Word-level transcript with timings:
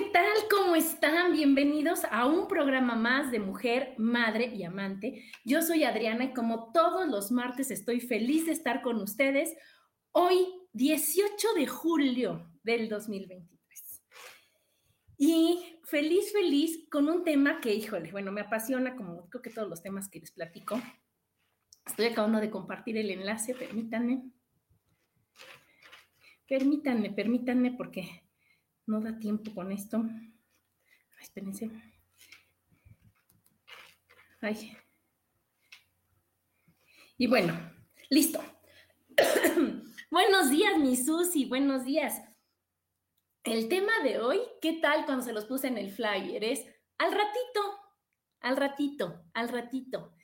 ¿Qué 0.00 0.08
tal? 0.12 0.48
¿Cómo 0.50 0.76
están? 0.76 1.32
Bienvenidos 1.32 2.04
a 2.10 2.24
un 2.24 2.48
programa 2.48 2.94
más 2.94 3.30
de 3.30 3.38
Mujer, 3.38 3.94
Madre 3.98 4.46
y 4.46 4.62
Amante. 4.64 5.24
Yo 5.44 5.60
soy 5.60 5.84
Adriana 5.84 6.24
y 6.24 6.32
como 6.32 6.72
todos 6.72 7.06
los 7.06 7.30
martes 7.30 7.70
estoy 7.70 8.00
feliz 8.00 8.46
de 8.46 8.52
estar 8.52 8.80
con 8.80 8.96
ustedes 8.96 9.54
hoy, 10.12 10.46
18 10.72 11.48
de 11.54 11.66
julio 11.66 12.50
del 12.62 12.88
2023. 12.88 14.02
Y 15.18 15.78
feliz, 15.84 16.32
feliz 16.32 16.88
con 16.90 17.06
un 17.10 17.22
tema 17.22 17.60
que, 17.60 17.74
híjole, 17.74 18.10
bueno, 18.10 18.32
me 18.32 18.40
apasiona 18.40 18.96
como 18.96 19.28
creo 19.28 19.42
que 19.42 19.50
todos 19.50 19.68
los 19.68 19.82
temas 19.82 20.08
que 20.08 20.20
les 20.20 20.30
platico. 20.30 20.80
Estoy 21.84 22.06
acabando 22.06 22.40
de 22.40 22.48
compartir 22.48 22.96
el 22.96 23.10
enlace, 23.10 23.54
permítanme. 23.54 24.22
Permítanme, 26.48 27.10
permítanme 27.10 27.72
porque 27.72 28.29
no 28.90 29.00
da 29.00 29.16
tiempo 29.18 29.54
con 29.54 29.70
esto. 29.70 30.02
Espérense. 31.20 31.70
Ay. 34.40 34.76
Y 37.16 37.26
bueno, 37.28 37.54
listo. 38.08 38.42
buenos 40.10 40.50
días, 40.50 40.76
mi 40.78 40.96
Susi, 40.96 41.44
buenos 41.44 41.84
días. 41.84 42.20
El 43.44 43.68
tema 43.68 43.92
de 44.02 44.18
hoy, 44.18 44.40
¿qué 44.60 44.74
tal 44.74 45.06
cuando 45.06 45.24
se 45.24 45.32
los 45.32 45.44
puse 45.44 45.68
en 45.68 45.78
el 45.78 45.92
flyer? 45.92 46.42
Es 46.42 46.66
al 46.98 47.12
ratito, 47.12 47.60
al 48.40 48.56
ratito, 48.56 49.24
al 49.34 49.48
ratito. 49.50 50.14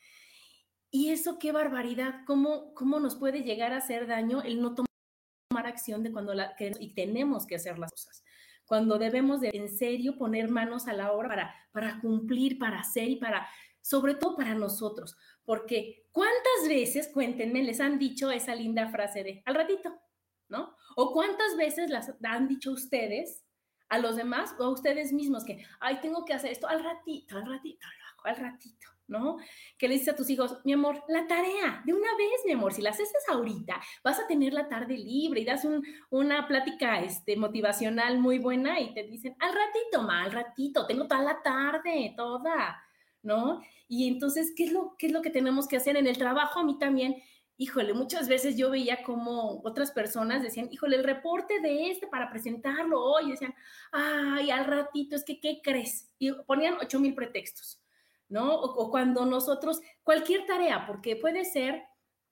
Y 0.90 1.10
eso, 1.10 1.38
qué 1.38 1.52
barbaridad, 1.52 2.24
cómo, 2.26 2.74
cómo 2.74 2.98
nos 2.98 3.14
puede 3.14 3.42
llegar 3.42 3.72
a 3.72 3.78
hacer 3.78 4.08
daño 4.08 4.42
el 4.42 4.60
no 4.60 4.74
tomar 4.74 5.66
acción 5.66 6.02
de 6.02 6.10
cuando 6.10 6.34
la, 6.34 6.56
que, 6.56 6.72
y 6.80 6.94
tenemos 6.94 7.46
que 7.46 7.56
hacer 7.56 7.78
las 7.78 7.92
cosas 7.92 8.25
cuando 8.66 8.98
debemos 8.98 9.40
de 9.40 9.50
en 9.54 9.68
serio 9.68 10.16
poner 10.18 10.50
manos 10.50 10.88
a 10.88 10.92
la 10.92 11.12
obra 11.12 11.28
para, 11.28 11.54
para 11.72 12.00
cumplir, 12.00 12.58
para 12.58 12.80
hacer 12.80 13.08
y 13.08 13.16
para, 13.16 13.48
sobre 13.80 14.14
todo 14.14 14.36
para 14.36 14.54
nosotros. 14.54 15.16
Porque 15.44 16.06
cuántas 16.10 16.68
veces, 16.68 17.08
cuéntenme, 17.12 17.62
les 17.62 17.80
han 17.80 17.98
dicho 17.98 18.30
esa 18.30 18.54
linda 18.54 18.88
frase 18.88 19.22
de 19.22 19.42
al 19.46 19.54
ratito, 19.54 19.96
¿no? 20.48 20.76
O 20.96 21.12
cuántas 21.12 21.56
veces 21.56 21.90
las 21.90 22.12
han 22.24 22.48
dicho 22.48 22.72
ustedes 22.72 23.44
a 23.88 23.98
los 23.98 24.16
demás 24.16 24.54
o 24.58 24.64
a 24.64 24.70
ustedes 24.70 25.12
mismos 25.12 25.44
que, 25.44 25.64
ay, 25.80 26.00
tengo 26.00 26.24
que 26.24 26.34
hacer 26.34 26.50
esto 26.50 26.68
al 26.68 26.82
ratito, 26.82 27.36
al 27.36 27.46
ratito, 27.46 27.86
al 28.24 28.36
ratito. 28.36 28.95
¿No? 29.08 29.36
Que 29.78 29.88
le 29.88 29.94
dices 29.94 30.14
a 30.14 30.16
tus 30.16 30.28
hijos, 30.30 30.58
mi 30.64 30.72
amor, 30.72 31.02
la 31.08 31.26
tarea, 31.26 31.82
de 31.84 31.92
una 31.92 32.16
vez, 32.16 32.42
mi 32.44 32.52
amor, 32.52 32.72
si 32.72 32.82
la 32.82 32.90
haces 32.90 33.12
ahorita, 33.28 33.80
vas 34.02 34.18
a 34.18 34.26
tener 34.26 34.52
la 34.52 34.68
tarde 34.68 34.96
libre 34.96 35.40
y 35.40 35.44
das 35.44 35.66
una 36.10 36.46
plática 36.48 37.00
este, 37.00 37.36
motivacional 37.36 38.18
muy 38.18 38.38
buena 38.38 38.80
y 38.80 38.92
te 38.94 39.04
dicen, 39.04 39.36
al 39.38 39.52
ratito, 39.52 40.02
ma, 40.02 40.24
al 40.24 40.32
ratito, 40.32 40.86
tengo 40.86 41.06
toda 41.06 41.22
la 41.22 41.42
tarde, 41.42 42.14
toda, 42.16 42.82
¿no? 43.22 43.62
Y 43.88 44.08
entonces, 44.08 44.52
¿qué 44.56 44.64
es 44.64 44.72
lo, 44.72 44.96
qué 44.98 45.06
es 45.06 45.12
lo 45.12 45.22
que 45.22 45.30
tenemos 45.30 45.68
que 45.68 45.76
hacer 45.76 45.96
en 45.96 46.06
el 46.06 46.18
trabajo? 46.18 46.60
A 46.60 46.64
mí 46.64 46.78
también, 46.78 47.16
híjole, 47.56 47.94
muchas 47.94 48.28
veces 48.28 48.56
yo 48.56 48.70
veía 48.70 49.02
como 49.04 49.60
otras 49.64 49.92
personas 49.92 50.42
decían, 50.42 50.68
híjole, 50.72 50.96
el 50.96 51.04
reporte 51.04 51.60
de 51.60 51.90
este 51.90 52.06
para 52.08 52.30
presentarlo 52.30 53.00
hoy, 53.00 53.30
decían, 53.30 53.54
ay, 53.92 54.50
al 54.50 54.64
ratito, 54.64 55.16
es 55.16 55.24
que, 55.24 55.40
¿qué 55.40 55.60
crees? 55.62 56.10
Y 56.18 56.32
ponían 56.32 56.76
ocho 56.80 56.98
mil 56.98 57.14
pretextos. 57.14 57.80
¿No? 58.28 58.54
O, 58.54 58.90
cuando 58.90 59.24
nosotros, 59.24 59.80
cualquier 60.02 60.46
tarea, 60.46 60.86
porque 60.86 61.16
puede 61.16 61.44
ser 61.44 61.84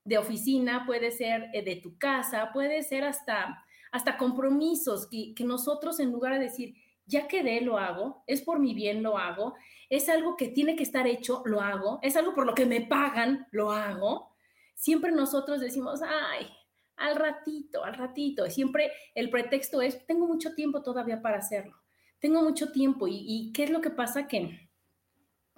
de 0.05 0.19
oficina, 0.19 0.85
puede 0.87 1.11
ser 1.11 1.51
eh, 1.53 1.63
de 1.63 1.77
tu 1.77 1.97
casa, 1.99 2.51
puede 2.53 2.83
ser 2.83 3.05
hasta, 3.05 3.65
hasta 3.93 4.17
compromisos 4.17 5.09
que, 5.09 5.35
que 5.35 5.45
nosotros 5.45 6.01
en 6.01 6.13
lugar 6.13 6.35
de 6.35 6.45
decir, 6.45 6.75
ya 7.07 7.29
quedé, 7.29 7.61
lo 7.61 7.79
hago, 7.79 8.23
es 8.27 8.43
por 8.43 8.59
mi 8.59 8.75
bien, 8.75 9.03
lo 9.03 9.19
hago, 9.19 9.55
es 9.91 10.09
algo 10.09 10.37
que 10.37 10.49
tiene 10.49 10.77
que 10.77 10.83
estar 10.83 11.07
hecho, 11.07 11.43
lo 11.45 11.61
hago, 11.61 11.99
es 12.03 12.17
algo 12.17 12.35
por 12.35 12.47
lo 12.47 12.55
que 12.55 12.67
me 12.67 12.81
pagan, 12.81 13.47
lo 13.51 13.73
hago. 13.73 14.35
Siempre 14.75 15.13
nosotros 15.13 15.61
decimos, 15.61 16.01
ay, 16.03 16.49
al 16.97 17.17
ratito, 17.17 17.85
al 17.85 17.95
ratito. 17.95 18.49
Siempre 18.51 18.91
el 19.15 19.31
pretexto 19.31 19.83
es, 19.83 20.05
tengo 20.07 20.27
mucho 20.27 20.55
tiempo 20.55 20.83
todavía 20.83 21.21
para 21.23 21.39
hacerlo. 21.39 21.77
Tengo 22.19 22.43
mucho 22.43 22.73
tiempo. 22.73 23.07
¿Y, 23.07 23.25
y 23.27 23.53
qué 23.53 23.65
es 23.65 23.71
lo 23.71 23.81
que 23.81 23.91
pasa? 23.91 24.27
Que 24.27 24.64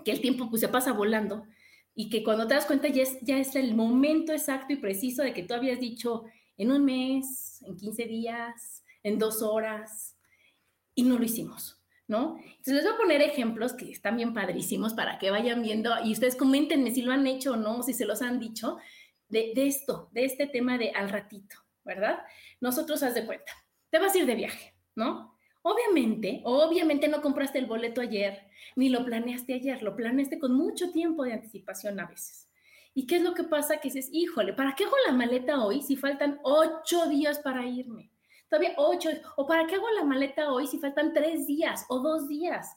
que 0.06 0.12
el 0.12 0.20
tiempo 0.20 0.48
pues 0.48 0.60
se 0.60 0.68
pasa 0.68 0.92
volando 0.92 1.48
y 1.92 2.08
que 2.08 2.22
cuando 2.22 2.46
te 2.46 2.54
das 2.54 2.66
cuenta 2.66 2.86
ya 2.86 3.02
es, 3.02 3.18
ya 3.22 3.38
es 3.38 3.56
el 3.56 3.74
momento 3.74 4.30
exacto 4.30 4.72
y 4.72 4.76
preciso 4.76 5.24
de 5.24 5.34
que 5.34 5.42
tú 5.42 5.52
habías 5.52 5.80
dicho 5.80 6.22
en 6.56 6.70
un 6.70 6.84
mes, 6.84 7.60
en 7.66 7.76
15 7.76 8.04
días, 8.04 8.84
en 9.02 9.18
dos 9.18 9.42
horas, 9.42 10.16
y 10.94 11.02
no 11.02 11.18
lo 11.18 11.24
hicimos, 11.24 11.82
¿no? 12.06 12.38
Entonces 12.38 12.74
les 12.74 12.84
voy 12.84 12.94
a 12.94 12.98
poner 12.98 13.20
ejemplos 13.20 13.72
que 13.72 13.90
están 13.90 14.16
bien 14.16 14.32
padrísimos 14.32 14.94
para 14.94 15.18
que 15.18 15.32
vayan 15.32 15.60
viendo 15.60 15.92
y 16.04 16.12
ustedes 16.12 16.36
coméntenme 16.36 16.92
si 16.92 17.02
lo 17.02 17.10
han 17.10 17.26
hecho 17.26 17.54
o 17.54 17.56
no, 17.56 17.82
si 17.82 17.92
se 17.92 18.06
los 18.06 18.22
han 18.22 18.38
dicho, 18.38 18.78
de, 19.28 19.54
de 19.56 19.66
esto, 19.66 20.08
de 20.12 20.24
este 20.24 20.46
tema 20.46 20.78
de 20.78 20.90
al 20.90 21.10
ratito, 21.10 21.56
¿verdad? 21.82 22.20
Nosotros, 22.60 23.02
haz 23.02 23.16
de 23.16 23.26
cuenta, 23.26 23.52
te 23.90 23.98
vas 23.98 24.14
a 24.14 24.18
ir 24.18 24.26
de 24.26 24.36
viaje, 24.36 24.76
¿no? 24.94 25.35
Obviamente, 25.68 26.42
obviamente 26.44 27.08
no 27.08 27.20
compraste 27.20 27.58
el 27.58 27.66
boleto 27.66 28.00
ayer, 28.00 28.46
ni 28.76 28.88
lo 28.88 29.04
planeaste 29.04 29.52
ayer, 29.52 29.82
lo 29.82 29.96
planeaste 29.96 30.38
con 30.38 30.54
mucho 30.54 30.92
tiempo 30.92 31.24
de 31.24 31.32
anticipación 31.32 31.98
a 31.98 32.06
veces. 32.06 32.48
¿Y 32.94 33.04
qué 33.08 33.16
es 33.16 33.22
lo 33.22 33.34
que 33.34 33.42
pasa? 33.42 33.78
Que 33.78 33.88
dices, 33.88 34.08
híjole, 34.12 34.52
¿para 34.52 34.76
qué 34.76 34.84
hago 34.84 34.94
la 35.08 35.12
maleta 35.12 35.64
hoy 35.64 35.82
si 35.82 35.96
faltan 35.96 36.38
ocho 36.44 37.08
días 37.08 37.40
para 37.40 37.66
irme? 37.66 38.12
Todavía 38.48 38.74
ocho, 38.76 39.10
o 39.34 39.44
¿para 39.48 39.66
qué 39.66 39.74
hago 39.74 39.90
la 39.90 40.04
maleta 40.04 40.52
hoy 40.52 40.68
si 40.68 40.78
faltan 40.78 41.12
tres 41.12 41.48
días 41.48 41.84
o 41.88 41.98
dos 41.98 42.28
días? 42.28 42.68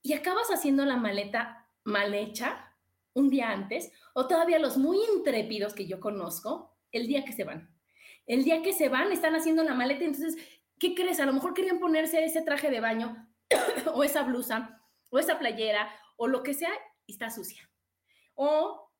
Y 0.00 0.14
acabas 0.14 0.48
haciendo 0.48 0.86
la 0.86 0.96
maleta 0.96 1.68
mal 1.84 2.14
hecha 2.14 2.74
un 3.12 3.28
día 3.28 3.50
antes, 3.50 3.92
o 4.14 4.26
todavía 4.26 4.58
los 4.58 4.78
muy 4.78 4.96
intrépidos 5.14 5.74
que 5.74 5.86
yo 5.86 6.00
conozco, 6.00 6.74
el 6.92 7.06
día 7.08 7.26
que 7.26 7.32
se 7.32 7.44
van. 7.44 7.68
El 8.26 8.42
día 8.42 8.62
que 8.62 8.72
se 8.72 8.88
van, 8.88 9.12
están 9.12 9.34
haciendo 9.34 9.62
la 9.64 9.74
maleta, 9.74 10.06
entonces 10.06 10.38
¿qué 10.82 10.96
crees? 10.96 11.20
A 11.20 11.26
lo 11.26 11.32
mejor 11.32 11.54
querían 11.54 11.78
ponerse 11.78 12.24
ese 12.24 12.42
traje 12.42 12.68
de 12.68 12.80
baño 12.80 13.28
o 13.94 14.02
esa 14.02 14.24
blusa 14.24 14.82
o 15.10 15.20
esa 15.20 15.38
playera 15.38 15.88
o 16.16 16.26
lo 16.26 16.42
que 16.42 16.54
sea 16.54 16.72
y 17.06 17.12
está 17.12 17.30
sucia. 17.30 17.70
O 18.34 18.90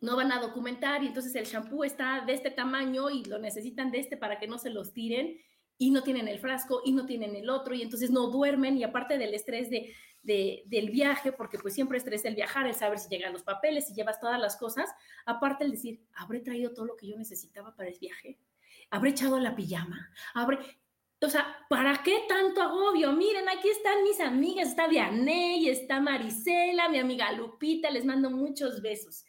no 0.00 0.16
van 0.16 0.32
a 0.32 0.40
documentar 0.40 1.04
y 1.04 1.06
entonces 1.06 1.32
el 1.36 1.44
shampoo 1.44 1.84
está 1.84 2.24
de 2.26 2.32
este 2.32 2.50
tamaño 2.50 3.10
y 3.10 3.24
lo 3.26 3.38
necesitan 3.38 3.92
de 3.92 4.00
este 4.00 4.16
para 4.16 4.40
que 4.40 4.48
no 4.48 4.58
se 4.58 4.70
los 4.70 4.92
tiren 4.92 5.38
y 5.78 5.92
no 5.92 6.02
tienen 6.02 6.26
el 6.26 6.40
frasco 6.40 6.82
y 6.84 6.90
no 6.90 7.06
tienen 7.06 7.36
el 7.36 7.48
otro 7.48 7.76
y 7.76 7.82
entonces 7.82 8.10
no 8.10 8.26
duermen 8.26 8.76
y 8.76 8.82
aparte 8.82 9.16
del 9.16 9.34
estrés 9.34 9.70
de, 9.70 9.94
del 10.66 10.90
viaje, 10.90 11.30
porque 11.30 11.58
pues 11.58 11.74
siempre 11.74 11.98
estrés 11.98 12.24
el 12.24 12.34
viajar, 12.34 12.66
el 12.66 12.74
saber 12.74 12.98
si 12.98 13.08
llegan 13.08 13.32
los 13.32 13.44
papeles, 13.44 13.86
si 13.86 13.94
llevas 13.94 14.18
todas 14.18 14.40
las 14.40 14.56
cosas, 14.56 14.90
aparte 15.26 15.62
el 15.62 15.70
decir, 15.70 16.04
¿habré 16.14 16.40
traído 16.40 16.72
todo 16.72 16.86
lo 16.86 16.96
que 16.96 17.06
yo 17.06 17.16
necesitaba 17.16 17.76
para 17.76 17.90
el 17.90 17.98
viaje? 18.00 18.40
¿Habré 18.90 19.10
echado 19.10 19.38
la 19.38 19.54
pijama? 19.54 20.10
¿Habré 20.34 20.58
o 21.24 21.30
sea, 21.30 21.56
¿para 21.68 22.02
qué 22.02 22.24
tanto 22.28 22.62
agobio? 22.62 23.12
Miren, 23.12 23.48
aquí 23.48 23.68
están 23.68 24.02
mis 24.02 24.20
amigas, 24.20 24.68
está 24.68 24.86
Vianey, 24.86 25.68
está 25.68 26.00
Marisela, 26.00 26.88
mi 26.88 26.98
amiga 26.98 27.32
Lupita, 27.32 27.90
les 27.90 28.04
mando 28.04 28.30
muchos 28.30 28.82
besos. 28.82 29.24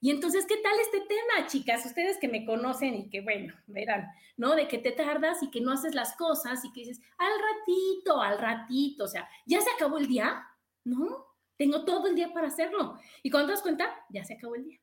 Y 0.00 0.10
entonces, 0.10 0.46
¿qué 0.46 0.56
tal 0.58 0.78
este 0.80 1.00
tema, 1.00 1.46
chicas? 1.46 1.86
Ustedes 1.86 2.18
que 2.18 2.28
me 2.28 2.44
conocen 2.44 2.94
y 2.94 3.08
que, 3.08 3.22
bueno, 3.22 3.54
verán, 3.66 4.06
¿no? 4.36 4.54
De 4.54 4.68
que 4.68 4.78
te 4.78 4.92
tardas 4.92 5.42
y 5.42 5.50
que 5.50 5.60
no 5.60 5.72
haces 5.72 5.94
las 5.94 6.16
cosas 6.16 6.64
y 6.64 6.72
que 6.72 6.80
dices, 6.80 7.00
al 7.16 7.32
ratito, 7.40 8.20
al 8.20 8.38
ratito, 8.38 9.04
o 9.04 9.08
sea, 9.08 9.28
¿ya 9.46 9.60
se 9.60 9.70
acabó 9.70 9.98
el 9.98 10.06
día? 10.06 10.44
No, 10.84 11.26
tengo 11.56 11.84
todo 11.84 12.08
el 12.08 12.14
día 12.14 12.32
para 12.32 12.48
hacerlo. 12.48 12.98
Y 13.22 13.30
cuando 13.30 13.46
te 13.48 13.52
das 13.52 13.62
cuenta, 13.62 14.04
ya 14.10 14.24
se 14.24 14.34
acabó 14.34 14.56
el 14.56 14.64
día. 14.64 14.80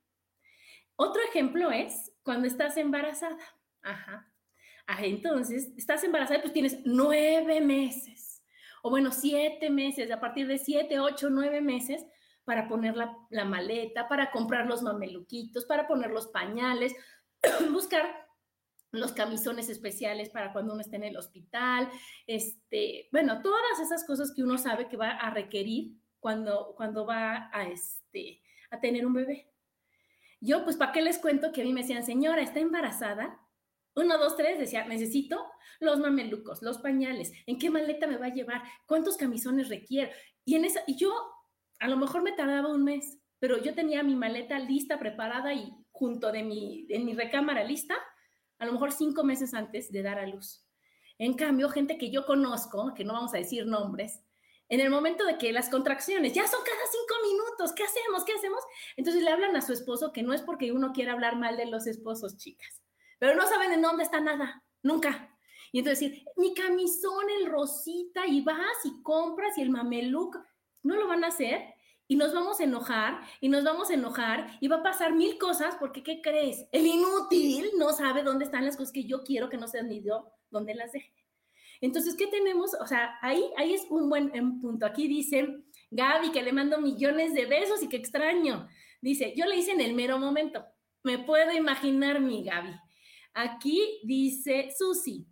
Otro 0.95 1.21
ejemplo 1.21 1.71
es 1.71 2.11
cuando 2.23 2.47
estás 2.47 2.77
embarazada. 2.77 3.37
Ajá. 3.83 4.30
Ah, 4.93 5.05
entonces, 5.05 5.71
estás 5.77 6.03
embarazada, 6.03 6.41
pues 6.41 6.51
tienes 6.51 6.79
nueve 6.83 7.61
meses, 7.61 8.43
o 8.83 8.89
bueno, 8.89 9.13
siete 9.13 9.69
meses, 9.69 10.11
a 10.11 10.19
partir 10.19 10.47
de 10.47 10.57
siete, 10.57 10.99
ocho, 10.99 11.29
nueve 11.29 11.61
meses, 11.61 12.05
para 12.43 12.67
poner 12.67 12.95
la, 12.97 13.45
maleta, 13.45 14.09
para 14.09 14.31
comprar 14.31 14.65
los 14.65 14.81
mameluquitos, 14.81 15.63
para 15.63 15.88
poner 15.88 16.11
los 16.11 16.27
pañales, 16.27 16.93
buscar 17.71 18.27
los 18.91 19.13
camisones 19.13 19.69
especiales 19.69 20.29
para 20.29 20.51
cuando 20.51 20.73
uno 20.73 20.81
esté 20.81 20.97
en 20.97 21.05
el 21.05 21.15
hospital, 21.15 21.89
este, 22.27 23.07
bueno, 23.13 23.41
todas 23.41 23.79
esas 23.81 24.05
cosas 24.05 24.33
que 24.35 24.43
uno 24.43 24.57
sabe 24.57 24.89
que 24.89 24.97
va 24.97 25.11
a 25.11 25.29
requerir 25.29 26.01
cuando, 26.19 26.73
cuando 26.75 27.05
va 27.05 27.49
a, 27.53 27.63
este, 27.63 28.41
a 28.69 28.81
tener 28.81 29.05
un 29.05 29.13
bebé. 29.13 29.53
Yo, 30.41 30.65
pues, 30.65 30.75
¿para 30.75 30.91
qué 30.91 31.01
les 31.01 31.17
cuento 31.17 31.53
que 31.53 31.61
a 31.61 31.63
mí 31.63 31.71
me 31.71 31.83
decían, 31.83 32.03
señora, 32.03 32.41
está 32.41 32.59
embarazada? 32.59 33.40
Uno, 33.95 34.17
dos, 34.17 34.38
tres, 34.38 34.57
decía, 34.57 34.85
necesito 34.85 35.45
los 35.79 35.99
mamelucos, 35.99 36.61
los 36.61 36.77
pañales, 36.77 37.31
¿en 37.45 37.57
qué 37.57 37.69
maleta 37.69 38.07
me 38.07 38.17
va 38.17 38.27
a 38.27 38.33
llevar? 38.33 38.61
¿Cuántos 38.85 39.17
camisones 39.17 39.69
requiere? 39.69 40.13
Y 40.45 40.55
en 40.55 40.65
esa, 40.65 40.81
y 40.88 40.95
yo 40.95 41.13
a 41.79 41.88
lo 41.88 41.97
mejor 41.97 42.21
me 42.21 42.31
tardaba 42.31 42.69
un 42.69 42.83
mes, 42.83 43.19
pero 43.39 43.57
yo 43.57 43.73
tenía 43.73 44.03
mi 44.03 44.15
maleta 44.15 44.59
lista, 44.59 44.99
preparada 44.99 45.53
y 45.53 45.73
junto 45.91 46.31
de 46.31 46.43
mi, 46.43 46.85
en 46.89 47.05
mi 47.05 47.13
recámara 47.13 47.63
lista, 47.63 47.95
a 48.59 48.65
lo 48.65 48.73
mejor 48.73 48.91
cinco 48.91 49.23
meses 49.23 49.53
antes 49.53 49.91
de 49.91 50.03
dar 50.03 50.19
a 50.19 50.27
luz. 50.27 50.63
En 51.17 51.33
cambio, 51.33 51.69
gente 51.69 51.97
que 51.97 52.11
yo 52.11 52.25
conozco, 52.25 52.93
que 52.95 53.03
no 53.03 53.13
vamos 53.13 53.33
a 53.33 53.38
decir 53.38 53.65
nombres, 53.65 54.23
en 54.69 54.79
el 54.79 54.89
momento 54.89 55.25
de 55.25 55.38
que 55.38 55.51
las 55.51 55.69
contracciones 55.69 56.33
ya 56.33 56.47
son 56.47 56.59
cada 56.63 56.81
cinco 56.91 57.15
minutos, 57.27 57.73
¿qué 57.73 57.83
hacemos? 57.83 58.23
¿Qué 58.23 58.33
hacemos? 58.33 58.63
Entonces 58.95 59.21
le 59.21 59.29
hablan 59.29 59.55
a 59.55 59.61
su 59.61 59.73
esposo, 59.73 60.13
que 60.13 60.23
no 60.23 60.33
es 60.33 60.41
porque 60.41 60.71
uno 60.71 60.93
quiera 60.93 61.11
hablar 61.11 61.35
mal 61.35 61.57
de 61.57 61.65
los 61.65 61.88
esposos, 61.88 62.38
chicas, 62.38 62.81
pero 63.21 63.35
no 63.35 63.47
saben 63.47 63.71
en 63.71 63.83
dónde 63.83 64.01
está 64.01 64.19
nada, 64.19 64.63
nunca. 64.81 65.29
Y 65.71 65.77
entonces 65.77 66.09
decir, 66.09 66.25
mi 66.38 66.56
camisón, 66.56 67.29
el 67.39 67.51
rosita, 67.51 68.25
y 68.25 68.41
vas 68.41 68.83
y 68.83 69.03
compras 69.03 69.59
y 69.59 69.62
el 69.62 69.69
mameluco 69.69 70.44
no 70.81 70.95
lo 70.95 71.07
van 71.07 71.23
a 71.23 71.27
hacer 71.27 71.75
y 72.07 72.15
nos 72.15 72.33
vamos 72.33 72.59
a 72.59 72.63
enojar 72.63 73.21
y 73.39 73.50
nos 73.50 73.63
vamos 73.63 73.91
a 73.91 73.94
enojar 73.94 74.57
y 74.59 74.68
va 74.68 74.77
a 74.77 74.83
pasar 74.83 75.13
mil 75.13 75.38
cosas 75.38 75.75
porque, 75.79 76.01
¿qué 76.01 76.19
crees? 76.19 76.65
El 76.71 76.88
inútil 76.88 77.69
no 77.77 77.94
sabe 77.94 78.23
dónde 78.23 78.45
están 78.45 78.65
las 78.65 78.75
cosas 78.75 78.91
que 78.91 79.03
yo 79.03 79.21
quiero 79.24 79.50
que 79.50 79.57
no 79.57 79.67
sean 79.67 79.88
ni 79.88 80.01
yo, 80.01 80.33
dónde 80.50 80.74
las 80.74 80.91
deje. 80.91 81.13
Entonces, 81.79 82.15
¿qué 82.15 82.25
tenemos? 82.25 82.74
O 82.74 82.88
sea, 82.88 83.19
ahí, 83.21 83.44
ahí 83.56 83.75
es 83.75 83.85
un 83.91 84.09
buen 84.09 84.31
punto. 84.59 84.88
Aquí 84.88 85.07
dice 85.07 85.63
Gaby 85.91 86.31
que 86.31 86.41
le 86.41 86.53
mando 86.53 86.79
millones 86.79 87.35
de 87.35 87.45
besos 87.45 87.83
y 87.83 87.88
que 87.88 87.97
extraño. 87.97 88.67
Dice, 89.00 89.35
yo 89.38 89.45
le 89.45 89.57
hice 89.57 89.74
en 89.74 89.81
el 89.81 89.94
mero 89.94 90.17
momento. 90.17 90.65
Me 91.03 91.19
puedo 91.19 91.51
imaginar 91.51 92.19
mi 92.19 92.44
Gaby. 92.44 92.71
Aquí 93.33 94.01
dice 94.03 94.69
Susi, 94.77 95.27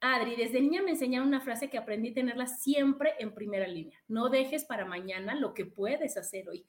Adri, 0.00 0.34
desde 0.36 0.60
niña 0.60 0.82
me 0.82 0.90
enseñaron 0.90 1.28
una 1.28 1.40
frase 1.40 1.70
que 1.70 1.78
aprendí 1.78 2.10
a 2.10 2.14
tenerla 2.14 2.46
siempre 2.46 3.14
en 3.18 3.34
primera 3.34 3.68
línea. 3.68 3.98
No 4.08 4.28
dejes 4.30 4.64
para 4.64 4.84
mañana 4.84 5.34
lo 5.34 5.54
que 5.54 5.64
puedes 5.64 6.16
hacer 6.16 6.48
hoy. 6.48 6.66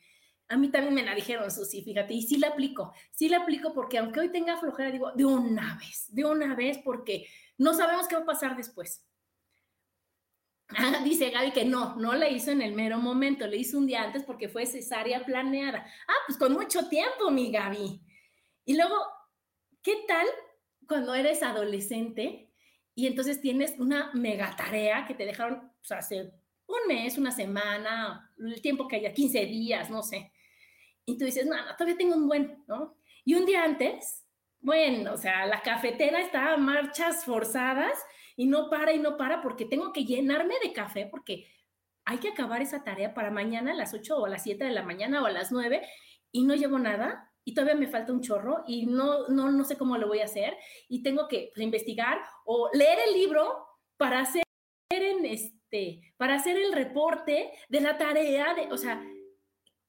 A 0.50 0.58
mí 0.58 0.70
también 0.70 0.94
me 0.94 1.04
la 1.04 1.16
dijeron, 1.16 1.50
Susi, 1.50 1.82
fíjate, 1.84 2.14
y 2.14 2.22
sí 2.22 2.38
la 2.38 2.50
aplico, 2.50 2.94
sí 3.12 3.30
la 3.30 3.38
aplico 3.38 3.74
porque 3.74 3.98
aunque 3.98 4.20
hoy 4.20 4.30
tenga 4.30 4.58
flojera, 4.58 4.92
digo, 4.92 5.12
de 5.14 5.26
una 5.26 5.78
vez, 5.78 6.14
de 6.14 6.26
una 6.26 6.54
vez, 6.54 6.78
porque 6.84 7.26
no 7.58 7.74
sabemos 7.74 8.08
qué 8.08 8.16
va 8.16 8.22
a 8.22 8.26
pasar 8.26 8.56
después. 8.56 9.04
Ah, 10.70 11.02
dice 11.04 11.30
Gaby 11.30 11.52
que 11.52 11.66
no, 11.66 11.96
no 11.96 12.14
la 12.14 12.30
hizo 12.30 12.52
en 12.52 12.62
el 12.62 12.74
mero 12.74 12.98
momento, 12.98 13.48
le 13.48 13.58
hizo 13.58 13.78
un 13.78 13.88
día 13.88 14.04
antes 14.04 14.24
porque 14.24 14.50
fue 14.50 14.66
cesárea 14.66 15.26
planeada. 15.26 15.88
Ah, 16.08 16.14
pues 16.28 16.38
con 16.38 16.54
mucho 16.54 16.88
tiempo, 16.88 17.32
mi 17.32 17.52
Gaby. 17.52 18.02
Y 18.66 18.76
luego, 18.76 18.96
¿qué 19.82 20.04
tal 20.08 20.28
cuando 20.94 21.16
eres 21.16 21.42
adolescente 21.42 22.52
y 22.94 23.08
entonces 23.08 23.42
tienes 23.42 23.74
una 23.80 24.12
mega 24.14 24.56
tarea 24.56 25.08
que 25.08 25.16
te 25.16 25.26
dejaron 25.26 25.72
pues, 25.80 25.92
hace 25.92 26.32
un 26.68 26.88
mes, 26.88 27.18
una 27.18 27.32
semana, 27.32 28.32
el 28.38 28.62
tiempo 28.62 28.88
que 28.88 28.98
haya, 28.98 29.12
15 29.12 29.44
días, 29.48 29.90
no 29.90 30.04
sé. 30.04 30.32
Y 31.04 31.18
tú 31.18 31.26
dices, 31.26 31.48
no, 31.48 31.56
no, 31.56 31.76
todavía 31.76 31.98
tengo 31.98 32.16
un 32.16 32.28
buen, 32.28 32.64
¿no? 32.68 32.96
Y 33.26 33.34
un 33.34 33.44
día 33.48 33.64
antes, 33.64 34.24
bueno, 34.60 35.14
o 35.14 35.18
sea, 35.18 35.48
la 35.48 35.64
cafetera 35.64 36.22
está 36.22 36.54
a 36.54 36.58
marchas 36.58 37.26
forzadas 37.26 37.98
y 38.36 38.46
no 38.46 38.70
para 38.70 38.94
y 38.94 39.00
no 39.00 39.18
para 39.18 39.42
porque 39.42 39.66
tengo 39.66 39.92
que 39.94 40.06
llenarme 40.06 40.54
de 40.62 40.74
café 40.74 41.08
porque 41.08 41.48
hay 42.06 42.20
que 42.20 42.30
acabar 42.30 42.62
esa 42.62 42.84
tarea 42.84 43.16
para 43.16 43.32
mañana 43.32 43.72
a 43.72 43.76
las 43.76 43.96
8 43.96 44.16
o 44.16 44.26
a 44.28 44.30
las 44.30 44.44
7 44.44 44.64
de 44.64 44.74
la 44.74 44.84
mañana 44.84 45.24
o 45.24 45.26
a 45.26 45.32
las 45.32 45.52
9 45.52 45.82
y 46.32 46.44
no 46.44 46.54
llevo 46.54 46.78
nada 46.78 47.33
y 47.46 47.54
todavía 47.54 47.76
me 47.76 47.88
falta 47.88 48.14
un 48.14 48.22
chorro 48.22 48.64
y 48.68 48.86
no, 48.86 49.28
no, 49.28 49.52
no 49.52 49.64
sé 49.64 49.78
cómo 49.78 49.98
lo 49.98 50.08
voy 50.08 50.20
a 50.20 50.26
hacer 50.26 50.56
y 50.88 51.04
tengo 51.04 51.28
que 51.28 51.52
pues, 51.54 51.64
investigar 51.64 52.22
o 52.46 52.70
leer 52.74 53.00
el 53.08 53.14
libro 53.14 53.68
para 53.98 54.22
hacer 54.22 54.44
este, 54.92 56.14
para 56.18 56.36
hacer 56.36 56.58
el 56.58 56.72
reporte 56.72 57.52
de 57.70 57.82
la 57.82 57.98
tarea, 57.98 58.54
de, 58.54 58.72
o 58.72 58.78
sea, 58.78 59.04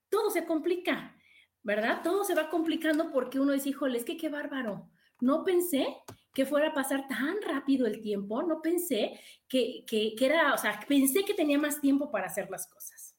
todo 0.09 0.31
se 0.31 0.47
complica, 0.47 1.17
¿verdad? 1.63 2.01
Todo 2.03 2.25
se 2.25 2.35
va 2.35 2.49
complicando 2.49 3.11
porque 3.13 3.39
uno 3.39 3.53
dice, 3.53 3.71
híjole, 3.71 3.99
es 3.99 4.05
que 4.05 4.17
qué 4.17 4.29
bárbaro. 4.29 4.91
No 5.21 5.45
pensé 5.45 5.99
que 6.33 6.47
fuera 6.47 6.69
a 6.69 6.75
pasar 6.75 7.07
tan 7.07 7.41
rápido 7.43 7.87
el 7.87 8.01
tiempo, 8.01 8.43
no 8.43 8.61
pensé 8.61 9.21
que, 9.49 9.85
que, 9.87 10.15
que 10.17 10.27
era, 10.27 10.55
o 10.55 10.59
sea, 10.59 10.81
pensé 10.89 11.25
que 11.25 11.35
tenía 11.35 11.59
más 11.59 11.81
tiempo 11.81 12.11
para 12.11 12.27
hacer 12.27 12.51
las 12.51 12.67
cosas. 12.67 13.17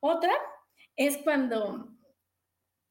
Otra 0.00 0.32
es 0.96 1.18
cuando 1.18 1.88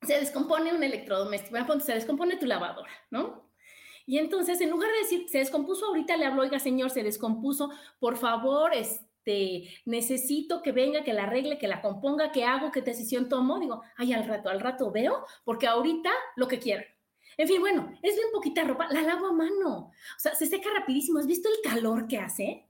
se 0.01 0.19
descompone 0.19 0.73
un 0.73 0.83
electrodoméstico, 0.83 1.79
se 1.79 1.93
descompone 1.93 2.37
tu 2.37 2.45
lavadora, 2.45 2.91
¿no? 3.11 3.49
Y 4.05 4.17
entonces, 4.17 4.59
en 4.61 4.71
lugar 4.71 4.89
de 4.91 4.97
decir, 4.99 5.29
se 5.29 5.37
descompuso, 5.37 5.85
ahorita 5.85 6.17
le 6.17 6.25
hablo, 6.25 6.41
oiga, 6.41 6.57
señor, 6.57 6.89
se 6.89 7.03
descompuso, 7.03 7.69
por 7.99 8.17
favor, 8.17 8.73
este, 8.73 9.69
necesito 9.85 10.63
que 10.63 10.71
venga, 10.71 11.03
que 11.03 11.13
la 11.13 11.25
arregle, 11.25 11.59
que 11.59 11.67
la 11.67 11.81
componga, 11.81 12.31
que 12.31 12.43
hago, 12.43 12.71
qué 12.71 12.81
decisión 12.81 13.29
tomo. 13.29 13.59
Digo, 13.59 13.83
ay, 13.97 14.13
al 14.13 14.27
rato, 14.27 14.49
al 14.49 14.61
rato 14.61 14.91
veo, 14.91 15.25
porque 15.43 15.67
ahorita 15.67 16.09
lo 16.37 16.47
que 16.47 16.57
quiera. 16.57 16.83
En 17.37 17.47
fin, 17.47 17.61
bueno, 17.61 17.91
es 18.01 18.15
bien 18.15 18.29
poquita 18.33 18.63
ropa, 18.63 18.87
la 18.91 19.01
lavo 19.01 19.27
a 19.27 19.31
mano. 19.31 19.77
O 19.77 20.19
sea, 20.19 20.33
se 20.33 20.47
seca 20.47 20.69
rapidísimo. 20.75 21.19
¿Has 21.19 21.27
visto 21.27 21.47
el 21.47 21.71
calor 21.71 22.07
que 22.07 22.17
hace? 22.17 22.67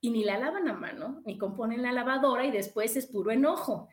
Y 0.00 0.10
ni 0.10 0.22
la 0.22 0.38
lavan 0.38 0.68
a 0.68 0.74
mano, 0.74 1.20
ni 1.26 1.36
componen 1.36 1.82
la 1.82 1.92
lavadora 1.92 2.46
y 2.46 2.50
después 2.50 2.96
es 2.96 3.06
puro 3.06 3.32
enojo. 3.32 3.88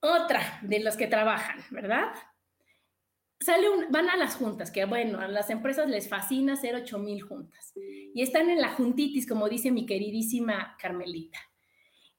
Otra 0.00 0.60
de 0.62 0.80
los 0.80 0.96
que 0.96 1.06
trabajan, 1.06 1.64
¿verdad? 1.70 2.12
Sale 3.40 3.66
van 3.90 4.10
a 4.10 4.16
las 4.16 4.36
juntas, 4.36 4.70
que 4.70 4.84
bueno, 4.84 5.20
a 5.20 5.28
las 5.28 5.50
empresas 5.50 5.88
les 5.88 6.08
fascina 6.08 6.54
hacer 6.54 6.74
8 6.74 6.98
mil 6.98 7.22
juntas. 7.22 7.72
Y 7.76 8.22
están 8.22 8.50
en 8.50 8.60
la 8.60 8.70
juntitis, 8.70 9.26
como 9.26 9.48
dice 9.48 9.70
mi 9.70 9.86
queridísima 9.86 10.76
Carmelita. 10.80 11.38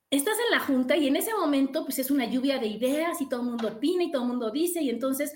Estás 0.09 0.37
en 0.45 0.57
la 0.57 0.59
junta 0.59 0.97
y 0.97 1.07
en 1.07 1.15
ese 1.15 1.33
momento, 1.33 1.83
pues 1.83 1.99
es 1.99 2.09
una 2.09 2.25
lluvia 2.25 2.57
de 2.57 2.67
ideas 2.67 3.21
y 3.21 3.29
todo 3.29 3.41
el 3.41 3.47
mundo 3.47 3.67
opina 3.67 4.03
y 4.03 4.11
todo 4.11 4.23
el 4.23 4.29
mundo 4.29 4.49
dice, 4.49 4.81
y 4.81 4.89
entonces 4.89 5.33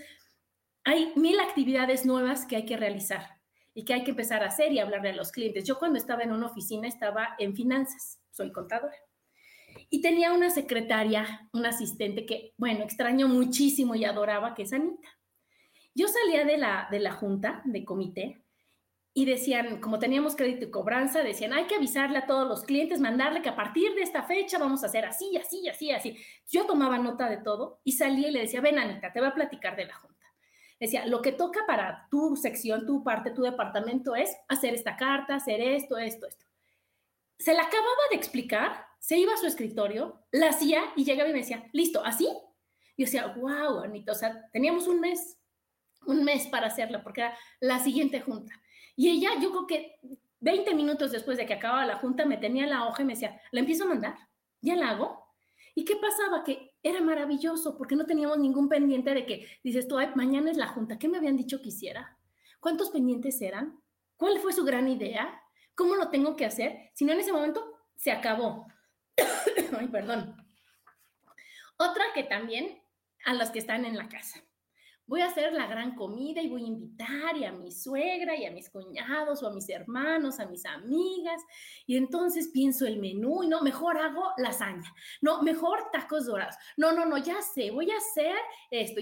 hay 0.84 1.14
mil 1.16 1.40
actividades 1.40 2.06
nuevas 2.06 2.46
que 2.46 2.56
hay 2.56 2.66
que 2.66 2.78
realizar 2.78 3.40
y 3.74 3.86
que 3.86 3.94
hay 3.94 4.04
que 4.04 4.12
empezar 4.12 4.44
a 4.44 4.48
hacer 4.48 4.72
y 4.72 4.80
hablarle 4.80 5.10
a 5.10 5.16
los 5.16 5.32
clientes. 5.32 5.64
Yo 5.66 5.80
cuando 5.80 5.98
estaba 5.98 6.24
en 6.24 6.32
una 6.32 6.48
oficina 6.48 6.88
estaba 6.88 7.36
en 7.40 7.56
finanzas, 7.56 8.20
soy 8.32 8.52
contadora. 8.52 8.96
Y 9.90 10.02
tenía 10.02 10.34
una 10.34 10.50
secretaria, 10.50 11.50
una 11.54 11.70
asistente 11.70 12.26
que, 12.26 12.54
bueno, 12.58 12.84
extraño 12.84 13.28
muchísimo 13.28 13.96
y 13.96 14.06
adoraba, 14.06 14.54
que 14.54 14.64
es 14.64 14.74
Anita. 14.74 15.10
Yo 15.96 16.08
salía 16.08 16.46
de 16.46 16.58
la, 16.58 16.88
de 16.90 17.00
la 17.00 17.12
junta, 17.12 17.62
de 17.66 17.86
comité, 17.86 18.44
y 19.16 19.26
decían, 19.26 19.80
como 19.80 20.00
teníamos 20.00 20.36
crédito 20.36 20.66
y 20.66 20.72
cobranza, 20.72 21.22
decían, 21.22 21.54
hay 21.54 21.66
que 21.66 21.76
avisarle 21.76 22.18
a 22.18 22.26
todos 22.26 22.48
los 22.48 22.64
clientes, 22.64 23.00
mandarle 23.00 23.44
que 23.44 23.50
a 23.50 23.56
partir 23.56 23.94
de 23.94 24.02
esta 24.02 24.24
fecha 24.24 24.58
vamos 24.58 24.84
a 24.84 24.88
hacer 24.88 25.06
así, 25.06 25.38
así, 25.38 25.70
así, 25.70 25.92
así. 25.92 26.18
Yo 26.50 26.66
tomaba 26.66 26.98
nota 26.98 27.30
de 27.30 27.38
todo 27.38 27.80
y 27.84 27.92
salía 27.92 28.30
y 28.30 28.32
le 28.32 28.42
decía, 28.42 28.60
ven 28.60 28.80
Anita, 28.80 29.14
te 29.14 29.20
voy 29.20 29.30
a 29.30 29.36
platicar 29.36 29.76
de 29.76 29.86
la 29.86 29.94
junta. 29.94 30.26
Decía, 30.80 31.06
lo 31.06 31.22
que 31.22 31.32
toca 31.32 31.62
para 31.68 32.08
tu 32.10 32.36
sección, 32.36 32.88
tu 32.88 33.04
parte, 33.04 33.30
tu 33.30 33.44
departamento 33.44 34.16
es 34.16 34.36
hacer 34.48 34.74
esta 34.74 34.98
carta, 34.98 35.36
hacer 35.36 35.62
esto, 35.62 35.98
esto, 36.00 36.26
esto. 36.26 36.46
Se 37.38 37.54
la 37.54 37.64
acababa 37.64 38.10
de 38.10 38.18
explicar 38.18 38.88
se 39.04 39.18
iba 39.18 39.34
a 39.34 39.38
su 39.38 39.46
escritorio, 39.46 40.26
la 40.32 40.48
hacía 40.48 40.82
y 40.96 41.04
llegaba 41.04 41.30
y 41.30 41.34
me 41.34 41.40
decía, 41.40 41.68
listo, 41.74 42.02
¿así? 42.06 42.26
Y 42.96 43.04
yo 43.04 43.06
decía, 43.06 43.36
wow, 43.36 43.80
Anita, 43.80 44.14
o 44.14 44.16
sea, 44.16 44.50
teníamos 44.54 44.88
un 44.88 45.02
mes, 45.02 45.38
un 46.06 46.24
mes 46.24 46.48
para 46.48 46.68
hacerla, 46.68 47.04
porque 47.04 47.20
era 47.20 47.38
la 47.60 47.80
siguiente 47.80 48.22
junta. 48.22 48.54
Y 48.96 49.10
ella, 49.10 49.32
yo 49.42 49.50
creo 49.50 49.68
que 49.68 50.00
20 50.40 50.74
minutos 50.74 51.12
después 51.12 51.38
de 51.38 51.46
que 51.46 51.54
acababa 51.54 51.86
la 51.86 51.98
junta, 51.98 52.26
me 52.26 52.38
tenía 52.38 52.66
la 52.66 52.88
hoja 52.88 53.02
y 53.02 53.06
me 53.06 53.16
decía, 53.16 53.42
¿la 53.52 53.60
empiezo 53.60 53.84
a 53.84 53.88
mandar? 53.88 54.16
¿Ya 54.62 54.78
la 54.78 54.92
hago? 54.92 55.22
¿Y 55.76 55.84
qué 55.84 55.98
pasaba? 55.98 56.46
Que 56.46 56.78
era 56.82 57.02
maravilloso 57.02 57.78
porque 57.78 57.98
no 57.98 58.06
teníamos 58.06 58.38
ningún 58.38 58.70
pendiente 58.70 59.14
de 59.14 59.26
que 59.26 59.46
dices 59.66 59.86
tú, 59.86 59.98
mañana 60.16 60.50
es 60.50 60.56
la 60.56 60.70
junta, 60.70 60.98
¿qué 60.98 61.10
me 61.10 61.18
habían 61.18 61.36
dicho 61.36 61.62
que 61.62 61.70
hiciera? 61.70 62.18
¿Cuántos 62.62 62.90
pendientes 62.90 63.42
eran? 63.42 63.82
¿Cuál 64.16 64.40
fue 64.40 64.54
su 64.54 64.64
gran 64.64 64.88
idea? 64.88 65.42
¿Cómo 65.76 65.96
lo 65.96 66.08
tengo 66.08 66.38
que 66.38 66.46
hacer? 66.46 66.90
Si 66.94 67.04
no, 67.04 67.12
en 67.12 67.20
ese 67.20 67.34
momento 67.34 67.66
se 67.98 68.10
acabó. 68.10 68.66
Ay, 69.78 69.88
perdón. 69.88 70.36
Otra 71.78 72.06
que 72.14 72.24
también 72.24 72.82
a 73.26 73.34
los 73.34 73.50
que 73.52 73.60
están 73.60 73.86
en 73.86 73.98
la 73.98 74.08
casa 74.10 74.44
voy 75.06 75.22
a 75.22 75.28
hacer 75.28 75.54
la 75.54 75.68
gran 75.68 75.96
comida 75.96 76.42
y 76.42 76.50
voy 76.50 76.64
a 76.64 76.68
invitar 76.68 77.36
y 77.36 77.46
a 77.46 77.52
mi 77.52 77.72
suegra 77.72 78.36
y 78.36 78.46
a 78.46 78.52
mis 78.52 78.70
cuñados 78.70 79.44
o 79.44 79.48
a 79.48 79.54
mis 79.54 79.70
hermanos, 79.70 80.40
a 80.40 80.46
mis 80.46 80.66
amigas. 80.66 81.42
Y 81.86 81.98
entonces 81.98 82.50
pienso 82.54 82.86
el 82.86 83.00
menú 83.00 83.44
y 83.44 83.48
no, 83.48 83.62
mejor 83.62 83.98
hago 83.98 84.32
lasaña. 84.38 84.94
No, 85.22 85.42
mejor 85.42 85.90
tacos 85.92 86.26
dorados. 86.26 86.56
No, 86.78 86.94
no, 86.94 87.06
no, 87.06 87.18
ya 87.18 87.42
sé, 87.42 87.72
voy 87.72 87.92
a 87.92 87.98
hacer 87.98 88.36
esto. 88.72 89.02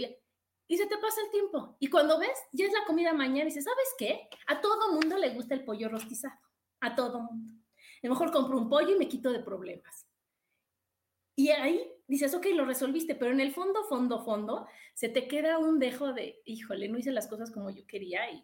Y 0.67 0.77
se 0.77 0.87
te 0.87 0.97
pasa 0.97 1.21
el 1.21 1.31
tiempo. 1.31 1.75
Y 1.79 1.89
cuando 1.89 2.17
ves, 2.17 2.37
ya 2.51 2.65
es 2.65 2.73
la 2.73 2.85
comida 2.85 3.13
mañana 3.13 3.43
y 3.43 3.45
dices, 3.45 3.65
¿sabes 3.65 3.89
qué? 3.97 4.29
A 4.47 4.61
todo 4.61 4.93
mundo 4.93 5.17
le 5.17 5.29
gusta 5.31 5.53
el 5.53 5.63
pollo 5.63 5.89
rostizado. 5.89 6.39
A 6.79 6.95
todo 6.95 7.21
mundo. 7.21 7.60
A 8.03 8.08
lo 8.08 8.13
mejor 8.13 8.31
compro 8.31 8.58
un 8.58 8.70
pollo 8.70 8.96
y 8.96 9.00
me 9.00 9.08
quito 9.08 9.31
de 9.31 9.39
problemas. 9.39 10.08
Y 11.36 11.50
ahí 11.50 11.81
dices, 12.08 12.34
ok, 12.34 12.48
lo 12.53 12.65
resolviste, 12.65 13.15
pero 13.15 13.31
en 13.31 13.39
el 13.39 13.53
fondo, 13.53 13.84
fondo, 13.86 14.24
fondo, 14.24 14.67
se 14.93 15.10
te 15.10 15.27
queda 15.27 15.58
un 15.60 15.79
dejo 15.79 16.13
de, 16.13 16.41
híjole, 16.46 16.89
no 16.89 16.98
hice 16.98 17.12
las 17.12 17.27
cosas 17.27 17.51
como 17.51 17.70
yo 17.70 17.86
quería 17.88 18.29
y 18.31 18.43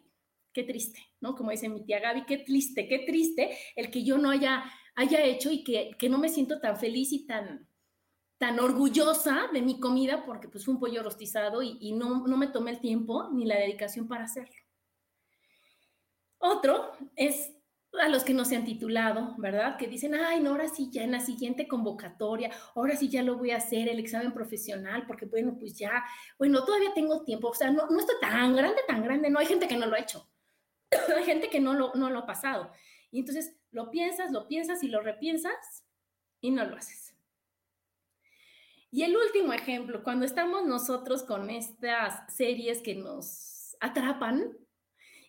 qué 0.52 0.64
triste, 0.64 1.00
¿no? 1.20 1.34
Como 1.34 1.50
dice 1.50 1.68
mi 1.68 1.84
tía 1.84 2.00
Gaby, 2.00 2.24
qué 2.24 2.38
triste, 2.38 2.88
qué 2.88 3.00
triste 3.00 3.56
el 3.76 3.90
que 3.90 4.04
yo 4.04 4.16
no 4.16 4.30
haya, 4.30 4.64
haya 4.94 5.22
hecho 5.22 5.50
y 5.50 5.62
que, 5.62 5.90
que 5.98 6.08
no 6.08 6.18
me 6.18 6.28
siento 6.28 6.60
tan 6.60 6.78
feliz 6.78 7.12
y 7.12 7.26
tan, 7.26 7.68
tan 8.38 8.58
orgullosa 8.58 9.48
de 9.52 9.62
mi 9.62 9.78
comida 9.78 10.24
porque 10.24 10.48
pues 10.48 10.64
fue 10.64 10.74
un 10.74 10.80
pollo 10.80 11.02
rostizado 11.02 11.62
y, 11.62 11.76
y 11.80 11.92
no, 11.92 12.26
no 12.26 12.36
me 12.36 12.48
tomé 12.48 12.70
el 12.70 12.80
tiempo 12.80 13.28
ni 13.32 13.44
la 13.44 13.56
dedicación 13.58 14.08
para 14.08 14.24
hacerlo. 14.24 14.56
Otro 16.38 16.92
es 17.16 17.52
a 18.00 18.08
los 18.08 18.22
que 18.22 18.34
no 18.34 18.44
se 18.44 18.56
han 18.56 18.64
titulado, 18.64 19.34
¿verdad? 19.38 19.76
Que 19.76 19.88
dicen, 19.88 20.14
ay, 20.14 20.40
no, 20.40 20.50
ahora 20.50 20.68
sí, 20.68 20.88
ya 20.90 21.02
en 21.02 21.12
la 21.12 21.20
siguiente 21.20 21.66
convocatoria, 21.66 22.50
ahora 22.74 22.96
sí 22.96 23.08
ya 23.08 23.22
lo 23.22 23.38
voy 23.38 23.50
a 23.50 23.56
hacer, 23.56 23.88
el 23.88 23.98
examen 23.98 24.32
profesional, 24.32 25.06
porque 25.06 25.26
bueno, 25.26 25.56
pues 25.58 25.74
ya, 25.74 26.04
bueno, 26.38 26.64
todavía 26.64 26.92
tengo 26.94 27.24
tiempo, 27.24 27.48
o 27.48 27.54
sea, 27.54 27.70
no, 27.70 27.88
no 27.88 27.98
está 27.98 28.12
tan 28.20 28.54
grande, 28.54 28.82
tan 28.86 29.02
grande, 29.02 29.30
no, 29.30 29.38
hay 29.38 29.46
gente 29.46 29.68
que 29.68 29.76
no 29.76 29.86
lo 29.86 29.96
ha 29.96 30.00
hecho, 30.00 30.28
hay 31.16 31.24
gente 31.24 31.48
que 31.48 31.60
no 31.60 31.74
lo, 31.74 31.92
no 31.94 32.10
lo 32.10 32.20
ha 32.20 32.26
pasado. 32.26 32.72
Y 33.10 33.20
entonces 33.20 33.56
lo 33.70 33.90
piensas, 33.90 34.30
lo 34.32 34.46
piensas 34.48 34.82
y 34.82 34.88
lo 34.88 35.00
repiensas 35.00 35.84
y 36.40 36.50
no 36.50 36.64
lo 36.64 36.76
haces. 36.76 37.14
Y 38.90 39.02
el 39.02 39.16
último 39.16 39.52
ejemplo, 39.52 40.02
cuando 40.02 40.24
estamos 40.24 40.66
nosotros 40.66 41.22
con 41.22 41.50
estas 41.50 42.34
series 42.34 42.80
que 42.82 42.94
nos 42.94 43.76
atrapan, 43.80 44.56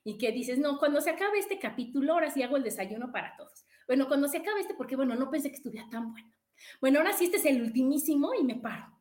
y 0.04 0.18
que 0.18 0.32
dices, 0.32 0.58
no, 0.60 0.78
cuando 0.80 1.02
se 1.02 1.10
acabe 1.10 1.40
este 1.40 1.60
capítulo, 1.60 2.14
ahora 2.14 2.32
sí 2.32 2.42
hago 2.44 2.58
el 2.58 2.64
desayuno 2.64 3.12
para 3.12 3.36
todos. 3.36 3.66
Bueno, 3.88 4.08
cuando 4.08 4.28
se 4.28 4.38
acabe 4.38 4.62
este, 4.62 4.74
porque 4.76 4.96
bueno, 4.96 5.16
no 5.16 5.30
pensé 5.30 5.50
que 5.50 5.58
estuviera 5.58 5.88
tan 5.90 6.12
bueno. 6.12 6.34
Bueno, 6.82 7.00
ahora 7.00 7.14
sí 7.14 7.26
este 7.26 7.38
es 7.38 7.46
el 7.46 7.62
ultimísimo 7.62 8.34
y 8.34 8.44
me 8.44 8.56
paro. 8.56 9.00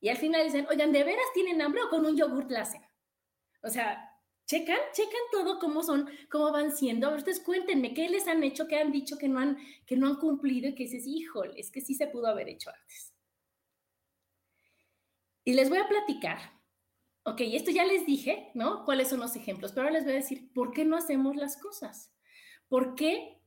Y 0.00 0.08
al 0.08 0.16
final 0.16 0.44
dicen, 0.44 0.66
oigan, 0.70 0.92
¿de 0.92 1.04
veras 1.04 1.24
tienen 1.32 1.62
hambre 1.62 1.82
o 1.82 1.88
con 1.88 2.04
un 2.04 2.16
yogurt 2.16 2.50
la? 2.50 2.68
O 3.62 3.70
sea, 3.70 4.10
checan, 4.46 4.78
checan 4.92 5.20
todo 5.32 5.58
cómo 5.58 5.82
son, 5.82 6.08
cómo 6.30 6.52
van 6.52 6.76
siendo. 6.76 7.14
Ustedes 7.14 7.40
cuéntenme 7.40 7.94
qué 7.94 8.08
les 8.08 8.28
han 8.28 8.42
hecho, 8.44 8.66
qué 8.68 8.78
han 8.78 8.92
dicho 8.92 9.16
que 9.16 9.28
no 9.28 9.38
han, 9.38 9.58
que 9.86 9.96
no 9.96 10.06
han 10.06 10.16
cumplido 10.16 10.68
y 10.68 10.74
que 10.74 10.84
dices, 10.84 11.06
híjole, 11.06 11.58
es 11.58 11.70
que 11.70 11.80
sí 11.80 11.94
se 11.94 12.06
pudo 12.06 12.26
haber 12.26 12.48
hecho 12.48 12.70
antes. 12.70 13.14
Y 15.44 15.54
les 15.54 15.68
voy 15.68 15.78
a 15.78 15.88
platicar 15.88 16.53
Ok, 17.26 17.40
esto 17.40 17.70
ya 17.70 17.86
les 17.86 18.04
dije, 18.04 18.50
¿no? 18.54 18.84
¿Cuáles 18.84 19.08
son 19.08 19.20
los 19.20 19.34
ejemplos? 19.34 19.72
Pero 19.72 19.86
ahora 19.86 19.94
les 19.94 20.04
voy 20.04 20.12
a 20.12 20.16
decir, 20.16 20.52
¿por 20.52 20.72
qué 20.72 20.84
no 20.84 20.94
hacemos 20.94 21.36
las 21.36 21.56
cosas? 21.56 22.14
¿Por 22.68 22.94
qué 22.94 23.40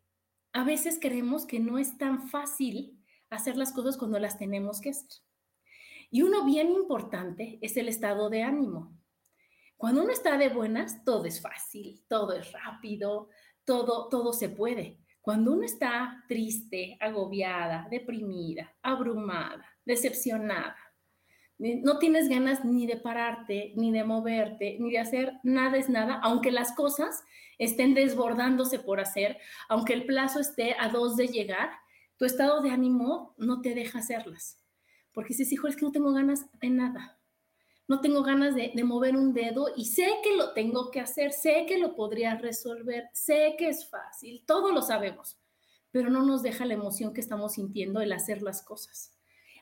a 0.51 0.63
veces 0.63 0.97
creemos 0.99 1.45
que 1.45 1.59
no 1.59 1.77
es 1.77 1.95
tan 1.99 2.27
fácil 2.27 2.99
hacer 3.29 3.55
las 3.55 3.71
cosas 3.71 3.95
cuando 3.95 4.17
las 4.17 4.39
tenemos 4.39 4.81
que 4.81 4.89
hacer? 4.89 5.21
Y 6.09 6.23
uno 6.23 6.43
bien 6.43 6.71
importante 6.71 7.59
es 7.61 7.77
el 7.77 7.87
estado 7.87 8.31
de 8.31 8.41
ánimo. 8.41 8.97
Cuando 9.75 10.01
uno 10.01 10.11
está 10.11 10.39
de 10.39 10.49
buenas, 10.49 11.03
todo 11.03 11.25
es 11.25 11.39
fácil, 11.39 12.03
todo 12.07 12.33
es 12.33 12.51
rápido, 12.51 13.29
todo, 13.63 14.09
todo 14.09 14.33
se 14.33 14.49
puede. 14.49 14.97
Cuando 15.21 15.53
uno 15.53 15.63
está 15.63 16.23
triste, 16.27 16.97
agobiada, 16.99 17.87
deprimida, 17.91 18.75
abrumada, 18.81 19.65
decepcionada, 19.85 20.75
no 21.59 21.97
tienes 21.97 22.29
ganas 22.29 22.63
ni 22.63 22.85
de 22.85 22.97
pararte, 22.97 23.73
ni 23.75 23.91
de 23.91 24.03
moverte, 24.03 24.77
ni 24.79 24.91
de 24.91 24.99
hacer 24.99 25.33
nada 25.43 25.77
es 25.77 25.89
nada, 25.89 26.19
aunque 26.21 26.51
las 26.51 26.73
cosas 26.73 27.23
estén 27.57 27.95
desbordándose 27.95 28.77
por 28.79 28.99
hacer, 28.99 29.37
aunque 29.67 29.93
el 29.93 30.05
plazo 30.05 30.39
esté 30.39 30.75
a 30.79 30.89
dos 30.89 31.15
de 31.15 31.27
llegar, 31.27 31.71
tu 32.17 32.25
estado 32.25 32.61
de 32.61 32.69
ánimo 32.69 33.33
no 33.37 33.61
te 33.61 33.73
deja 33.73 33.99
hacerlas. 33.99 34.63
Porque 35.13 35.29
dices, 35.29 35.51
hijo, 35.51 35.67
es 35.67 35.75
que 35.75 35.85
no 35.85 35.91
tengo 35.91 36.13
ganas 36.13 36.45
de 36.59 36.69
nada. 36.69 37.19
No 37.87 38.01
tengo 38.01 38.21
ganas 38.21 38.53
de, 38.53 38.71
de 38.75 38.83
mover 38.83 39.15
un 39.15 39.33
dedo 39.33 39.69
y 39.75 39.85
sé 39.85 40.07
que 40.23 40.35
lo 40.35 40.53
tengo 40.53 40.91
que 40.91 40.99
hacer, 40.99 41.31
sé 41.31 41.65
que 41.67 41.79
lo 41.79 41.95
podría 41.95 42.35
resolver, 42.35 43.05
sé 43.13 43.55
que 43.57 43.69
es 43.69 43.89
fácil, 43.89 44.43
todo 44.45 44.71
lo 44.73 44.81
sabemos, 44.81 45.39
pero 45.89 46.09
no 46.09 46.23
nos 46.23 46.43
deja 46.43 46.65
la 46.65 46.73
emoción 46.73 47.13
que 47.13 47.21
estamos 47.21 47.53
sintiendo 47.53 48.01
el 48.01 48.11
hacer 48.11 48.41
las 48.41 48.61
cosas 48.61 49.16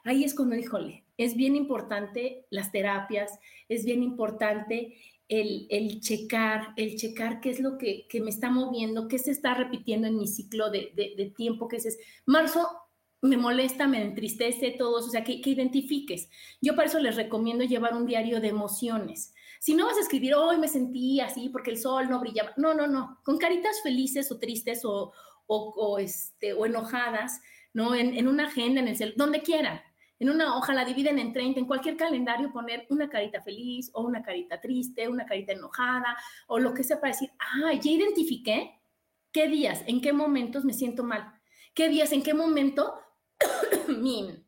ahí 0.05 0.23
es 0.23 0.33
cuando, 0.33 0.55
híjole, 0.55 1.03
es 1.17 1.35
bien 1.35 1.55
importante 1.55 2.45
las 2.49 2.71
terapias, 2.71 3.39
es 3.67 3.85
bien 3.85 4.03
importante 4.03 4.95
el, 5.27 5.65
el 5.69 5.99
checar, 6.01 6.73
el 6.77 6.95
checar 6.95 7.41
qué 7.41 7.49
es 7.49 7.59
lo 7.59 7.77
que, 7.77 8.07
me 8.21 8.29
está 8.29 8.49
moviendo, 8.49 9.07
qué 9.07 9.17
se 9.17 9.31
está 9.31 9.55
repitiendo 9.55 10.07
en 10.07 10.17
mi 10.17 10.27
ciclo 10.27 10.69
de, 10.69 10.91
de, 10.95 11.33
tiempo, 11.35 11.67
que 11.67 11.77
es 11.77 11.97
marzo 12.25 12.67
me 13.21 13.37
molesta, 13.37 13.87
me 13.87 14.03
entristece, 14.03 14.75
todo 14.77 14.99
eso, 14.99 15.07
o 15.07 15.11
sea, 15.11 15.23
que, 15.23 15.41
que, 15.41 15.49
identifiques. 15.49 16.29
Yo 16.61 16.75
para 16.75 16.87
eso 16.87 16.99
les 16.99 17.15
recomiendo 17.15 17.63
llevar 17.63 17.95
un 17.95 18.05
diario 18.05 18.39
de 18.39 18.49
emociones. 18.49 19.33
Si 19.59 19.73
no 19.73 19.87
vas 19.87 19.97
a 19.97 20.01
escribir, 20.01 20.35
hoy 20.35 20.59
me 20.59 20.67
sentí 20.67 21.19
así 21.21 21.49
porque 21.49 21.71
el 21.71 21.79
sol 21.79 22.07
no 22.07 22.19
brillaba, 22.19 22.51
no, 22.57 22.75
no, 22.75 22.85
no, 22.85 23.19
con 23.23 23.39
caritas 23.39 23.81
felices 23.81 24.31
o 24.31 24.37
tristes 24.37 24.85
o, 24.85 25.11
o, 25.47 25.97
este, 25.97 26.53
o 26.53 26.67
enojadas, 26.67 27.41
¿no? 27.73 27.95
En, 27.95 28.15
en, 28.15 28.27
una 28.27 28.45
agenda, 28.45 28.79
en 28.81 28.89
el 28.89 28.97
cel, 28.97 29.15
donde 29.17 29.41
quieran 29.41 29.81
en 30.19 30.29
una 30.29 30.57
hoja 30.57 30.73
la 30.73 30.85
dividen 30.85 31.19
en 31.19 31.33
30, 31.33 31.59
en 31.59 31.65
cualquier 31.65 31.97
calendario 31.97 32.51
poner 32.51 32.85
una 32.89 33.09
carita 33.09 33.41
feliz 33.41 33.89
o 33.93 34.01
una 34.01 34.21
carita 34.23 34.61
triste, 34.61 35.09
una 35.09 35.25
carita 35.25 35.53
enojada 35.53 36.17
o 36.47 36.59
lo 36.59 36.73
que 36.73 36.83
sea 36.83 36.99
para 36.99 37.13
decir, 37.13 37.31
ah, 37.39 37.73
ya 37.73 37.91
identifiqué 37.91 38.79
qué 39.31 39.47
días, 39.47 39.83
en 39.87 40.01
qué 40.01 40.13
momentos 40.13 40.63
me 40.63 40.73
siento 40.73 41.03
mal, 41.03 41.39
qué 41.73 41.89
días, 41.89 42.11
en 42.13 42.23
qué 42.23 42.33
momento 42.33 42.95
mi, 43.89 44.45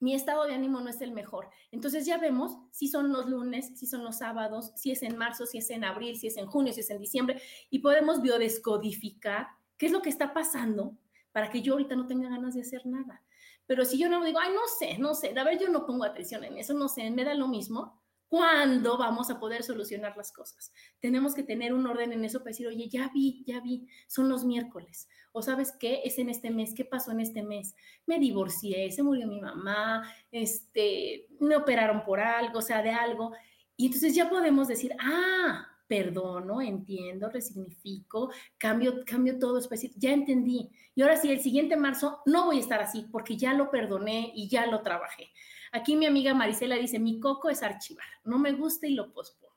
mi 0.00 0.14
estado 0.14 0.44
de 0.46 0.54
ánimo 0.54 0.80
no 0.80 0.90
es 0.90 1.00
el 1.00 1.12
mejor. 1.12 1.50
Entonces 1.70 2.04
ya 2.04 2.18
vemos 2.18 2.56
si 2.72 2.88
son 2.88 3.12
los 3.12 3.28
lunes, 3.28 3.78
si 3.78 3.86
son 3.86 4.02
los 4.02 4.18
sábados, 4.18 4.72
si 4.74 4.90
es 4.90 5.02
en 5.02 5.16
marzo, 5.16 5.46
si 5.46 5.58
es 5.58 5.70
en 5.70 5.84
abril, 5.84 6.16
si 6.18 6.26
es 6.26 6.36
en 6.36 6.46
junio, 6.46 6.72
si 6.72 6.80
es 6.80 6.90
en 6.90 6.98
diciembre, 6.98 7.40
y 7.70 7.78
podemos 7.78 8.22
biodescodificar 8.22 9.48
qué 9.76 9.86
es 9.86 9.92
lo 9.92 10.02
que 10.02 10.08
está 10.08 10.32
pasando 10.32 10.96
para 11.32 11.50
que 11.50 11.62
yo 11.62 11.74
ahorita 11.74 11.94
no 11.94 12.06
tenga 12.06 12.28
ganas 12.28 12.54
de 12.54 12.62
hacer 12.62 12.84
nada. 12.86 13.22
Pero 13.70 13.84
si 13.84 13.98
yo 13.98 14.08
no 14.08 14.24
digo, 14.24 14.40
ay, 14.40 14.50
no 14.52 14.66
sé, 14.80 14.98
no 14.98 15.14
sé, 15.14 15.32
a 15.38 15.44
ver, 15.44 15.56
yo 15.56 15.68
no 15.68 15.86
pongo 15.86 16.02
atención 16.02 16.42
en 16.42 16.58
eso, 16.58 16.74
no 16.74 16.88
sé, 16.88 17.08
me 17.12 17.22
da 17.22 17.34
lo 17.34 17.46
mismo, 17.46 18.02
¿cuándo 18.26 18.98
vamos 18.98 19.30
a 19.30 19.38
poder 19.38 19.62
solucionar 19.62 20.16
las 20.16 20.32
cosas? 20.32 20.72
Tenemos 20.98 21.36
que 21.36 21.44
tener 21.44 21.72
un 21.72 21.86
orden 21.86 22.12
en 22.12 22.24
eso 22.24 22.40
para 22.40 22.50
decir, 22.50 22.66
oye, 22.66 22.88
ya 22.88 23.12
vi, 23.14 23.44
ya 23.46 23.60
vi, 23.60 23.86
son 24.08 24.28
los 24.28 24.44
miércoles. 24.44 25.08
O 25.30 25.40
sabes 25.40 25.70
qué, 25.78 26.00
es 26.02 26.18
en 26.18 26.30
este 26.30 26.50
mes, 26.50 26.74
¿qué 26.74 26.84
pasó 26.84 27.12
en 27.12 27.20
este 27.20 27.44
mes? 27.44 27.76
Me 28.06 28.18
divorcié, 28.18 28.90
se 28.90 29.04
murió 29.04 29.28
mi 29.28 29.40
mamá, 29.40 30.02
este, 30.32 31.28
me 31.38 31.54
operaron 31.54 32.02
por 32.02 32.18
algo, 32.18 32.58
o 32.58 32.62
sea, 32.62 32.82
de 32.82 32.90
algo. 32.90 33.34
Y 33.76 33.86
entonces 33.86 34.16
ya 34.16 34.28
podemos 34.28 34.66
decir, 34.66 34.96
ah, 34.98 35.68
perdono, 35.90 36.62
entiendo, 36.62 37.28
resignifico, 37.30 38.30
cambio, 38.56 39.04
cambio 39.04 39.40
todo, 39.40 39.60
ya 39.96 40.12
entendí. 40.12 40.70
Y 40.94 41.02
ahora 41.02 41.16
sí, 41.16 41.32
el 41.32 41.40
siguiente 41.40 41.76
marzo 41.76 42.20
no 42.26 42.44
voy 42.44 42.58
a 42.58 42.60
estar 42.60 42.80
así 42.80 43.08
porque 43.10 43.36
ya 43.36 43.54
lo 43.54 43.72
perdoné 43.72 44.30
y 44.36 44.48
ya 44.48 44.66
lo 44.66 44.82
trabajé. 44.82 45.32
Aquí 45.72 45.96
mi 45.96 46.06
amiga 46.06 46.32
Marisela 46.32 46.76
dice, 46.76 47.00
mi 47.00 47.18
coco 47.18 47.50
es 47.50 47.64
archivar, 47.64 48.06
no 48.22 48.38
me 48.38 48.52
gusta 48.52 48.86
y 48.86 48.94
lo 48.94 49.12
pospongo. 49.12 49.56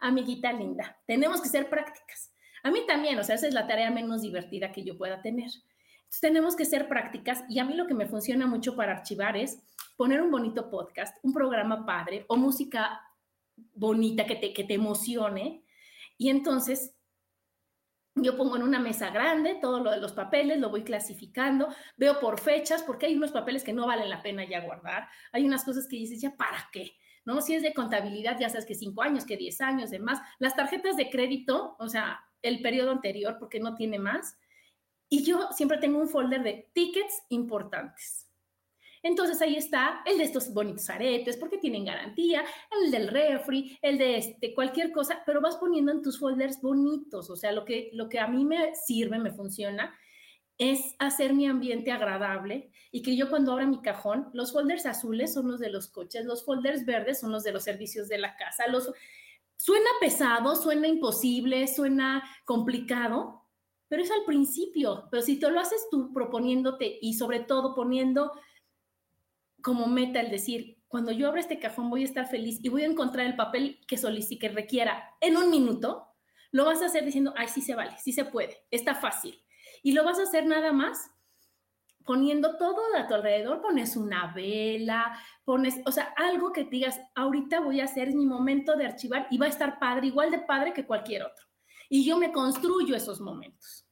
Amiguita 0.00 0.50
linda, 0.50 0.98
tenemos 1.06 1.42
que 1.42 1.50
ser 1.50 1.68
prácticas. 1.68 2.32
A 2.62 2.70
mí 2.70 2.80
también, 2.86 3.18
o 3.18 3.22
sea, 3.22 3.34
esa 3.34 3.46
es 3.46 3.52
la 3.52 3.66
tarea 3.66 3.90
menos 3.90 4.22
divertida 4.22 4.72
que 4.72 4.82
yo 4.82 4.96
pueda 4.96 5.20
tener. 5.20 5.50
Entonces 6.04 6.20
tenemos 6.22 6.56
que 6.56 6.64
ser 6.64 6.88
prácticas 6.88 7.44
y 7.50 7.58
a 7.58 7.66
mí 7.66 7.74
lo 7.74 7.86
que 7.86 7.92
me 7.92 8.06
funciona 8.06 8.46
mucho 8.46 8.76
para 8.76 8.92
archivar 8.92 9.36
es 9.36 9.62
poner 9.98 10.22
un 10.22 10.30
bonito 10.30 10.70
podcast, 10.70 11.18
un 11.22 11.34
programa 11.34 11.84
padre 11.84 12.24
o 12.28 12.36
música 12.36 13.02
bonita, 13.74 14.26
que 14.26 14.36
te, 14.36 14.52
que 14.52 14.64
te 14.64 14.74
emocione. 14.74 15.64
Y 16.16 16.30
entonces 16.30 16.94
yo 18.16 18.36
pongo 18.36 18.56
en 18.56 18.62
una 18.62 18.78
mesa 18.78 19.10
grande 19.10 19.56
todo 19.60 19.80
lo 19.80 19.90
de 19.90 20.00
los 20.00 20.12
papeles, 20.12 20.60
lo 20.60 20.70
voy 20.70 20.84
clasificando, 20.84 21.68
veo 21.96 22.20
por 22.20 22.38
fechas, 22.38 22.82
porque 22.82 23.06
hay 23.06 23.16
unos 23.16 23.32
papeles 23.32 23.64
que 23.64 23.72
no 23.72 23.86
valen 23.86 24.08
la 24.08 24.22
pena 24.22 24.44
ya 24.44 24.60
guardar, 24.60 25.08
hay 25.32 25.44
unas 25.44 25.64
cosas 25.64 25.88
que 25.88 25.96
dices, 25.96 26.20
ya 26.20 26.36
para 26.36 26.68
qué, 26.72 26.96
¿no? 27.24 27.40
Si 27.40 27.54
es 27.54 27.62
de 27.62 27.74
contabilidad, 27.74 28.38
ya 28.38 28.48
sabes 28.48 28.66
que 28.66 28.74
cinco 28.74 29.02
años, 29.02 29.24
que 29.24 29.36
diez 29.36 29.60
años, 29.60 29.90
demás. 29.90 30.20
Las 30.38 30.54
tarjetas 30.54 30.96
de 30.96 31.10
crédito, 31.10 31.76
o 31.78 31.88
sea, 31.88 32.20
el 32.42 32.62
periodo 32.62 32.92
anterior, 32.92 33.36
porque 33.38 33.58
no 33.58 33.74
tiene 33.74 33.98
más. 33.98 34.38
Y 35.08 35.24
yo 35.24 35.48
siempre 35.52 35.78
tengo 35.78 35.98
un 35.98 36.08
folder 36.08 36.42
de 36.42 36.70
tickets 36.72 37.22
importantes. 37.30 38.23
Entonces 39.04 39.42
ahí 39.42 39.54
está 39.54 40.00
el 40.06 40.16
de 40.16 40.24
estos 40.24 40.52
bonitos 40.54 40.88
aretes, 40.88 41.36
porque 41.36 41.58
tienen 41.58 41.84
garantía, 41.84 42.42
el 42.82 42.90
del 42.90 43.08
refri, 43.08 43.78
el 43.82 43.98
de 43.98 44.16
este, 44.16 44.54
cualquier 44.54 44.92
cosa, 44.92 45.22
pero 45.26 45.42
vas 45.42 45.56
poniendo 45.56 45.92
en 45.92 46.00
tus 46.00 46.18
folders 46.18 46.58
bonitos. 46.62 47.28
O 47.28 47.36
sea, 47.36 47.52
lo 47.52 47.66
que, 47.66 47.90
lo 47.92 48.08
que 48.08 48.18
a 48.18 48.26
mí 48.26 48.46
me 48.46 48.74
sirve, 48.74 49.18
me 49.18 49.30
funciona, 49.30 49.94
es 50.56 50.94
hacer 50.98 51.34
mi 51.34 51.46
ambiente 51.46 51.92
agradable 51.92 52.70
y 52.90 53.02
que 53.02 53.14
yo 53.14 53.28
cuando 53.28 53.52
abra 53.52 53.66
mi 53.66 53.82
cajón, 53.82 54.30
los 54.32 54.52
folders 54.52 54.86
azules 54.86 55.34
son 55.34 55.50
los 55.50 55.60
de 55.60 55.68
los 55.68 55.88
coches, 55.88 56.24
los 56.24 56.42
folders 56.42 56.86
verdes 56.86 57.20
son 57.20 57.30
los 57.30 57.44
de 57.44 57.52
los 57.52 57.62
servicios 57.62 58.08
de 58.08 58.16
la 58.16 58.34
casa. 58.36 58.68
Los... 58.68 58.90
Suena 59.58 59.90
pesado, 60.00 60.56
suena 60.56 60.88
imposible, 60.88 61.68
suena 61.68 62.24
complicado, 62.46 63.44
pero 63.86 64.02
es 64.02 64.10
al 64.10 64.24
principio. 64.24 65.08
Pero 65.10 65.22
si 65.22 65.38
te 65.38 65.50
lo 65.50 65.60
haces 65.60 65.88
tú 65.90 66.10
proponiéndote 66.14 66.98
y 67.02 67.14
sobre 67.14 67.40
todo 67.40 67.74
poniendo 67.74 68.32
como 69.64 69.86
meta 69.86 70.20
el 70.20 70.30
decir, 70.30 70.84
cuando 70.88 71.10
yo 71.10 71.26
abra 71.26 71.40
este 71.40 71.58
cajón 71.58 71.88
voy 71.88 72.02
a 72.02 72.04
estar 72.04 72.28
feliz 72.28 72.60
y 72.62 72.68
voy 72.68 72.82
a 72.82 72.86
encontrar 72.86 73.24
el 73.24 73.34
papel 73.34 73.80
que 73.88 73.96
solicite, 73.96 74.50
requiera 74.50 75.16
en 75.22 75.38
un 75.38 75.50
minuto, 75.50 76.06
lo 76.52 76.66
vas 76.66 76.82
a 76.82 76.86
hacer 76.86 77.02
diciendo, 77.04 77.32
ay, 77.34 77.48
sí 77.48 77.62
se 77.62 77.74
vale, 77.74 77.96
sí 77.98 78.12
se 78.12 78.26
puede, 78.26 78.58
está 78.70 78.94
fácil. 78.94 79.42
Y 79.82 79.92
lo 79.92 80.04
vas 80.04 80.18
a 80.18 80.24
hacer 80.24 80.46
nada 80.46 80.72
más 80.72 81.10
poniendo 82.04 82.58
todo 82.58 82.82
a 82.94 83.08
tu 83.08 83.14
alrededor, 83.14 83.62
pones 83.62 83.96
una 83.96 84.34
vela, 84.34 85.18
pones, 85.46 85.80
o 85.86 85.92
sea, 85.92 86.12
algo 86.18 86.52
que 86.52 86.64
digas, 86.64 87.00
ahorita 87.14 87.60
voy 87.60 87.80
a 87.80 87.84
hacer, 87.84 88.14
mi 88.14 88.26
momento 88.26 88.76
de 88.76 88.84
archivar 88.84 89.26
y 89.30 89.38
va 89.38 89.46
a 89.46 89.48
estar 89.48 89.78
padre, 89.78 90.08
igual 90.08 90.30
de 90.30 90.40
padre 90.40 90.74
que 90.74 90.86
cualquier 90.86 91.22
otro. 91.22 91.46
Y 91.88 92.04
yo 92.04 92.18
me 92.18 92.32
construyo 92.32 92.94
esos 92.94 93.18
momentos. 93.18 93.83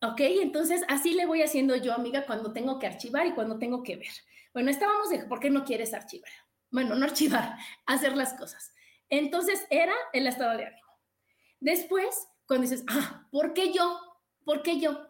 ¿Ok? 0.00 0.20
Entonces, 0.20 0.82
así 0.88 1.12
le 1.14 1.26
voy 1.26 1.42
haciendo 1.42 1.74
yo, 1.76 1.92
amiga, 1.92 2.24
cuando 2.26 2.52
tengo 2.52 2.78
que 2.78 2.86
archivar 2.86 3.26
y 3.26 3.34
cuando 3.34 3.58
tengo 3.58 3.82
que 3.82 3.96
ver. 3.96 4.12
Bueno, 4.54 4.70
estábamos 4.70 5.10
de, 5.10 5.24
¿por 5.24 5.40
qué 5.40 5.50
no 5.50 5.64
quieres 5.64 5.92
archivar? 5.92 6.30
Bueno, 6.70 6.94
no 6.94 7.04
archivar, 7.04 7.56
hacer 7.86 8.16
las 8.16 8.34
cosas. 8.34 8.72
Entonces, 9.08 9.66
era 9.70 9.94
el 10.12 10.26
estado 10.26 10.56
de 10.56 10.66
ánimo. 10.66 10.88
Después, 11.60 12.28
cuando 12.46 12.68
dices, 12.68 12.84
ah, 12.88 13.26
¿por 13.30 13.54
qué 13.54 13.72
yo? 13.72 13.98
¿Por 14.44 14.62
qué 14.62 14.78
yo? 14.78 15.08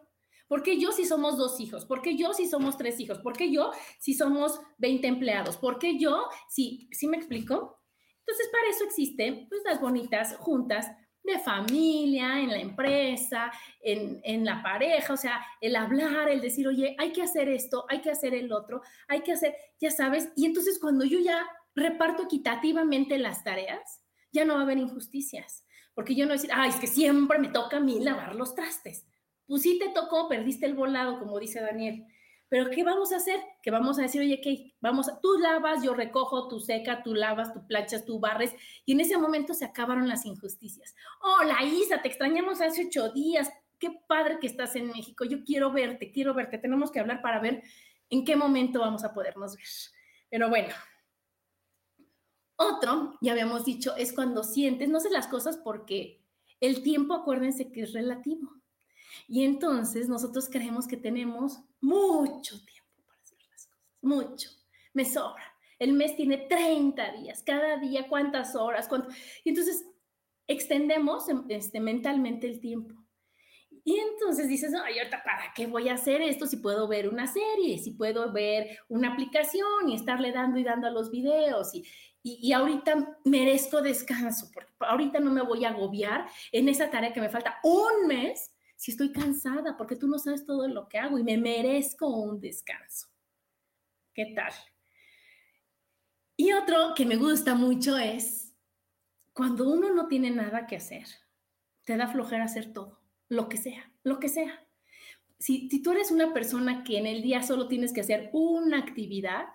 ¿Por 0.48 0.62
qué 0.62 0.80
yo 0.80 0.92
si 0.92 1.04
somos 1.04 1.36
dos 1.36 1.60
hijos? 1.60 1.84
¿Por 1.84 2.00
qué 2.00 2.16
yo 2.16 2.32
si 2.32 2.48
somos 2.48 2.78
tres 2.78 2.98
hijos? 3.00 3.18
¿Por 3.18 3.34
qué 3.36 3.52
yo 3.52 3.70
si 4.00 4.14
somos 4.14 4.58
20 4.78 5.06
empleados? 5.06 5.58
¿Por 5.58 5.78
qué 5.78 5.98
yo 5.98 6.26
si, 6.48 6.88
¿sí 6.90 7.06
me 7.06 7.18
explico? 7.18 7.82
Entonces, 8.20 8.48
para 8.50 8.70
eso 8.70 8.84
existen 8.84 9.46
pues, 9.48 9.60
las 9.64 9.80
bonitas 9.80 10.36
juntas 10.36 10.90
de 11.28 11.38
familia, 11.38 12.40
en 12.40 12.50
la 12.50 12.58
empresa, 12.58 13.52
en, 13.80 14.44
la 14.44 14.62
pareja, 14.62 15.12
o 15.12 15.16
sea, 15.16 15.44
el 15.60 15.76
hablar, 15.76 16.28
el 16.28 16.40
decir, 16.40 16.66
oye, 16.66 16.96
hay 16.98 17.12
que 17.12 17.22
hacer 17.22 17.48
esto, 17.48 17.86
hay 17.88 18.00
que 18.00 18.10
hacer 18.10 18.34
el 18.34 18.52
otro, 18.52 18.82
hay 19.06 19.20
que 19.20 19.32
hacer, 19.32 19.54
ya 19.80 19.90
sabes, 19.90 20.30
y 20.36 20.46
entonces 20.46 20.78
cuando 20.80 21.04
yo 21.04 21.18
ya 21.20 21.46
reparto 21.74 22.24
equitativamente 22.24 23.18
las 23.18 23.44
tareas, 23.44 24.02
ya 24.32 24.44
no 24.44 24.54
va 24.54 24.60
a 24.60 24.62
haber 24.64 24.78
injusticias, 24.78 25.64
porque 25.94 26.14
yo 26.14 26.24
no 26.24 26.30
voy 26.30 26.38
a 26.38 26.40
decir, 26.40 26.50
ay, 26.54 26.70
es 26.70 26.76
que 26.76 26.86
siempre 26.86 27.38
me 27.38 27.48
toca 27.48 27.78
a 27.78 27.80
mí 27.80 28.00
lavar 28.00 28.34
los 28.34 28.54
trastes. 28.54 29.06
Pues 29.46 29.62
sí 29.62 29.78
te 29.78 29.88
tocó, 29.88 30.28
perdiste 30.28 30.66
el 30.66 30.74
volado, 30.74 31.18
como 31.18 31.38
dice 31.38 31.60
Daniel. 31.60 32.04
Pero 32.48 32.70
¿qué 32.70 32.82
vamos 32.82 33.12
a 33.12 33.16
hacer? 33.16 33.40
Que 33.62 33.70
vamos 33.70 33.98
a 33.98 34.02
decir, 34.02 34.20
oye, 34.20 34.40
¿qué? 34.40 34.74
Vamos, 34.80 35.08
a, 35.08 35.20
tú 35.20 35.38
lavas, 35.38 35.82
yo 35.82 35.94
recojo, 35.94 36.48
tú 36.48 36.60
seca, 36.60 37.02
tú 37.02 37.14
lavas, 37.14 37.52
tú 37.52 37.66
planchas, 37.66 38.04
tú 38.04 38.20
barres. 38.20 38.54
Y 38.86 38.92
en 38.92 39.00
ese 39.00 39.18
momento 39.18 39.52
se 39.52 39.66
acabaron 39.66 40.08
las 40.08 40.24
injusticias. 40.24 40.94
Hola, 41.20 41.62
Isa, 41.64 42.00
te 42.00 42.08
extrañamos 42.08 42.60
hace 42.60 42.86
ocho 42.86 43.10
días. 43.10 43.50
Qué 43.78 43.90
padre 44.08 44.38
que 44.40 44.46
estás 44.46 44.76
en 44.76 44.88
México. 44.88 45.24
Yo 45.24 45.44
quiero 45.44 45.70
verte, 45.72 46.10
quiero 46.10 46.32
verte. 46.34 46.58
Tenemos 46.58 46.90
que 46.90 47.00
hablar 47.00 47.20
para 47.20 47.38
ver 47.38 47.62
en 48.08 48.24
qué 48.24 48.34
momento 48.34 48.80
vamos 48.80 49.04
a 49.04 49.12
podernos 49.12 49.54
ver. 49.56 49.66
Pero 50.30 50.48
bueno. 50.48 50.74
Otro, 52.60 53.16
ya 53.20 53.32
habíamos 53.32 53.64
dicho, 53.64 53.94
es 53.94 54.12
cuando 54.12 54.42
sientes, 54.42 54.88
no 54.88 54.98
sé 54.98 55.10
las 55.10 55.28
cosas 55.28 55.58
porque 55.58 56.24
el 56.60 56.82
tiempo, 56.82 57.14
acuérdense 57.14 57.70
que 57.70 57.82
es 57.82 57.92
relativo. 57.92 58.57
Y 59.26 59.44
entonces 59.44 60.08
nosotros 60.08 60.48
creemos 60.50 60.86
que 60.86 60.96
tenemos 60.96 61.60
mucho 61.80 62.64
tiempo 62.64 62.90
para 63.06 63.20
hacer 63.22 63.38
las 63.50 63.66
cosas, 63.66 63.84
mucho, 64.02 64.50
me 64.92 65.04
sobra. 65.04 65.44
El 65.78 65.92
mes 65.92 66.16
tiene 66.16 66.38
30 66.38 67.12
días, 67.12 67.42
cada 67.44 67.76
día 67.76 68.08
cuántas 68.08 68.56
horas, 68.56 68.88
cuánto? 68.88 69.08
Y 69.44 69.50
entonces 69.50 69.84
extendemos 70.48 71.28
em, 71.28 71.44
este, 71.48 71.78
mentalmente 71.78 72.48
el 72.48 72.60
tiempo. 72.60 72.94
Y 73.84 73.98
entonces 73.98 74.48
dices, 74.48 74.72
ay, 74.74 74.98
ahorita, 74.98 75.22
¿para 75.22 75.52
qué 75.54 75.66
voy 75.66 75.88
a 75.88 75.94
hacer 75.94 76.20
esto 76.20 76.46
si 76.46 76.58
puedo 76.58 76.88
ver 76.88 77.08
una 77.08 77.26
serie, 77.26 77.78
si 77.78 77.92
puedo 77.92 78.32
ver 78.32 78.78
una 78.88 79.12
aplicación 79.12 79.88
y 79.88 79.94
estarle 79.94 80.32
dando 80.32 80.58
y 80.58 80.64
dando 80.64 80.88
a 80.88 80.90
los 80.90 81.10
videos? 81.10 81.74
Y, 81.74 81.84
y, 82.22 82.38
y, 82.42 82.52
ahorita 82.52 83.18
merezco 83.24 83.80
descanso, 83.80 84.50
porque 84.52 84.70
ahorita 84.80 85.20
no 85.20 85.30
me 85.30 85.42
voy 85.42 85.64
a 85.64 85.70
agobiar 85.70 86.28
en 86.52 86.68
esa 86.68 86.90
tarea 86.90 87.12
que 87.12 87.20
me 87.20 87.30
falta 87.30 87.60
un 87.62 88.06
mes 88.06 88.50
si 88.78 88.92
estoy 88.92 89.10
cansada, 89.10 89.76
porque 89.76 89.96
tú 89.96 90.06
no 90.06 90.20
sabes 90.20 90.46
todo 90.46 90.68
lo 90.68 90.88
que 90.88 90.98
hago 90.98 91.18
y 91.18 91.24
me 91.24 91.36
merezco 91.36 92.06
un 92.06 92.40
descanso. 92.40 93.08
¿Qué 94.14 94.32
tal? 94.36 94.52
Y 96.36 96.52
otro 96.52 96.94
que 96.94 97.04
me 97.04 97.16
gusta 97.16 97.56
mucho 97.56 97.98
es 97.98 98.54
cuando 99.32 99.68
uno 99.68 99.92
no 99.92 100.06
tiene 100.06 100.30
nada 100.30 100.68
que 100.68 100.76
hacer, 100.76 101.06
te 101.82 101.96
da 101.96 102.06
flojera 102.06 102.44
hacer 102.44 102.72
todo, 102.72 103.00
lo 103.28 103.48
que 103.48 103.56
sea, 103.56 103.92
lo 104.04 104.20
que 104.20 104.28
sea. 104.28 104.64
Si, 105.40 105.68
tú 105.82 105.90
eres 105.90 106.12
una 106.12 106.32
persona 106.32 106.84
que 106.84 106.98
en 106.98 107.06
el 107.06 107.20
día 107.20 107.42
solo 107.42 107.66
tienes 107.66 107.92
que 107.92 108.02
hacer 108.02 108.30
una 108.32 108.78
actividad, 108.78 109.46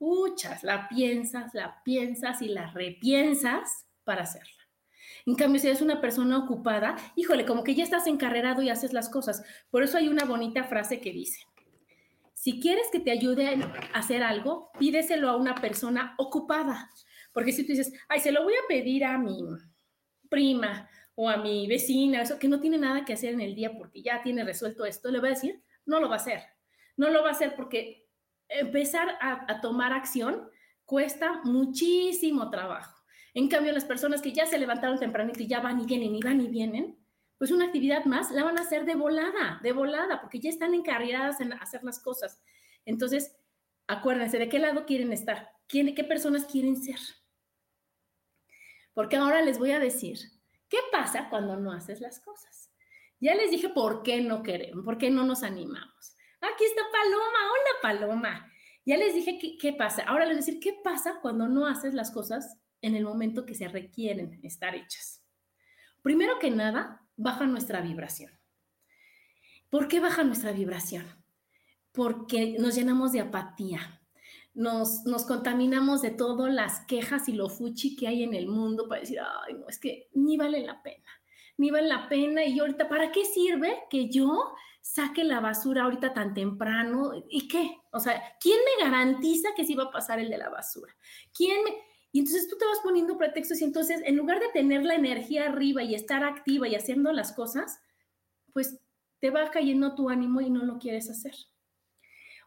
muchas, 0.00 0.64
la 0.64 0.88
piensas, 0.88 1.54
la 1.54 1.80
piensas 1.84 2.42
y 2.42 2.48
la 2.48 2.72
repiensas 2.72 3.86
para 4.02 4.22
hacerla. 4.22 4.57
En 5.26 5.34
cambio, 5.34 5.60
si 5.60 5.68
eres 5.68 5.82
una 5.82 6.00
persona 6.00 6.38
ocupada, 6.38 6.96
híjole, 7.16 7.44
como 7.44 7.64
que 7.64 7.74
ya 7.74 7.84
estás 7.84 8.06
encarrerado 8.06 8.62
y 8.62 8.70
haces 8.70 8.92
las 8.92 9.08
cosas. 9.08 9.42
Por 9.70 9.82
eso 9.82 9.98
hay 9.98 10.08
una 10.08 10.24
bonita 10.24 10.64
frase 10.64 11.00
que 11.00 11.12
dice, 11.12 11.46
si 12.34 12.60
quieres 12.60 12.86
que 12.92 13.00
te 13.00 13.10
ayude 13.10 13.48
a 13.48 13.98
hacer 13.98 14.22
algo, 14.22 14.70
pídeselo 14.78 15.28
a 15.28 15.36
una 15.36 15.56
persona 15.56 16.14
ocupada. 16.18 16.88
Porque 17.32 17.52
si 17.52 17.64
tú 17.64 17.72
dices, 17.72 17.92
ay, 18.08 18.20
se 18.20 18.32
lo 18.32 18.44
voy 18.44 18.54
a 18.54 18.66
pedir 18.68 19.04
a 19.04 19.18
mi 19.18 19.40
prima 20.28 20.88
o 21.14 21.28
a 21.28 21.36
mi 21.36 21.66
vecina, 21.66 22.22
eso 22.22 22.38
que 22.38 22.48
no 22.48 22.60
tiene 22.60 22.78
nada 22.78 23.04
que 23.04 23.12
hacer 23.12 23.34
en 23.34 23.40
el 23.40 23.56
día 23.56 23.76
porque 23.76 24.02
ya 24.02 24.22
tiene 24.22 24.44
resuelto 24.44 24.84
esto, 24.84 25.10
le 25.10 25.18
voy 25.18 25.30
a 25.30 25.34
decir, 25.34 25.62
no 25.84 25.98
lo 25.98 26.08
va 26.08 26.14
a 26.14 26.18
hacer. 26.18 26.42
No 26.96 27.10
lo 27.10 27.22
va 27.22 27.30
a 27.30 27.32
hacer 27.32 27.56
porque 27.56 28.08
empezar 28.48 29.18
a, 29.20 29.50
a 29.50 29.60
tomar 29.60 29.92
acción 29.92 30.48
cuesta 30.84 31.40
muchísimo 31.44 32.50
trabajo. 32.50 32.97
En 33.34 33.48
cambio, 33.48 33.72
las 33.72 33.84
personas 33.84 34.22
que 34.22 34.32
ya 34.32 34.46
se 34.46 34.58
levantaron 34.58 34.98
tempranito 34.98 35.42
y 35.42 35.46
ya 35.46 35.60
van 35.60 35.80
y 35.80 35.86
vienen 35.86 36.14
y 36.14 36.20
van 36.22 36.40
y 36.40 36.48
vienen, 36.48 36.98
pues 37.38 37.50
una 37.50 37.66
actividad 37.66 38.04
más 38.04 38.30
la 38.32 38.44
van 38.44 38.58
a 38.58 38.62
hacer 38.62 38.84
de 38.84 38.94
volada, 38.94 39.60
de 39.62 39.72
volada, 39.72 40.20
porque 40.20 40.40
ya 40.40 40.50
están 40.50 40.74
encarriadas 40.74 41.40
en 41.40 41.52
hacer 41.52 41.84
las 41.84 42.00
cosas. 42.00 42.42
Entonces, 42.84 43.36
acuérdense 43.86 44.38
de 44.38 44.48
qué 44.48 44.58
lado 44.58 44.86
quieren 44.86 45.12
estar, 45.12 45.52
¿Quién, 45.68 45.94
qué 45.94 46.02
personas 46.02 46.46
quieren 46.46 46.82
ser. 46.82 46.98
Porque 48.94 49.16
ahora 49.16 49.42
les 49.42 49.58
voy 49.58 49.72
a 49.72 49.78
decir, 49.78 50.18
¿qué 50.68 50.78
pasa 50.90 51.28
cuando 51.28 51.56
no 51.56 51.72
haces 51.72 52.00
las 52.00 52.20
cosas? 52.20 52.72
Ya 53.20 53.34
les 53.34 53.50
dije 53.50 53.68
por 53.68 54.02
qué 54.02 54.22
no 54.22 54.42
queremos, 54.42 54.84
por 54.84 54.96
qué 54.96 55.10
no 55.10 55.24
nos 55.24 55.42
animamos. 55.42 56.16
Aquí 56.40 56.64
está 56.64 56.82
Paloma, 56.90 57.38
hola 57.52 57.70
Paloma. 57.82 58.52
Ya 58.86 58.96
les 58.96 59.14
dije 59.14 59.38
qué, 59.38 59.58
qué 59.58 59.72
pasa. 59.74 60.02
Ahora 60.04 60.24
les 60.24 60.36
voy 60.36 60.42
a 60.42 60.46
decir, 60.46 60.60
¿qué 60.60 60.80
pasa 60.82 61.18
cuando 61.20 61.48
no 61.48 61.66
haces 61.66 61.92
las 61.94 62.10
cosas 62.10 62.56
en 62.82 62.94
el 62.94 63.04
momento 63.04 63.44
que 63.44 63.54
se 63.54 63.68
requieren 63.68 64.40
estar 64.42 64.74
hechas. 64.74 65.24
Primero 66.02 66.38
que 66.38 66.50
nada, 66.50 67.06
baja 67.16 67.46
nuestra 67.46 67.80
vibración. 67.80 68.32
¿Por 69.70 69.88
qué 69.88 70.00
baja 70.00 70.24
nuestra 70.24 70.52
vibración? 70.52 71.04
Porque 71.92 72.56
nos 72.58 72.74
llenamos 72.74 73.12
de 73.12 73.20
apatía, 73.20 74.00
nos, 74.54 75.04
nos 75.04 75.24
contaminamos 75.24 76.00
de 76.00 76.10
todas 76.10 76.52
las 76.52 76.80
quejas 76.86 77.28
y 77.28 77.32
lo 77.32 77.48
fuchi 77.48 77.96
que 77.96 78.08
hay 78.08 78.22
en 78.22 78.34
el 78.34 78.48
mundo 78.48 78.88
para 78.88 79.00
decir, 79.00 79.18
ay, 79.20 79.54
no, 79.54 79.68
es 79.68 79.78
que 79.78 80.08
ni 80.14 80.36
vale 80.36 80.64
la 80.64 80.82
pena, 80.82 81.10
ni 81.56 81.70
vale 81.70 81.88
la 81.88 82.08
pena. 82.08 82.44
Y 82.44 82.58
ahorita, 82.58 82.88
¿para 82.88 83.12
qué 83.12 83.24
sirve 83.24 83.84
que 83.90 84.08
yo 84.08 84.54
saque 84.80 85.24
la 85.24 85.40
basura 85.40 85.84
ahorita 85.84 86.14
tan 86.14 86.32
temprano? 86.32 87.12
¿Y 87.28 87.46
qué? 87.48 87.76
O 87.92 88.00
sea, 88.00 88.22
¿quién 88.40 88.58
me 88.64 88.84
garantiza 88.84 89.50
que 89.54 89.64
sí 89.64 89.74
va 89.74 89.84
a 89.84 89.90
pasar 89.90 90.18
el 90.18 90.30
de 90.30 90.38
la 90.38 90.48
basura? 90.48 90.94
¿Quién 91.34 91.62
me, 91.64 91.72
Y 92.12 92.20
entonces 92.20 92.48
tú 92.48 92.56
te 92.56 92.64
vas 92.64 92.78
poniendo 92.82 93.18
pretextos 93.18 93.60
y 93.60 93.64
entonces 93.64 94.00
en 94.04 94.16
lugar 94.16 94.40
de 94.40 94.48
tener 94.48 94.84
la 94.84 94.94
energía 94.94 95.46
arriba 95.46 95.82
y 95.82 95.94
estar 95.94 96.24
activa 96.24 96.66
y 96.66 96.74
haciendo 96.74 97.12
las 97.12 97.32
cosas, 97.32 97.80
pues 98.52 98.80
te 99.20 99.30
va 99.30 99.50
cayendo 99.50 99.94
tu 99.94 100.08
ánimo 100.08 100.40
y 100.40 100.50
no 100.50 100.64
lo 100.64 100.78
quieres 100.78 101.10
hacer. 101.10 101.34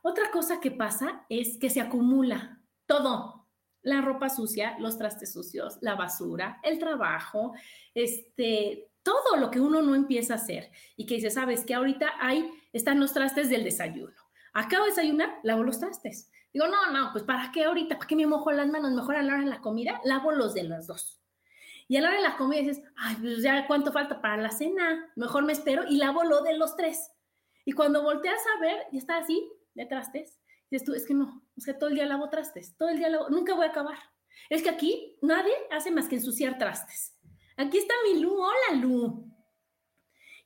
Otra 0.02 0.32
cosa 0.32 0.60
que 0.60 0.72
pasa 0.72 1.26
es 1.30 1.58
que 1.58 1.70
se 1.70 1.80
acumula 1.80 2.64
todo, 2.88 3.48
la 3.84 4.02
ropa 4.02 4.30
sucia, 4.30 4.78
los 4.80 4.98
trastes 4.98 5.34
sucios, 5.34 5.78
la 5.82 5.96
basura, 5.96 6.60
el 6.64 6.80
trabajo, 6.80 7.54
este, 7.94 8.90
todo 9.04 9.38
lo 9.38 9.52
que 9.52 9.60
uno 9.60 9.82
no 9.82 9.96
empieza 9.96 10.34
a 10.34 10.38
hacer 10.38 10.72
y 10.96 11.06
que 11.06 11.16
dice, 11.16 11.30
sabes 11.30 11.66
que 11.66 11.74
ahorita 11.74 12.14
ahí 12.20 12.50
están 12.74 13.00
los 13.00 13.14
trastes 13.14 13.50
del 13.50 13.64
desayuno. 13.64 14.16
Acabo 14.54 14.86
de 14.86 14.92
desayunar, 14.92 15.40
lavo 15.44 15.64
los 15.64 15.80
trastes. 15.80 16.30
Digo, 16.54 16.68
no, 16.68 16.92
no, 16.92 17.12
pues 17.12 17.24
¿para 17.24 17.52
qué 17.52 17.64
ahorita? 17.64 17.98
¿Para 17.98 18.08
qué 18.08 18.16
me 18.16 18.28
mojo 18.28 18.52
las 18.52 18.68
manos? 18.68 18.92
Mejor 18.92 19.16
a 19.16 19.22
la 19.22 19.34
hora 19.34 19.44
de 19.44 19.50
la 19.50 19.62
comida, 19.62 20.02
lavo 20.04 20.32
los 20.32 20.54
de 20.54 20.64
los 20.64 20.88
dos. 20.88 21.22
Y 21.88 21.98
a 21.98 22.02
la 22.02 22.10
hora 22.10 22.18
de 22.18 22.24
la 22.24 22.38
comida 22.38 22.62
dices, 22.62 22.82
ay, 22.98 23.16
pues 23.20 23.42
ya 23.42 23.68
cuánto 23.68 23.92
falta 23.92 24.22
para 24.22 24.42
la 24.42 24.52
cena, 24.52 25.12
mejor 25.16 25.44
me 25.44 25.54
espero 25.54 25.84
y 25.88 25.98
lavo 25.98 26.24
lo 26.24 26.42
de 26.42 26.58
los 26.58 26.76
tres. 26.76 27.12
Y 27.66 27.74
cuando 27.74 28.04
volteas 28.04 28.40
a 28.56 28.62
ver, 28.62 28.88
y 28.92 28.98
está 28.98 29.18
así, 29.18 29.50
de 29.74 29.86
trastes, 29.86 30.40
dices 30.70 30.86
tú, 30.86 30.94
es 30.94 31.06
que 31.06 31.14
no, 31.14 31.44
es 31.56 31.66
que 31.66 31.74
todo 31.74 31.90
el 31.90 31.96
día 31.96 32.06
lavo 32.06 32.30
trastes, 32.30 32.76
todo 32.78 32.90
el 32.90 32.98
día 32.98 33.10
lavo, 33.10 33.30
nunca 33.30 33.56
voy 33.56 33.66
a 33.66 33.70
acabar. 33.70 33.98
Es 34.50 34.64
que 34.64 34.70
aquí 34.70 35.18
nadie 35.22 35.54
hace 35.70 35.92
más 35.92 36.08
que 36.08 36.16
ensuciar 36.16 36.58
trastes. 36.58 37.18
Aquí 37.58 37.78
está 37.78 37.94
mi 38.06 38.20
Lu, 38.20 38.34
hola 38.34 38.80
Lu. 38.82 39.32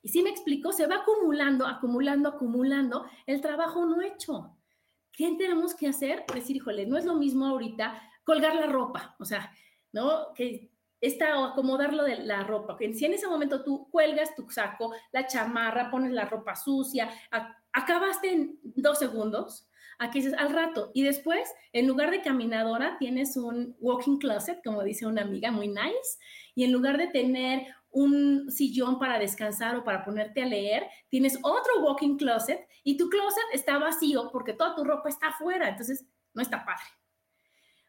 Y 0.02 0.08
si 0.08 0.22
me 0.22 0.30
explico, 0.30 0.72
se 0.72 0.86
va 0.86 0.96
acumulando, 0.96 1.66
acumulando, 1.66 2.28
acumulando 2.28 3.06
el 3.26 3.40
trabajo 3.40 3.86
no 3.86 4.02
hecho. 4.02 4.55
¿Qué 5.16 5.34
tenemos 5.38 5.74
que 5.74 5.88
hacer? 5.88 6.24
Decir, 6.32 6.56
híjole, 6.56 6.84
no 6.84 6.98
es 6.98 7.06
lo 7.06 7.14
mismo 7.14 7.46
ahorita 7.46 8.00
colgar 8.22 8.54
la 8.54 8.66
ropa, 8.66 9.16
o 9.18 9.24
sea, 9.24 9.50
¿no? 9.90 10.34
Que 10.34 10.70
está 11.00 11.40
o 11.40 11.44
acomodarlo 11.44 12.04
de 12.04 12.18
la 12.18 12.44
ropa. 12.44 12.76
Que 12.76 12.92
si 12.92 13.06
en 13.06 13.14
ese 13.14 13.26
momento 13.26 13.64
tú 13.64 13.88
cuelgas 13.90 14.34
tu 14.34 14.48
saco, 14.50 14.92
la 15.12 15.26
chamarra, 15.26 15.90
pones 15.90 16.12
la 16.12 16.26
ropa 16.26 16.54
sucia, 16.54 17.10
acabaste 17.72 18.30
en 18.30 18.58
dos 18.62 18.98
segundos, 18.98 19.66
aquí 19.98 20.18
dices 20.18 20.34
al 20.38 20.52
rato. 20.52 20.90
Y 20.92 21.02
después, 21.02 21.50
en 21.72 21.86
lugar 21.86 22.10
de 22.10 22.20
caminadora, 22.20 22.98
tienes 22.98 23.38
un 23.38 23.74
walking 23.80 24.18
closet, 24.18 24.60
como 24.62 24.82
dice 24.82 25.06
una 25.06 25.22
amiga, 25.22 25.50
muy 25.50 25.68
nice. 25.68 26.18
Y 26.54 26.64
en 26.64 26.72
lugar 26.72 26.98
de 26.98 27.06
tener 27.06 27.66
un 27.90 28.50
sillón 28.50 28.98
para 28.98 29.18
descansar 29.18 29.76
o 29.76 29.84
para 29.84 30.04
ponerte 30.04 30.42
a 30.42 30.46
leer, 30.46 30.86
tienes 31.08 31.38
otro 31.42 31.82
walking 31.82 32.16
closet 32.16 32.66
y 32.84 32.96
tu 32.96 33.08
closet 33.08 33.44
está 33.52 33.78
vacío 33.78 34.30
porque 34.30 34.52
toda 34.52 34.74
tu 34.74 34.84
ropa 34.84 35.08
está 35.08 35.28
afuera. 35.28 35.68
Entonces, 35.68 36.06
no 36.34 36.42
está 36.42 36.64
padre. 36.64 36.84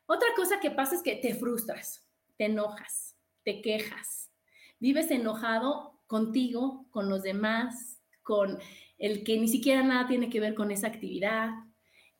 Otra 0.06 0.30
cosa 0.36 0.60
que 0.60 0.72
pasa 0.72 0.96
es 0.96 1.04
que 1.04 1.18
te 1.18 1.36
frustras, 1.36 2.08
te 2.38 2.46
enojas, 2.46 3.18
te 3.44 3.62
quejas, 3.62 4.32
vives 4.80 5.12
enojado 5.12 6.02
contigo, 6.08 6.88
con 6.92 7.10
los 7.10 7.24
demás, 7.24 8.02
con 8.24 8.58
el 8.98 9.24
que 9.24 9.38
ni 9.38 9.50
siquiera 9.50 9.84
nada 9.84 10.08
tiene 10.08 10.30
que 10.30 10.40
ver 10.40 10.56
con 10.56 10.72
esa 10.72 10.88
actividad, 10.88 11.50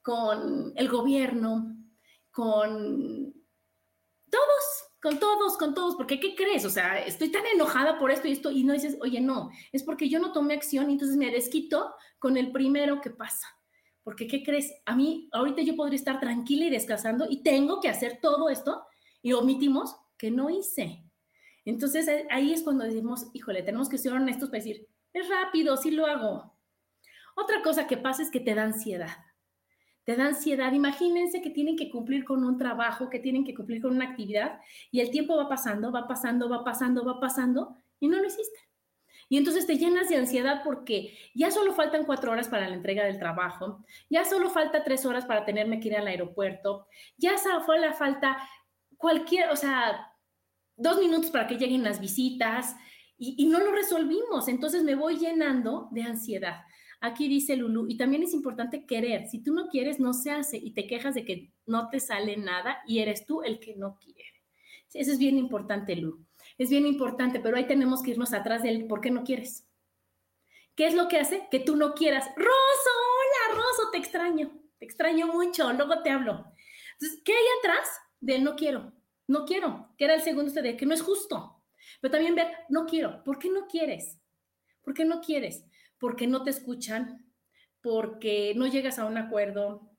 con 0.02 0.74
el 0.76 0.90
gobierno, 0.90 1.78
con 2.32 3.34
todos, 4.30 4.77
con 5.02 5.20
todos, 5.20 5.58
con 5.58 5.74
todos, 5.74 5.96
porque 5.96 6.20
¿qué 6.20 6.36
crees? 6.36 6.66
O 6.66 6.70
sea, 6.70 7.00
estoy 7.06 7.32
tan 7.32 7.46
enojada 7.46 8.00
por 8.00 8.12
esto 8.12 8.28
y 8.28 8.32
esto 8.32 8.52
y 8.52 8.64
no 8.64 8.74
dices, 8.74 8.98
oye, 9.02 9.22
no, 9.22 9.52
es 9.72 9.84
porque 9.84 10.10
yo 10.10 10.20
no 10.20 10.32
tomé 10.32 10.54
acción 10.54 10.90
y 10.90 10.94
entonces 10.94 11.18
me 11.18 11.32
desquito 11.32 11.94
con 12.20 12.38
el 12.38 12.52
primero 12.52 13.02
que 13.02 13.12
pasa. 13.12 13.48
Porque 14.04 14.28
¿qué 14.28 14.44
crees? 14.44 14.74
A 14.86 14.96
mí 14.96 15.30
ahorita 15.34 15.62
yo 15.62 15.76
podría 15.76 15.98
estar 15.98 16.20
tranquila 16.20 16.66
y 16.66 16.70
descansando 16.70 17.28
y 17.30 17.44
tengo 17.44 17.80
que 17.82 17.90
hacer 17.90 18.20
todo 18.22 18.50
esto 18.50 18.86
y 19.22 19.34
omitimos 19.34 19.96
que 20.18 20.32
no 20.32 20.50
hice. 20.50 21.04
Entonces 21.66 22.10
ahí 22.30 22.54
es 22.54 22.64
cuando 22.64 22.86
decimos, 22.86 23.28
híjole, 23.34 23.64
tenemos 23.64 23.90
que 23.90 23.98
ser 23.98 24.14
honestos 24.14 24.50
para 24.50 24.60
decir, 24.60 24.88
es 25.14 25.28
rápido, 25.30 25.76
sí 25.76 25.92
lo 25.92 26.06
hago, 26.06 26.58
otra 27.40 27.62
cosa 27.62 27.86
que 27.86 27.98
pasa 27.98 28.24
es 28.24 28.32
que 28.32 28.40
te 28.40 28.56
da 28.56 28.64
ansiedad. 28.64 29.16
Te 30.08 30.16
da 30.16 30.28
ansiedad. 30.28 30.72
Imagínense 30.72 31.42
que 31.42 31.50
tienen 31.50 31.76
que 31.76 31.90
cumplir 31.90 32.24
con 32.24 32.46
un 32.46 32.58
trabajo, 32.58 33.10
que 33.10 33.20
tienen 33.20 33.44
que 33.44 33.54
cumplir 33.54 33.82
con 33.82 33.94
una 33.94 34.06
actividad 34.06 34.62
y 34.90 35.02
el 35.02 35.12
tiempo 35.12 35.36
va 35.36 35.50
pasando, 35.50 35.92
va 35.92 36.08
pasando, 36.08 36.48
va 36.48 36.64
pasando, 36.64 37.04
va 37.04 37.20
pasando 37.20 37.76
y 38.00 38.08
no 38.08 38.16
lo 38.16 38.26
hiciste. 38.26 38.58
Y 39.28 39.36
entonces 39.36 39.68
te 39.68 39.78
llenas 39.78 40.08
de 40.08 40.16
ansiedad 40.16 40.62
porque 40.64 41.18
ya 41.36 41.52
solo 41.52 41.74
faltan 41.74 42.06
cuatro 42.06 42.32
horas 42.32 42.48
para 42.48 42.70
la 42.70 42.76
entrega 42.76 43.04
del 43.04 43.20
trabajo, 43.20 43.84
ya 44.10 44.24
solo 44.24 44.50
falta 44.50 44.86
tres 44.86 45.06
horas 45.06 45.26
para 45.26 45.44
tenerme 45.44 45.82
que 45.82 45.90
ir 45.90 45.98
al 45.98 46.08
aeropuerto, 46.08 46.88
ya 47.18 47.36
fue 47.66 47.78
la 47.78 47.92
falta 47.92 48.38
cualquier, 48.96 49.50
o 49.50 49.58
sea, 49.58 50.14
dos 50.78 51.00
minutos 51.00 51.32
para 51.32 51.48
que 51.48 51.58
lleguen 51.58 51.84
las 51.84 52.00
visitas 52.00 52.78
y, 53.18 53.36
y 53.38 53.48
no 53.48 53.60
lo 53.60 53.74
resolvimos. 53.74 54.48
Entonces 54.48 54.84
me 54.84 54.96
voy 54.96 55.18
llenando 55.18 55.90
de 55.92 56.04
ansiedad. 56.04 56.62
Aquí 57.00 57.28
dice 57.28 57.56
Lulu, 57.56 57.88
y 57.88 57.98
también 57.98 58.24
es 58.24 58.34
importante 58.34 58.86
querer. 58.86 59.28
Si 59.28 59.44
tú 59.44 59.54
no 59.54 59.68
quieres, 59.68 60.00
no 60.00 60.14
se 60.14 60.32
hace 60.32 60.58
y 60.58 60.72
te 60.72 60.88
quejas 60.88 61.14
de 61.14 61.26
que 61.26 61.52
no 61.66 61.90
te 61.90 62.00
sale 62.00 62.38
nada 62.38 62.80
y 62.88 63.00
eres 63.00 63.26
tú 63.26 63.44
el 63.44 63.60
que 63.60 63.76
no 63.76 64.00
quiere. 64.00 64.24
eso 64.94 65.12
es 65.12 65.20
bien 65.20 65.38
importante, 65.38 65.96
Lulu. 65.96 66.26
Es 66.58 66.70
bien 66.70 66.88
importante, 66.88 67.40
pero 67.40 67.58
ahí 67.58 67.68
tenemos 67.68 68.02
que 68.02 68.12
irnos 68.12 68.34
atrás 68.34 68.64
del 68.64 68.88
por 68.88 69.02
qué 69.02 69.12
no 69.12 69.24
quieres. 69.24 69.68
¿Qué 70.76 70.88
es 70.88 70.96
lo 70.96 71.08
que 71.08 71.18
hace? 71.18 71.48
Que 71.52 71.60
tú 71.60 71.76
no 71.76 71.94
quieras. 71.94 72.26
Roso, 72.36 72.92
hola, 72.96 73.56
Roso, 73.56 73.92
te 73.92 73.98
extraño. 73.98 74.60
Te 74.80 74.86
extraño 74.86 75.28
mucho, 75.28 75.72
luego 75.74 76.02
te 76.04 76.10
hablo. 76.10 76.46
Entonces, 76.94 77.22
¿qué 77.24 77.34
hay 77.34 77.46
atrás 77.60 77.88
del 78.20 78.44
no 78.44 78.56
quiero? 78.56 78.94
No 79.28 79.46
quiero, 79.46 79.94
que 79.98 80.06
era 80.06 80.16
el 80.16 80.22
segundo 80.22 80.52
de 80.52 80.78
que 80.78 80.86
no 80.86 80.94
es 80.94 81.02
justo. 81.02 81.64
Pero 82.00 82.12
también 82.12 82.36
ver, 82.36 82.48
no 82.70 82.86
quiero. 82.86 83.24
¿Por 83.24 83.40
qué 83.40 83.50
no 83.50 83.68
quieres? 83.68 84.20
¿Por 84.84 84.94
qué 84.94 85.04
no 85.04 85.20
quieres? 85.20 85.66
Porque 86.00 86.28
no 86.28 86.44
te 86.44 86.50
escuchan, 86.50 87.26
porque 87.82 88.54
no 88.56 88.68
llegas 88.68 89.00
a 89.00 89.06
un 89.06 89.18
acuerdo, 89.18 89.92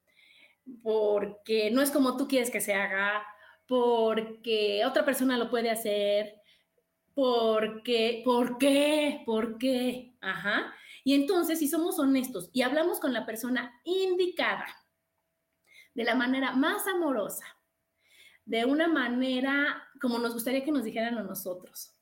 porque 0.82 1.70
no 1.70 1.82
es 1.82 1.90
como 1.90 2.16
tú 2.16 2.28
quieres 2.28 2.50
que 2.50 2.60
se 2.60 2.74
haga, 2.74 3.22
porque 3.66 4.84
otra 4.86 5.04
persona 5.04 5.36
lo 5.36 5.50
puede 5.50 5.70
hacer, 5.70 6.40
porque, 7.14 8.22
¿por 8.24 8.58
qué? 8.58 9.22
¿Por 9.26 9.58
qué? 9.58 10.14
Ajá. 10.20 10.72
Y 11.04 11.14
entonces, 11.14 11.58
si 11.58 11.66
somos 11.66 11.98
honestos 11.98 12.50
y 12.52 12.62
hablamos 12.62 13.00
con 13.00 13.12
la 13.12 13.26
persona 13.26 13.80
indicada, 13.84 14.66
de 15.94 16.04
la 16.04 16.14
manera 16.14 16.52
más 16.52 16.86
amorosa, 16.86 17.44
de 18.44 18.64
una 18.64 18.86
manera 18.86 19.88
como 20.00 20.18
nos 20.18 20.32
gustaría 20.32 20.64
que 20.64 20.70
nos 20.70 20.84
dijeran 20.84 21.18
a 21.18 21.24
nosotros, 21.24 21.92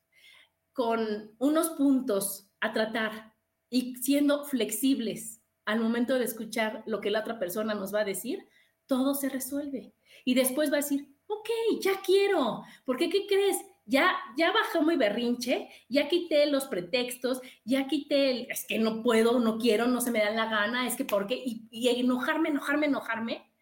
con 0.72 1.34
unos 1.38 1.70
puntos 1.70 2.50
a 2.60 2.74
tratar, 2.74 3.32
y 3.70 3.96
siendo 3.96 4.44
flexibles 4.44 5.40
al 5.64 5.80
momento 5.80 6.14
de 6.18 6.24
escuchar 6.24 6.82
lo 6.86 7.00
que 7.00 7.10
la 7.10 7.20
otra 7.20 7.38
persona 7.38 7.74
nos 7.74 7.94
va 7.94 8.00
a 8.00 8.04
decir, 8.04 8.48
todo 8.86 9.14
se 9.14 9.28
resuelve. 9.28 9.94
Y 10.24 10.34
después 10.34 10.70
va 10.70 10.74
a 10.74 10.82
decir, 10.82 11.08
ok, 11.26 11.48
ya 11.80 12.00
quiero, 12.04 12.62
porque 12.84 13.10
¿qué 13.10 13.26
crees? 13.26 13.58
Ya, 13.84 14.16
ya 14.36 14.52
bajó 14.52 14.82
mi 14.82 14.96
berrinche, 14.96 15.68
ya 15.88 16.08
quité 16.08 16.46
los 16.46 16.66
pretextos, 16.66 17.40
ya 17.64 17.86
quité 17.86 18.30
el, 18.30 18.46
es 18.50 18.64
que 18.66 18.78
no 18.78 19.02
puedo, 19.02 19.38
no 19.38 19.58
quiero, 19.58 19.86
no 19.86 20.00
se 20.00 20.10
me 20.10 20.20
da 20.20 20.30
la 20.30 20.46
gana, 20.46 20.86
es 20.86 20.96
que 20.96 21.04
por 21.04 21.26
qué, 21.26 21.40
y, 21.44 21.68
y 21.70 21.88
enojarme, 21.88 22.48
enojarme, 22.48 22.86
enojarme, 22.86 23.52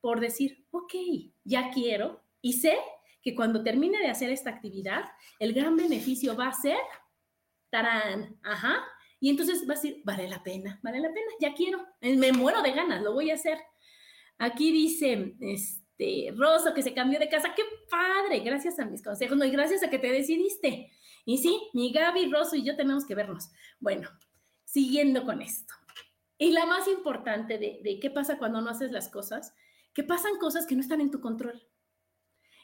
por 0.00 0.20
decir, 0.20 0.66
ok, 0.70 0.94
ya 1.44 1.70
quiero, 1.70 2.22
y 2.40 2.54
sé 2.54 2.78
que 3.22 3.34
cuando 3.34 3.62
termine 3.62 3.98
de 3.98 4.08
hacer 4.08 4.30
esta 4.30 4.50
actividad, 4.50 5.04
el 5.38 5.52
gran 5.52 5.76
beneficio 5.76 6.36
va 6.36 6.48
a 6.48 6.52
ser, 6.52 6.78
tarán, 7.70 8.38
ajá, 8.42 8.84
y 9.24 9.30
entonces 9.30 9.66
va 9.66 9.72
a 9.72 9.76
decir, 9.76 10.02
vale 10.04 10.28
la 10.28 10.42
pena, 10.42 10.78
vale 10.82 11.00
la 11.00 11.08
pena, 11.08 11.32
ya 11.40 11.54
quiero, 11.54 11.82
eh, 12.02 12.14
me 12.14 12.30
muero 12.30 12.60
de 12.60 12.72
ganas, 12.72 13.00
lo 13.00 13.14
voy 13.14 13.30
a 13.30 13.36
hacer. 13.36 13.56
Aquí 14.36 14.70
dice, 14.70 15.34
este, 15.40 16.34
Rosa, 16.36 16.74
que 16.74 16.82
se 16.82 16.92
cambió 16.92 17.18
de 17.18 17.30
casa, 17.30 17.54
qué 17.56 17.62
padre, 17.88 18.40
gracias 18.40 18.78
a 18.78 18.84
mis 18.84 19.02
consejos, 19.02 19.38
no, 19.38 19.46
y 19.46 19.50
gracias 19.50 19.82
a 19.82 19.88
que 19.88 19.98
te 19.98 20.12
decidiste. 20.12 20.90
Y 21.24 21.38
sí, 21.38 21.70
mi 21.72 21.90
Gaby, 21.90 22.30
Rosa 22.30 22.58
y 22.58 22.64
yo 22.64 22.76
tenemos 22.76 23.06
que 23.06 23.14
vernos. 23.14 23.48
Bueno, 23.80 24.10
siguiendo 24.66 25.24
con 25.24 25.40
esto. 25.40 25.72
Y 26.36 26.52
la 26.52 26.66
más 26.66 26.86
importante 26.86 27.56
de, 27.56 27.80
de 27.82 27.98
qué 28.00 28.10
pasa 28.10 28.36
cuando 28.36 28.60
no 28.60 28.68
haces 28.68 28.92
las 28.92 29.08
cosas, 29.08 29.54
que 29.94 30.04
pasan 30.04 30.36
cosas 30.38 30.66
que 30.66 30.74
no 30.74 30.82
están 30.82 31.00
en 31.00 31.10
tu 31.10 31.22
control. 31.22 31.66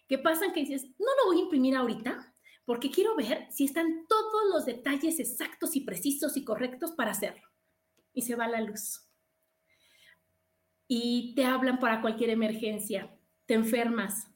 Que 0.09 0.19
pasan 0.19 0.53
que 0.53 0.61
dices, 0.61 0.85
no 0.99 1.07
lo 1.23 1.29
voy 1.29 1.39
a 1.39 1.45
imprimir 1.45 1.75
ahorita, 1.75 2.35
porque 2.65 2.91
quiero 2.91 3.17
ver 3.17 3.47
si 3.51 3.65
están 3.65 4.07
todos 4.09 4.43
los 4.53 4.67
detalles 4.67 5.19
exactos 5.19 5.77
y 5.77 5.81
precisos 5.81 6.37
y 6.37 6.45
correctos 6.45 6.93
para 6.93 7.13
hacerlo. 7.13 7.49
Y 8.13 8.23
se 8.23 8.35
va 8.35 8.49
la 8.49 8.61
luz. 8.61 9.07
Y 10.87 11.35
te 11.35 11.45
hablan 11.45 11.79
para 11.79 12.01
cualquier 12.01 12.31
emergencia, 12.31 13.17
te 13.47 13.55
enfermas. 13.55 14.29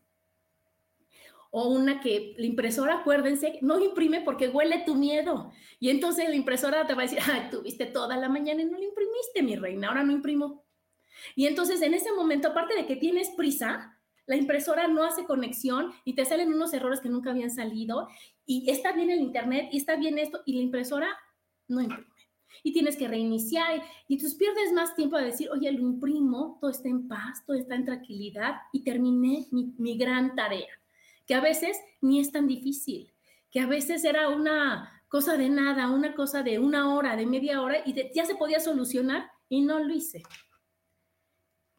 O 1.51 1.69
una 1.69 2.01
que 2.01 2.35
la 2.37 2.47
impresora, 2.47 3.01
acuérdense, 3.01 3.59
no 3.63 3.79
imprime 3.79 4.23
porque 4.23 4.49
huele 4.49 4.83
tu 4.85 4.97
miedo. 4.97 5.53
Y 5.79 5.91
entonces 5.91 6.29
la 6.29 6.35
impresora 6.35 6.87
te 6.87 6.95
va 6.95 7.03
a 7.03 7.07
decir, 7.07 7.21
ay, 7.31 7.49
tuviste 7.51 7.87
toda 7.87 8.17
la 8.17 8.29
mañana 8.29 8.63
y 8.63 8.65
no 8.65 8.79
la 8.79 8.85
imprimiste, 8.85 9.43
mi 9.43 9.55
reina, 9.55 9.89
ahora 9.89 10.03
no 10.03 10.13
imprimo. 10.13 10.65
Y 11.37 11.47
entonces 11.47 11.81
en 11.83 11.95
ese 11.95 12.13
momento, 12.13 12.49
aparte 12.49 12.75
de 12.75 12.87
que 12.87 12.97
tienes 12.97 13.31
prisa, 13.31 14.01
la 14.27 14.37
impresora 14.37 14.89
no 14.89 15.05
hace 15.05 15.25
conexión 15.25 15.93
y 16.05 16.15
te 16.15 16.25
salen 16.25 16.53
unos 16.53 16.73
errores 16.73 17.01
que 17.01 17.09
nunca 17.09 17.31
habían 17.31 17.51
salido 17.51 18.09
y 18.47 18.71
está 18.71 18.93
bien 18.93 19.11
el 19.11 19.21
internet 19.21 19.69
y 19.73 19.79
está 19.79 19.97
bien 19.97 20.19
esto 20.19 20.41
y 20.47 20.55
la 20.55 20.63
impresora 20.63 21.09
no 21.69 21.81
imprime. 21.81 22.07
Y 22.63 22.73
tienes 22.73 22.97
que 22.97 23.09
reiniciar 23.09 23.83
y 24.09 24.15
entonces 24.15 24.39
pierdes 24.39 24.73
más 24.73 24.95
tiempo 24.95 25.17
a 25.17 25.23
decir, 25.23 25.51
oye, 25.51 25.71
lo 25.73 25.81
imprimo, 25.81 26.59
todo 26.61 26.71
está 26.71 26.89
en 26.89 27.09
paz, 27.09 27.45
todo 27.45 27.57
está 27.57 27.75
en 27.75 27.85
tranquilidad 27.85 28.55
y 28.73 28.85
terminé 28.85 29.47
mi, 29.51 29.99
gran 29.99 30.35
tarea, 30.35 30.69
que 31.27 31.35
a 31.35 31.41
veces 31.41 31.77
ni 32.01 32.21
es 32.21 32.31
tan 32.31 32.47
difícil, 32.47 33.13
que 33.51 33.61
a 33.61 33.67
veces 33.67 34.05
era 34.05 34.29
una 34.29 35.03
cosa 35.09 35.37
de 35.37 35.49
nada, 35.49 35.91
una 35.91 36.15
cosa 36.15 36.43
de 36.43 36.59
una 36.59 36.95
hora, 36.95 37.17
de 37.17 37.27
media 37.27 37.61
hora 37.61 37.79
y 37.85 37.95
ya 38.15 38.25
se 38.25 38.37
podía 38.37 38.61
solucionar 38.61 39.31
y 39.49 39.63
no 39.63 39.81
lo 39.81 39.93
hice. 39.93 40.23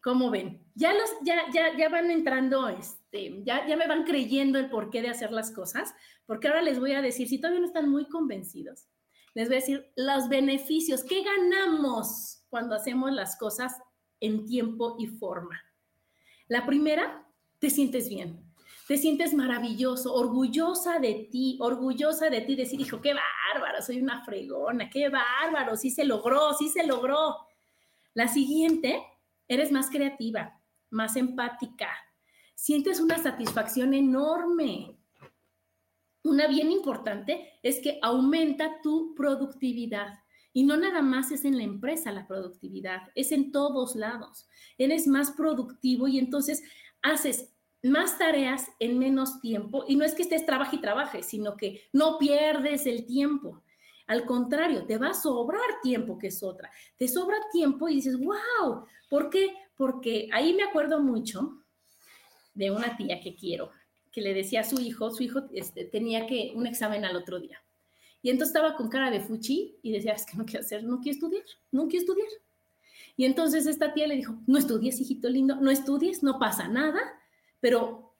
¿Cómo 0.05 0.29
ven? 0.29 0.63
Ya, 0.75 0.93
los, 0.93 1.09
ya, 1.23 1.51
ya, 1.51 1.75
ya 1.75 1.89
van 1.89 2.11
entrando, 2.11 2.69
este, 2.69 3.41
ya, 3.43 3.65
ya 3.65 3.75
me 3.75 3.87
van 3.87 4.03
creyendo 4.03 4.59
el 4.59 4.69
porqué 4.69 5.01
de 5.01 5.09
hacer 5.09 5.31
las 5.31 5.49
cosas, 5.49 5.95
porque 6.27 6.47
ahora 6.47 6.61
les 6.61 6.79
voy 6.79 6.91
a 6.91 7.01
decir, 7.01 7.27
si 7.27 7.39
todavía 7.39 7.61
no 7.61 7.65
están 7.65 7.89
muy 7.89 8.07
convencidos, 8.07 8.85
les 9.33 9.47
voy 9.47 9.57
a 9.57 9.59
decir 9.61 9.91
los 9.95 10.29
beneficios, 10.29 11.03
qué 11.03 11.23
ganamos 11.23 12.43
cuando 12.49 12.75
hacemos 12.75 13.13
las 13.13 13.35
cosas 13.35 13.73
en 14.19 14.45
tiempo 14.45 14.95
y 14.99 15.07
forma. 15.07 15.59
La 16.49 16.67
primera, 16.67 17.27
te 17.57 17.71
sientes 17.71 18.07
bien, 18.07 18.45
te 18.87 18.99
sientes 18.99 19.33
maravilloso, 19.33 20.13
orgullosa 20.13 20.99
de 20.99 21.27
ti, 21.31 21.57
orgullosa 21.59 22.29
de 22.29 22.41
ti, 22.41 22.55
decir, 22.55 22.79
hijo, 22.79 23.01
qué 23.01 23.15
bárbaro, 23.15 23.81
soy 23.81 24.01
una 24.01 24.23
fregona, 24.23 24.87
qué 24.87 25.09
bárbaro, 25.09 25.75
sí 25.75 25.89
se 25.89 26.05
logró, 26.05 26.53
sí 26.53 26.69
se 26.69 26.85
logró. 26.85 27.37
La 28.13 28.27
siguiente, 28.27 29.01
eres 29.47 29.71
más 29.71 29.89
creativa, 29.89 30.62
más 30.89 31.15
empática, 31.15 31.89
sientes 32.55 32.99
una 32.99 33.17
satisfacción 33.17 33.93
enorme. 33.93 34.97
Una 36.23 36.47
bien 36.47 36.71
importante 36.71 37.53
es 37.62 37.79
que 37.79 37.99
aumenta 38.01 38.81
tu 38.81 39.13
productividad. 39.13 40.19
Y 40.53 40.63
no 40.63 40.77
nada 40.77 41.01
más 41.01 41.31
es 41.31 41.43
en 41.43 41.58
la 41.58 41.63
empresa 41.63 42.13
la 42.13 42.27
productividad, 42.27 43.10
es 43.13 43.34
en 43.34 43.51
todos 43.51 43.95
lados. 43.95 44.47
Eres 44.77 45.05
más 45.05 45.31
productivo 45.31 46.08
y 46.08 46.17
entonces 46.17 46.63
haces 47.01 47.53
más 47.84 48.17
tareas 48.17 48.67
en 48.79 48.97
menos 48.97 49.41
tiempo. 49.41 49.84
Y 49.88 49.97
no 49.97 50.05
es 50.05 50.15
que 50.15 50.23
estés 50.23 50.45
trabaje 50.45 50.77
y 50.77 50.81
trabaje, 50.81 51.23
sino 51.23 51.58
que 51.58 51.84
no 51.91 52.17
pierdes 52.17 52.86
el 52.86 53.05
tiempo. 53.05 53.62
Al 54.07 54.25
contrario, 54.25 54.85
te 54.85 54.97
va 54.97 55.09
a 55.09 55.13
sobrar 55.13 55.81
tiempo, 55.81 56.17
que 56.17 56.27
es 56.27 56.43
otra. 56.43 56.71
Te 56.97 57.07
sobra 57.07 57.37
tiempo 57.51 57.89
y 57.89 57.95
dices, 57.95 58.17
wow, 58.17 58.85
¿por 59.09 59.29
qué? 59.29 59.53
Porque 59.75 60.29
ahí 60.31 60.53
me 60.53 60.63
acuerdo 60.63 61.01
mucho 61.01 61.63
de 62.53 62.71
una 62.71 62.95
tía 62.95 63.19
que 63.19 63.35
quiero, 63.35 63.71
que 64.11 64.21
le 64.21 64.33
decía 64.33 64.61
a 64.61 64.63
su 64.63 64.79
hijo, 64.79 65.11
su 65.11 65.23
hijo 65.23 65.41
este, 65.51 65.85
tenía 65.85 66.27
que 66.27 66.53
un 66.55 66.67
examen 66.67 67.03
al 67.03 67.15
otro 67.15 67.39
día. 67.39 67.61
Y 68.21 68.29
entonces 68.29 68.55
estaba 68.55 68.75
con 68.75 68.89
cara 68.89 69.11
de 69.11 69.19
fuchi 69.19 69.77
y 69.83 69.91
decía, 69.91 70.13
es 70.13 70.25
que 70.25 70.37
no 70.37 70.45
quiero 70.45 70.61
hacer, 70.61 70.83
no 70.83 70.99
quiero 70.99 71.15
estudiar, 71.15 71.43
no 71.71 71.87
quiero 71.87 72.05
estudiar. 72.05 72.29
Y 73.17 73.25
entonces 73.25 73.65
esta 73.65 73.93
tía 73.93 74.07
le 74.07 74.15
dijo, 74.15 74.35
no 74.47 74.57
estudies, 74.57 74.99
hijito 74.99 75.29
lindo, 75.29 75.55
no 75.55 75.69
estudies, 75.69 76.23
no 76.23 76.39
pasa 76.39 76.67
nada, 76.67 76.99
pero, 77.59 78.15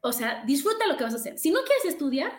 o 0.00 0.12
sea, 0.12 0.44
disfruta 0.44 0.86
lo 0.86 0.96
que 0.96 1.04
vas 1.04 1.14
a 1.14 1.18
hacer. 1.18 1.38
Si 1.38 1.50
no 1.50 1.60
quieres 1.62 1.84
estudiar, 1.84 2.32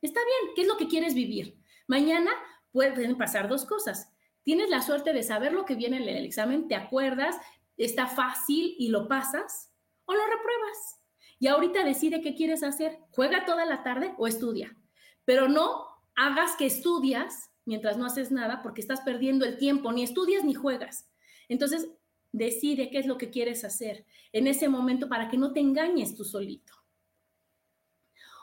está 0.00 0.20
bien, 0.20 0.54
¿qué 0.54 0.62
es 0.62 0.68
lo 0.68 0.76
que 0.76 0.88
quieres 0.88 1.14
vivir? 1.14 1.56
Mañana 1.86 2.30
pueden 2.72 3.16
pasar 3.16 3.48
dos 3.48 3.64
cosas. 3.64 4.12
Tienes 4.42 4.70
la 4.70 4.82
suerte 4.82 5.12
de 5.12 5.22
saber 5.22 5.52
lo 5.52 5.64
que 5.64 5.74
viene 5.74 5.96
en 5.96 6.08
el 6.08 6.24
examen, 6.24 6.68
te 6.68 6.74
acuerdas, 6.74 7.36
está 7.76 8.06
fácil 8.06 8.74
y 8.78 8.88
lo 8.88 9.08
pasas, 9.08 9.72
o 10.04 10.14
lo 10.14 10.24
repruebas. 10.26 11.00
Y 11.38 11.48
ahorita 11.48 11.84
decide 11.84 12.20
qué 12.20 12.34
quieres 12.34 12.62
hacer. 12.62 12.98
Juega 13.10 13.44
toda 13.44 13.66
la 13.66 13.82
tarde 13.82 14.14
o 14.18 14.26
estudia. 14.26 14.76
Pero 15.24 15.48
no 15.48 15.86
hagas 16.14 16.56
que 16.56 16.66
estudias 16.66 17.50
mientras 17.64 17.98
no 17.98 18.06
haces 18.06 18.30
nada 18.30 18.62
porque 18.62 18.80
estás 18.80 19.00
perdiendo 19.02 19.44
el 19.44 19.58
tiempo. 19.58 19.92
Ni 19.92 20.02
estudias 20.02 20.44
ni 20.44 20.54
juegas. 20.54 21.10
Entonces, 21.48 21.88
decide 22.32 22.90
qué 22.90 22.98
es 22.98 23.06
lo 23.06 23.18
que 23.18 23.30
quieres 23.30 23.64
hacer 23.64 24.06
en 24.32 24.46
ese 24.46 24.68
momento 24.68 25.08
para 25.08 25.28
que 25.28 25.36
no 25.36 25.52
te 25.52 25.60
engañes 25.60 26.14
tú 26.14 26.24
solito. 26.24 26.72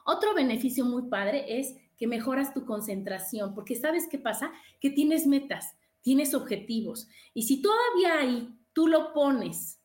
Otro 0.05 0.33
beneficio 0.33 0.85
muy 0.85 1.03
padre 1.03 1.59
es 1.59 1.75
que 2.03 2.07
mejoras 2.07 2.53
tu 2.53 2.65
concentración, 2.65 3.55
porque 3.55 3.77
sabes 3.77 4.09
qué 4.11 4.17
pasa, 4.17 4.51
que 4.81 4.89
tienes 4.89 5.25
metas, 5.25 5.77
tienes 6.01 6.33
objetivos. 6.33 7.07
Y 7.33 7.43
si 7.43 7.61
todavía 7.61 8.19
ahí 8.19 8.49
tú 8.73 8.89
lo 8.89 9.13
pones 9.13 9.79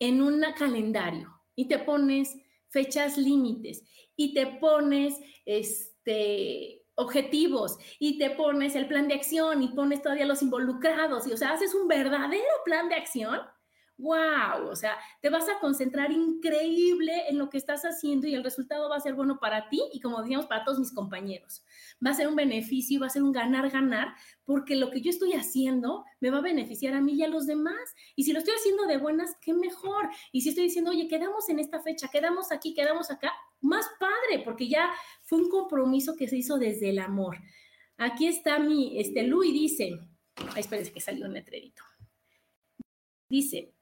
en 0.00 0.20
un 0.20 0.44
calendario 0.58 1.32
y 1.54 1.68
te 1.68 1.78
pones 1.78 2.36
fechas 2.70 3.16
límites 3.16 3.84
y 4.16 4.34
te 4.34 4.48
pones 4.48 5.14
este 5.46 6.82
objetivos 6.96 7.78
y 8.00 8.18
te 8.18 8.30
pones 8.30 8.74
el 8.74 8.88
plan 8.88 9.06
de 9.06 9.14
acción 9.14 9.62
y 9.62 9.68
pones 9.68 10.02
todavía 10.02 10.26
los 10.26 10.42
involucrados 10.42 11.28
y 11.28 11.32
o 11.32 11.36
sea, 11.36 11.52
haces 11.52 11.72
un 11.72 11.86
verdadero 11.86 12.50
plan 12.64 12.88
de 12.88 12.96
acción, 12.96 13.38
wow, 14.00 14.68
o 14.68 14.76
sea, 14.76 14.96
te 15.20 15.28
vas 15.28 15.48
a 15.48 15.58
concentrar 15.60 16.10
increíble 16.10 17.28
en 17.28 17.38
lo 17.38 17.50
que 17.50 17.58
estás 17.58 17.82
haciendo 17.82 18.26
y 18.26 18.34
el 18.34 18.42
resultado 18.42 18.88
va 18.88 18.96
a 18.96 19.00
ser 19.00 19.14
bueno 19.14 19.38
para 19.38 19.68
ti 19.68 19.80
y 19.92 20.00
como 20.00 20.20
decíamos, 20.20 20.46
para 20.46 20.64
todos 20.64 20.78
mis 20.78 20.92
compañeros. 20.92 21.64
Va 22.04 22.10
a 22.10 22.14
ser 22.14 22.28
un 22.28 22.36
beneficio, 22.36 23.00
va 23.00 23.06
a 23.06 23.10
ser 23.10 23.22
un 23.22 23.32
ganar-ganar, 23.32 24.14
porque 24.44 24.76
lo 24.76 24.90
que 24.90 25.00
yo 25.00 25.10
estoy 25.10 25.34
haciendo 25.34 26.04
me 26.20 26.30
va 26.30 26.38
a 26.38 26.42
beneficiar 26.42 26.94
a 26.94 27.00
mí 27.00 27.12
y 27.12 27.22
a 27.22 27.28
los 27.28 27.46
demás. 27.46 27.94
Y 28.16 28.24
si 28.24 28.32
lo 28.32 28.38
estoy 28.38 28.54
haciendo 28.54 28.86
de 28.86 28.96
buenas, 28.96 29.36
qué 29.40 29.54
mejor. 29.54 30.08
Y 30.32 30.40
si 30.40 30.48
estoy 30.48 30.64
diciendo, 30.64 30.90
oye, 30.90 31.08
quedamos 31.08 31.48
en 31.48 31.58
esta 31.58 31.80
fecha, 31.80 32.08
quedamos 32.08 32.50
aquí, 32.52 32.74
quedamos 32.74 33.10
acá, 33.10 33.32
más 33.60 33.86
padre, 33.98 34.42
porque 34.44 34.68
ya 34.68 34.90
fue 35.22 35.38
un 35.38 35.50
compromiso 35.50 36.16
que 36.16 36.28
se 36.28 36.38
hizo 36.38 36.58
desde 36.58 36.90
el 36.90 36.98
amor. 36.98 37.36
Aquí 37.98 38.26
está 38.26 38.58
mi, 38.58 38.98
este, 38.98 39.24
Luis 39.24 39.52
dice, 39.52 39.98
espérense 40.56 40.92
que 40.92 41.00
salió 41.00 41.26
un 41.26 41.34
letrerito. 41.34 41.82
Dice, 43.28 43.74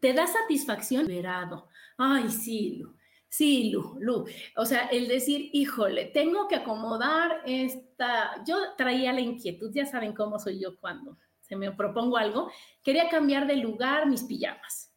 te 0.00 0.12
da 0.12 0.26
satisfacción 0.26 1.06
liberado. 1.06 1.68
Ay, 1.98 2.30
sí, 2.30 2.76
Lu, 2.78 2.96
sí, 3.28 3.70
Lu, 3.70 3.96
Lu. 4.00 4.24
O 4.56 4.66
sea, 4.66 4.86
el 4.86 5.08
decir, 5.08 5.50
híjole, 5.52 6.06
tengo 6.06 6.48
que 6.48 6.56
acomodar 6.56 7.42
esta. 7.46 8.44
Yo 8.46 8.56
traía 8.76 9.12
la 9.12 9.20
inquietud, 9.20 9.70
ya 9.74 9.86
saben 9.86 10.14
cómo 10.14 10.38
soy 10.38 10.60
yo 10.60 10.78
cuando 10.78 11.18
se 11.40 11.56
me 11.56 11.70
propongo 11.72 12.16
algo. 12.16 12.50
Quería 12.82 13.08
cambiar 13.08 13.46
de 13.46 13.56
lugar 13.56 14.06
mis 14.06 14.24
pijamas 14.24 14.95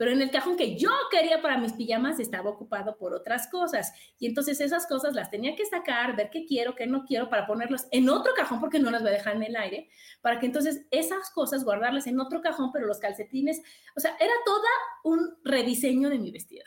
pero 0.00 0.12
en 0.12 0.22
el 0.22 0.30
cajón 0.30 0.56
que 0.56 0.78
yo 0.78 0.88
quería 1.10 1.42
para 1.42 1.58
mis 1.58 1.74
pijamas 1.74 2.18
estaba 2.20 2.48
ocupado 2.48 2.96
por 2.96 3.12
otras 3.12 3.48
cosas. 3.48 3.92
Y 4.18 4.28
entonces 4.28 4.58
esas 4.62 4.86
cosas 4.86 5.14
las 5.14 5.28
tenía 5.28 5.54
que 5.54 5.66
sacar, 5.66 6.16
ver 6.16 6.30
qué 6.30 6.46
quiero, 6.46 6.74
qué 6.74 6.86
no 6.86 7.04
quiero, 7.04 7.28
para 7.28 7.46
ponerlas 7.46 7.86
en 7.90 8.08
otro 8.08 8.32
cajón, 8.34 8.60
porque 8.60 8.78
no 8.78 8.90
las 8.90 9.02
voy 9.02 9.10
a 9.10 9.16
dejar 9.16 9.36
en 9.36 9.42
el 9.42 9.56
aire, 9.56 9.90
para 10.22 10.40
que 10.40 10.46
entonces 10.46 10.86
esas 10.90 11.28
cosas 11.32 11.64
guardarlas 11.64 12.06
en 12.06 12.18
otro 12.18 12.40
cajón, 12.40 12.72
pero 12.72 12.86
los 12.86 12.98
calcetines, 12.98 13.60
o 13.94 14.00
sea, 14.00 14.16
era 14.18 14.32
toda 14.46 14.70
un 15.04 15.36
rediseño 15.44 16.08
de 16.08 16.18
mi 16.18 16.30
vestidor. 16.30 16.64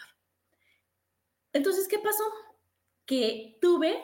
Entonces, 1.53 1.87
¿qué 1.87 1.97
pasó? 1.97 2.25
Que 3.03 3.57
tuve 3.59 3.99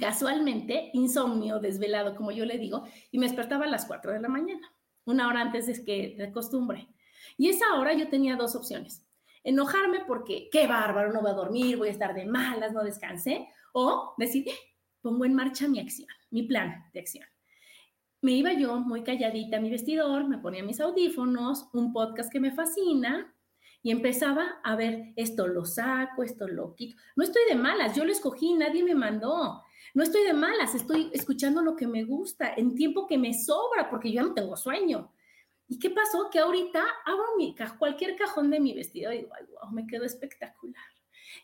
casualmente 0.00 0.90
insomnio 0.92 1.60
desvelado, 1.60 2.16
como 2.16 2.32
yo 2.32 2.46
le 2.46 2.58
digo, 2.58 2.82
y 3.12 3.20
me 3.20 3.26
despertaba 3.26 3.66
a 3.66 3.68
las 3.68 3.86
4 3.86 4.12
de 4.12 4.20
la 4.20 4.28
mañana, 4.28 4.74
una 5.04 5.28
hora 5.28 5.40
antes 5.40 5.68
de 5.68 5.84
que 5.84 6.16
de 6.18 6.32
costumbre. 6.32 6.91
Y 7.36 7.48
esa 7.48 7.74
hora 7.74 7.94
yo 7.94 8.08
tenía 8.08 8.36
dos 8.36 8.54
opciones. 8.54 9.04
Enojarme 9.44 10.04
porque, 10.06 10.48
qué 10.52 10.66
bárbaro, 10.66 11.12
no 11.12 11.20
voy 11.20 11.30
a 11.30 11.34
dormir, 11.34 11.76
voy 11.76 11.88
a 11.88 11.92
estar 11.92 12.14
de 12.14 12.26
malas, 12.26 12.72
no 12.72 12.84
descansé. 12.84 13.48
O 13.72 14.14
decir, 14.18 14.48
eh, 14.48 14.54
pongo 15.00 15.24
en 15.24 15.34
marcha 15.34 15.68
mi 15.68 15.80
acción, 15.80 16.08
mi 16.30 16.42
plan 16.42 16.84
de 16.92 17.00
acción. 17.00 17.26
Me 18.20 18.32
iba 18.32 18.52
yo 18.52 18.78
muy 18.78 19.02
calladita 19.02 19.56
a 19.56 19.60
mi 19.60 19.70
vestidor, 19.70 20.28
me 20.28 20.38
ponía 20.38 20.62
mis 20.62 20.80
audífonos, 20.80 21.68
un 21.72 21.92
podcast 21.92 22.30
que 22.30 22.38
me 22.38 22.52
fascina, 22.52 23.34
y 23.82 23.90
empezaba 23.90 24.60
a 24.62 24.76
ver, 24.76 25.12
esto 25.16 25.48
lo 25.48 25.64
saco, 25.64 26.22
esto 26.22 26.46
lo 26.46 26.74
quito. 26.76 26.96
No 27.16 27.24
estoy 27.24 27.42
de 27.48 27.56
malas, 27.56 27.96
yo 27.96 28.04
lo 28.04 28.12
escogí, 28.12 28.54
nadie 28.54 28.84
me 28.84 28.94
mandó. 28.94 29.64
No 29.94 30.02
estoy 30.04 30.24
de 30.24 30.34
malas, 30.34 30.74
estoy 30.76 31.10
escuchando 31.12 31.62
lo 31.62 31.74
que 31.74 31.88
me 31.88 32.04
gusta 32.04 32.54
en 32.54 32.76
tiempo 32.76 33.08
que 33.08 33.18
me 33.18 33.34
sobra, 33.34 33.90
porque 33.90 34.12
yo 34.12 34.22
no 34.22 34.34
tengo 34.34 34.56
sueño. 34.56 35.10
¿Y 35.72 35.78
qué 35.78 35.88
pasó? 35.88 36.28
Que 36.30 36.38
ahorita 36.38 36.84
abro 37.06 37.24
mi 37.38 37.56
cualquier 37.78 38.14
cajón 38.14 38.50
de 38.50 38.60
mi 38.60 38.74
vestido 38.74 39.10
y 39.10 39.20
digo, 39.20 39.30
ay, 39.34 39.46
wow, 39.46 39.72
me 39.72 39.86
quedó 39.86 40.04
espectacular. 40.04 40.84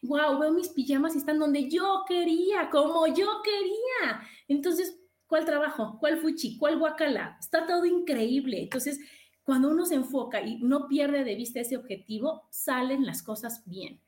Wow, 0.03 0.39
veo 0.39 0.53
mis 0.53 0.69
pijamas 0.69 1.15
y 1.15 1.19
están 1.19 1.39
donde 1.39 1.71
yo 1.71 2.05
quería, 2.07 2.69
como 2.69 3.07
yo 3.07 3.41
quería. 3.43 4.21
Entonces, 4.47 5.01
¿cuál 5.27 5.47
trabajo? 5.47 5.97
¿Cuál 5.99 6.19
fuchi? 6.19 6.59
¿Cuál 6.59 6.79
guacala? 6.79 7.39
Está 7.41 7.67
todo 7.67 7.87
increíble. 7.87 8.61
Entonces, 8.61 9.01
cuando 9.45 9.71
uno 9.71 9.87
se 9.87 9.95
enfoca 9.95 10.43
y 10.43 10.59
no 10.59 10.89
pierde 10.89 11.25
de 11.25 11.35
vista 11.35 11.61
ese 11.61 11.79
objetivo, 11.79 12.47
salen 12.51 13.07
las 13.07 13.23
cosas 13.23 13.63
bien. 13.65 14.03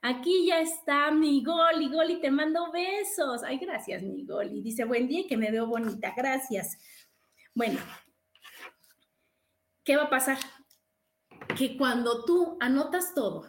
Aquí 0.00 0.46
ya 0.46 0.60
está 0.60 1.10
mi 1.10 1.44
Goli. 1.44 1.90
Goli, 1.90 2.18
te 2.18 2.30
mando 2.30 2.72
besos. 2.72 3.42
Ay, 3.42 3.58
gracias, 3.58 4.02
mi 4.02 4.24
Goli. 4.24 4.62
Dice, 4.62 4.84
buen 4.84 5.06
día 5.06 5.20
y 5.20 5.26
que 5.26 5.36
me 5.36 5.50
veo 5.50 5.66
bonita. 5.66 6.14
Gracias. 6.16 6.78
Bueno, 7.54 7.78
¿qué 9.86 9.96
va 9.96 10.02
a 10.04 10.10
pasar? 10.10 10.38
Que 11.56 11.78
cuando 11.78 12.24
tú 12.26 12.58
anotas 12.60 13.14
todo, 13.14 13.46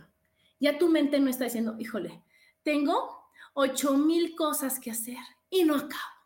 Ya 0.59 0.79
tu 0.79 0.89
mente 0.89 1.19
no 1.19 1.29
está 1.29 1.43
diciendo, 1.43 1.75
híjole, 1.77 2.23
tengo 2.63 3.29
ocho 3.53 3.95
mil 3.95 4.35
cosas 4.35 4.79
que 4.79 4.89
hacer 4.89 5.19
y 5.51 5.65
no 5.65 5.75
acabo. 5.75 6.17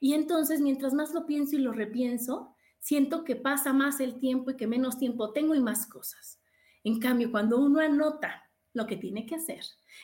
Y 0.00 0.12
entonces, 0.12 0.60
mientras 0.60 0.92
más 0.92 1.14
lo 1.14 1.24
pienso 1.24 1.56
y 1.56 1.60
lo 1.60 1.72
repienso, 1.72 2.54
siento 2.78 3.24
que 3.24 3.36
pasa 3.36 3.72
más 3.72 4.00
el 4.00 4.20
tiempo 4.20 4.50
y 4.50 4.56
que 4.56 4.66
menos 4.66 4.98
tiempo 4.98 5.32
tengo 5.32 5.54
y 5.54 5.60
más 5.60 5.86
cosas. 5.86 6.42
En 6.82 7.00
cambio, 7.00 7.30
cuando 7.30 7.56
uno 7.56 7.80
anota 7.80 8.43
lo 8.74 8.86
que 8.86 8.96
tiene 8.96 9.24
que 9.24 9.36
hacer, 9.36 9.60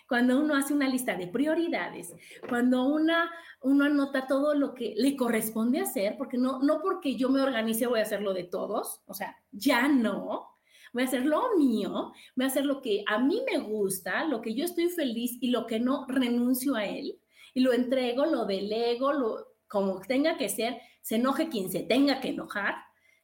cuando 0.08 0.40
uno 0.40 0.54
hace 0.54 0.72
una 0.72 0.88
lista 0.88 1.16
de 1.16 1.26
prioridades, 1.26 2.14
cuando 2.48 2.84
una, 2.84 3.30
uno 3.62 3.84
anota 3.84 4.26
todo 4.26 4.54
lo 4.54 4.72
que 4.72 4.94
le 4.96 5.16
corresponde 5.16 5.80
hacer, 5.80 6.16
porque 6.16 6.38
no, 6.38 6.60
no 6.62 6.80
porque 6.80 7.16
yo 7.16 7.28
me 7.28 7.42
organice 7.42 7.86
voy 7.86 8.00
a 8.00 8.04
hacerlo 8.04 8.32
de 8.32 8.44
todos, 8.44 9.02
o 9.06 9.14
sea, 9.14 9.36
ya 9.50 9.88
no, 9.88 10.56
voy 10.92 11.02
a 11.02 11.06
hacer 11.06 11.26
lo 11.26 11.56
mío, 11.58 12.12
voy 12.36 12.44
a 12.44 12.48
hacer 12.48 12.64
lo 12.64 12.80
que 12.80 13.04
a 13.06 13.18
mí 13.18 13.42
me 13.50 13.58
gusta, 13.58 14.24
lo 14.24 14.40
que 14.40 14.54
yo 14.54 14.64
estoy 14.64 14.88
feliz 14.88 15.36
y 15.40 15.50
lo 15.50 15.66
que 15.66 15.80
no 15.80 16.06
renuncio 16.08 16.76
a 16.76 16.86
él, 16.86 17.18
y 17.52 17.60
lo 17.60 17.72
entrego, 17.72 18.24
lo 18.26 18.44
delego, 18.46 19.12
lo, 19.12 19.48
como 19.66 20.00
tenga 20.00 20.36
que 20.36 20.48
ser, 20.48 20.80
se 21.02 21.16
enoje 21.16 21.48
quien 21.48 21.70
se 21.70 21.80
tenga 21.80 22.20
que 22.20 22.28
enojar, 22.28 22.76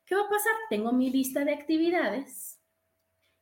¿qué 0.05 0.15
va 0.15 0.23
a 0.23 0.29
pasar? 0.29 0.53
Tengo 0.71 0.93
mi 0.93 1.11
lista 1.11 1.45
de 1.45 1.53
actividades. 1.53 2.61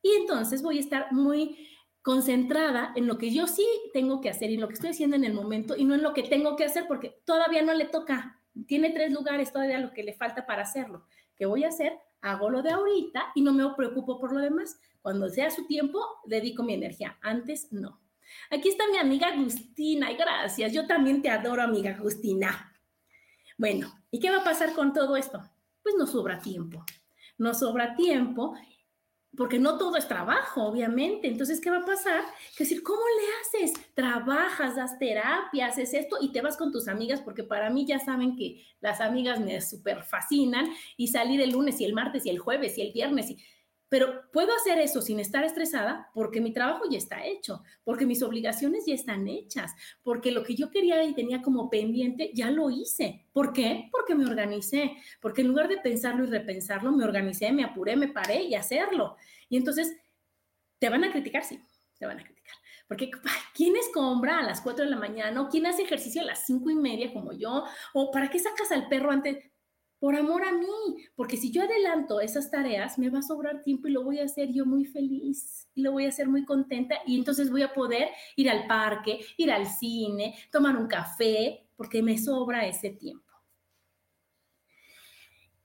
Y 0.02 0.10
entonces 0.20 0.62
voy 0.62 0.76
a 0.76 0.80
estar 0.80 1.12
muy 1.12 1.68
concentrada 2.04 2.92
en 2.96 3.06
lo 3.06 3.16
que 3.16 3.32
yo 3.32 3.46
sí 3.46 3.66
tengo 3.94 4.20
que 4.20 4.28
hacer 4.28 4.50
y 4.50 4.58
lo 4.58 4.68
que 4.68 4.74
estoy 4.74 4.90
haciendo 4.90 5.16
en 5.16 5.24
el 5.24 5.32
momento 5.32 5.74
y 5.74 5.86
no 5.86 5.94
en 5.94 6.02
lo 6.02 6.12
que 6.12 6.22
tengo 6.22 6.54
que 6.54 6.64
hacer 6.64 6.84
porque 6.86 7.18
todavía 7.24 7.62
no 7.62 7.72
le 7.72 7.86
toca. 7.86 8.42
Tiene 8.66 8.90
tres 8.90 9.10
lugares 9.10 9.50
todavía 9.50 9.78
lo 9.78 9.94
que 9.94 10.04
le 10.04 10.12
falta 10.12 10.44
para 10.44 10.62
hacerlo. 10.62 11.06
¿Qué 11.34 11.46
voy 11.46 11.64
a 11.64 11.68
hacer? 11.68 11.98
Hago 12.20 12.50
lo 12.50 12.60
de 12.60 12.72
ahorita 12.72 13.32
y 13.34 13.40
no 13.40 13.54
me 13.54 13.66
preocupo 13.74 14.20
por 14.20 14.34
lo 14.34 14.40
demás. 14.40 14.78
Cuando 15.00 15.30
sea 15.30 15.50
su 15.50 15.66
tiempo, 15.66 15.98
dedico 16.26 16.62
mi 16.62 16.74
energía. 16.74 17.16
Antes, 17.22 17.72
no. 17.72 18.02
Aquí 18.50 18.68
está 18.68 18.84
mi 18.92 18.98
amiga 18.98 19.28
Agustina 19.28 20.12
y 20.12 20.16
gracias. 20.16 20.74
Yo 20.74 20.86
también 20.86 21.22
te 21.22 21.30
adoro, 21.30 21.62
amiga 21.62 21.92
Agustina. 21.92 22.70
Bueno, 23.56 23.90
¿y 24.10 24.20
qué 24.20 24.28
va 24.28 24.42
a 24.42 24.44
pasar 24.44 24.74
con 24.74 24.92
todo 24.92 25.16
esto? 25.16 25.40
Pues 25.82 25.94
no 25.98 26.06
sobra 26.06 26.38
tiempo. 26.38 26.84
No 27.38 27.54
sobra 27.54 27.96
tiempo 27.96 28.54
porque 29.36 29.58
no 29.58 29.78
todo 29.78 29.96
es 29.96 30.08
trabajo, 30.08 30.64
obviamente. 30.64 31.28
Entonces, 31.28 31.60
¿qué 31.60 31.70
va 31.70 31.78
a 31.78 31.84
pasar? 31.84 32.24
Que 32.56 32.64
decir, 32.64 32.82
¿cómo 32.82 33.00
le 33.00 33.62
haces? 33.62 33.94
Trabajas, 33.94 34.76
das 34.76 34.98
terapia, 34.98 35.66
haces 35.66 35.94
esto 35.94 36.16
y 36.20 36.32
te 36.32 36.40
vas 36.40 36.56
con 36.56 36.72
tus 36.72 36.88
amigas, 36.88 37.20
porque 37.20 37.44
para 37.44 37.70
mí 37.70 37.86
ya 37.86 37.98
saben 37.98 38.36
que 38.36 38.64
las 38.80 39.00
amigas 39.00 39.40
me 39.40 39.60
súper 39.60 40.02
fascinan 40.04 40.68
y 40.96 41.08
salir 41.08 41.40
el 41.40 41.50
lunes 41.50 41.80
y 41.80 41.84
el 41.84 41.94
martes 41.94 42.26
y 42.26 42.30
el 42.30 42.38
jueves 42.38 42.78
y 42.78 42.82
el 42.82 42.92
viernes 42.92 43.30
y 43.30 43.38
pero 43.94 44.28
puedo 44.32 44.52
hacer 44.56 44.80
eso 44.80 45.00
sin 45.00 45.20
estar 45.20 45.44
estresada 45.44 46.10
porque 46.14 46.40
mi 46.40 46.52
trabajo 46.52 46.82
ya 46.90 46.98
está 46.98 47.24
hecho, 47.24 47.62
porque 47.84 48.06
mis 48.06 48.24
obligaciones 48.24 48.86
ya 48.86 48.94
están 48.94 49.28
hechas, 49.28 49.72
porque 50.02 50.32
lo 50.32 50.42
que 50.42 50.56
yo 50.56 50.68
quería 50.68 51.04
y 51.04 51.14
tenía 51.14 51.40
como 51.42 51.70
pendiente 51.70 52.32
ya 52.34 52.50
lo 52.50 52.70
hice. 52.70 53.24
¿Por 53.32 53.52
qué? 53.52 53.88
Porque 53.92 54.16
me 54.16 54.26
organicé, 54.26 54.96
porque 55.20 55.42
en 55.42 55.46
lugar 55.46 55.68
de 55.68 55.76
pensarlo 55.76 56.24
y 56.24 56.26
repensarlo, 56.26 56.90
me 56.90 57.04
organicé, 57.04 57.52
me 57.52 57.62
apuré, 57.62 57.94
me 57.94 58.08
paré 58.08 58.42
y 58.42 58.56
hacerlo. 58.56 59.14
Y 59.48 59.58
entonces, 59.58 59.96
¿te 60.80 60.88
van 60.88 61.04
a 61.04 61.12
criticar? 61.12 61.44
Sí, 61.44 61.60
te 61.96 62.04
van 62.04 62.18
a 62.18 62.24
criticar. 62.24 62.56
Porque 62.88 63.12
¿quién 63.54 63.76
escombra 63.76 64.40
a 64.40 64.42
las 64.42 64.60
4 64.60 64.86
de 64.86 64.90
la 64.90 64.96
mañana? 64.96 65.46
quién 65.48 65.66
hace 65.66 65.82
ejercicio 65.82 66.20
a 66.20 66.24
las 66.24 66.44
5 66.46 66.68
y 66.68 66.74
media 66.74 67.12
como 67.12 67.32
yo? 67.32 67.62
¿O 67.92 68.10
para 68.10 68.28
qué 68.28 68.40
sacas 68.40 68.72
al 68.72 68.88
perro 68.88 69.12
antes? 69.12 69.38
Por 69.98 70.16
amor 70.16 70.44
a 70.44 70.52
mí, 70.52 70.96
porque 71.14 71.36
si 71.36 71.50
yo 71.50 71.62
adelanto 71.62 72.20
esas 72.20 72.50
tareas, 72.50 72.98
me 72.98 73.10
va 73.10 73.20
a 73.20 73.22
sobrar 73.22 73.62
tiempo 73.62 73.88
y 73.88 73.92
lo 73.92 74.02
voy 74.02 74.18
a 74.18 74.24
hacer 74.24 74.52
yo 74.52 74.66
muy 74.66 74.84
feliz 74.84 75.68
y 75.74 75.82
lo 75.82 75.92
voy 75.92 76.04
a 76.04 76.08
hacer 76.08 76.28
muy 76.28 76.44
contenta 76.44 76.96
y 77.06 77.16
entonces 77.16 77.50
voy 77.50 77.62
a 77.62 77.72
poder 77.72 78.08
ir 78.36 78.50
al 78.50 78.66
parque, 78.66 79.20
ir 79.36 79.50
al 79.50 79.66
cine, 79.66 80.34
tomar 80.50 80.76
un 80.76 80.86
café, 80.86 81.66
porque 81.76 82.02
me 82.02 82.18
sobra 82.18 82.66
ese 82.66 82.90
tiempo. 82.90 83.24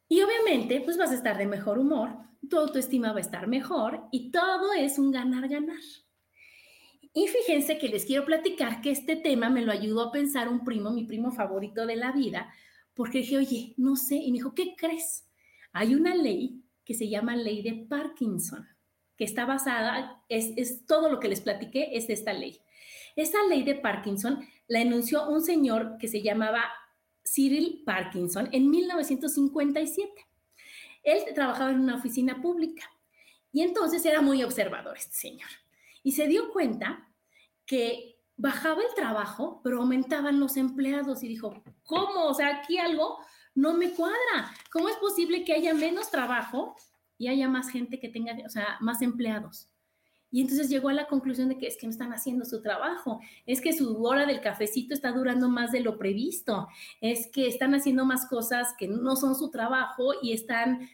Y 0.07 0.21
obviamente, 0.21 0.81
pues 0.81 0.97
vas 0.97 1.11
a 1.11 1.15
estar 1.15 1.37
de 1.37 1.45
mejor 1.45 1.77
humor, 1.77 2.17
tu 2.49 2.57
autoestima 2.57 3.11
va 3.11 3.19
a 3.19 3.21
estar 3.21 3.47
mejor 3.47 4.07
y 4.11 4.31
todo 4.31 4.73
es 4.73 4.97
un 4.97 5.11
ganar-ganar. 5.11 5.77
Y 7.13 7.27
fíjense 7.27 7.77
que 7.77 7.89
les 7.89 8.05
quiero 8.05 8.25
platicar 8.25 8.81
que 8.81 8.91
este 8.91 9.15
tema 9.15 9.49
me 9.49 9.61
lo 9.61 9.71
ayudó 9.71 10.03
a 10.03 10.11
pensar 10.11 10.47
un 10.47 10.63
primo, 10.63 10.91
mi 10.91 11.05
primo 11.05 11.31
favorito 11.31 11.85
de 11.85 11.95
la 11.95 12.11
vida, 12.11 12.51
porque 12.99 13.19
dije, 13.19 13.37
oye, 13.37 13.73
no 13.77 13.95
sé, 13.95 14.15
y 14.15 14.29
me 14.29 14.39
dijo, 14.39 14.53
¿qué 14.53 14.75
crees? 14.75 15.25
Hay 15.71 15.95
una 15.95 16.13
ley 16.13 16.65
que 16.83 16.93
se 16.93 17.07
llama 17.07 17.33
ley 17.37 17.61
de 17.61 17.85
Parkinson, 17.87 18.67
que 19.15 19.23
está 19.23 19.45
basada, 19.45 20.21
es, 20.27 20.51
es 20.57 20.85
todo 20.85 21.09
lo 21.09 21.17
que 21.21 21.29
les 21.29 21.39
platiqué, 21.39 21.91
es 21.93 22.09
esta 22.09 22.33
ley. 22.33 22.59
Esa 23.15 23.37
ley 23.47 23.63
de 23.63 23.75
Parkinson 23.75 24.45
la 24.67 24.81
enunció 24.81 25.29
un 25.29 25.41
señor 25.41 25.97
que 25.97 26.09
se 26.09 26.21
llamaba 26.21 26.65
Cyril 27.23 27.83
Parkinson 27.85 28.49
en 28.51 28.69
1957. 28.69 30.11
Él 31.03 31.19
trabajaba 31.33 31.71
en 31.71 31.79
una 31.79 31.95
oficina 31.95 32.41
pública 32.41 32.83
y 33.53 33.61
entonces 33.61 34.05
era 34.05 34.19
muy 34.19 34.43
observador 34.43 34.97
este 34.97 35.15
señor. 35.15 35.49
Y 36.03 36.11
se 36.11 36.27
dio 36.27 36.51
cuenta 36.51 37.09
que 37.65 38.18
bajaba 38.39 38.81
el 38.81 38.95
trabajo, 38.95 39.59
pero 39.63 39.79
aumentaban 39.81 40.39
los 40.39 40.55
empleados 40.55 41.23
y 41.23 41.27
dijo, 41.27 41.61
¿cómo? 41.83 42.25
O 42.27 42.33
sea, 42.33 42.47
aquí 42.55 42.77
algo 42.77 43.19
no 43.53 43.73
me 43.73 43.91
cuadra. 43.91 44.53
¿Cómo 44.71 44.87
es 44.87 44.95
posible 44.95 45.43
que 45.43 45.53
haya 45.53 45.73
menos 45.73 46.09
trabajo 46.09 46.75
y 47.17 47.27
haya 47.27 47.49
más 47.49 47.69
gente 47.69 47.99
que 47.99 48.07
tenga, 48.07 48.37
o 48.45 48.49
sea, 48.49 48.77
más 48.79 49.01
empleados? 49.01 49.67
Y 50.31 50.39
entonces 50.39 50.69
llegó 50.69 50.87
a 50.87 50.93
la 50.93 51.07
conclusión 51.07 51.49
de 51.49 51.57
que 51.57 51.67
es 51.67 51.75
que 51.75 51.85
no 51.87 51.91
están 51.91 52.13
haciendo 52.13 52.45
su 52.45 52.61
trabajo, 52.61 53.19
es 53.45 53.59
que 53.59 53.73
su 53.73 54.01
hora 54.05 54.25
del 54.25 54.39
cafecito 54.39 54.93
está 54.93 55.11
durando 55.11 55.49
más 55.49 55.73
de 55.73 55.81
lo 55.81 55.97
previsto, 55.97 56.69
es 57.01 57.27
que 57.27 57.47
están 57.47 57.73
haciendo 57.75 58.05
más 58.05 58.25
cosas 58.27 58.73
que 58.77 58.87
no 58.87 59.17
son 59.17 59.35
su 59.35 59.49
trabajo 59.49 60.13
y 60.21 60.31
están 60.31 60.87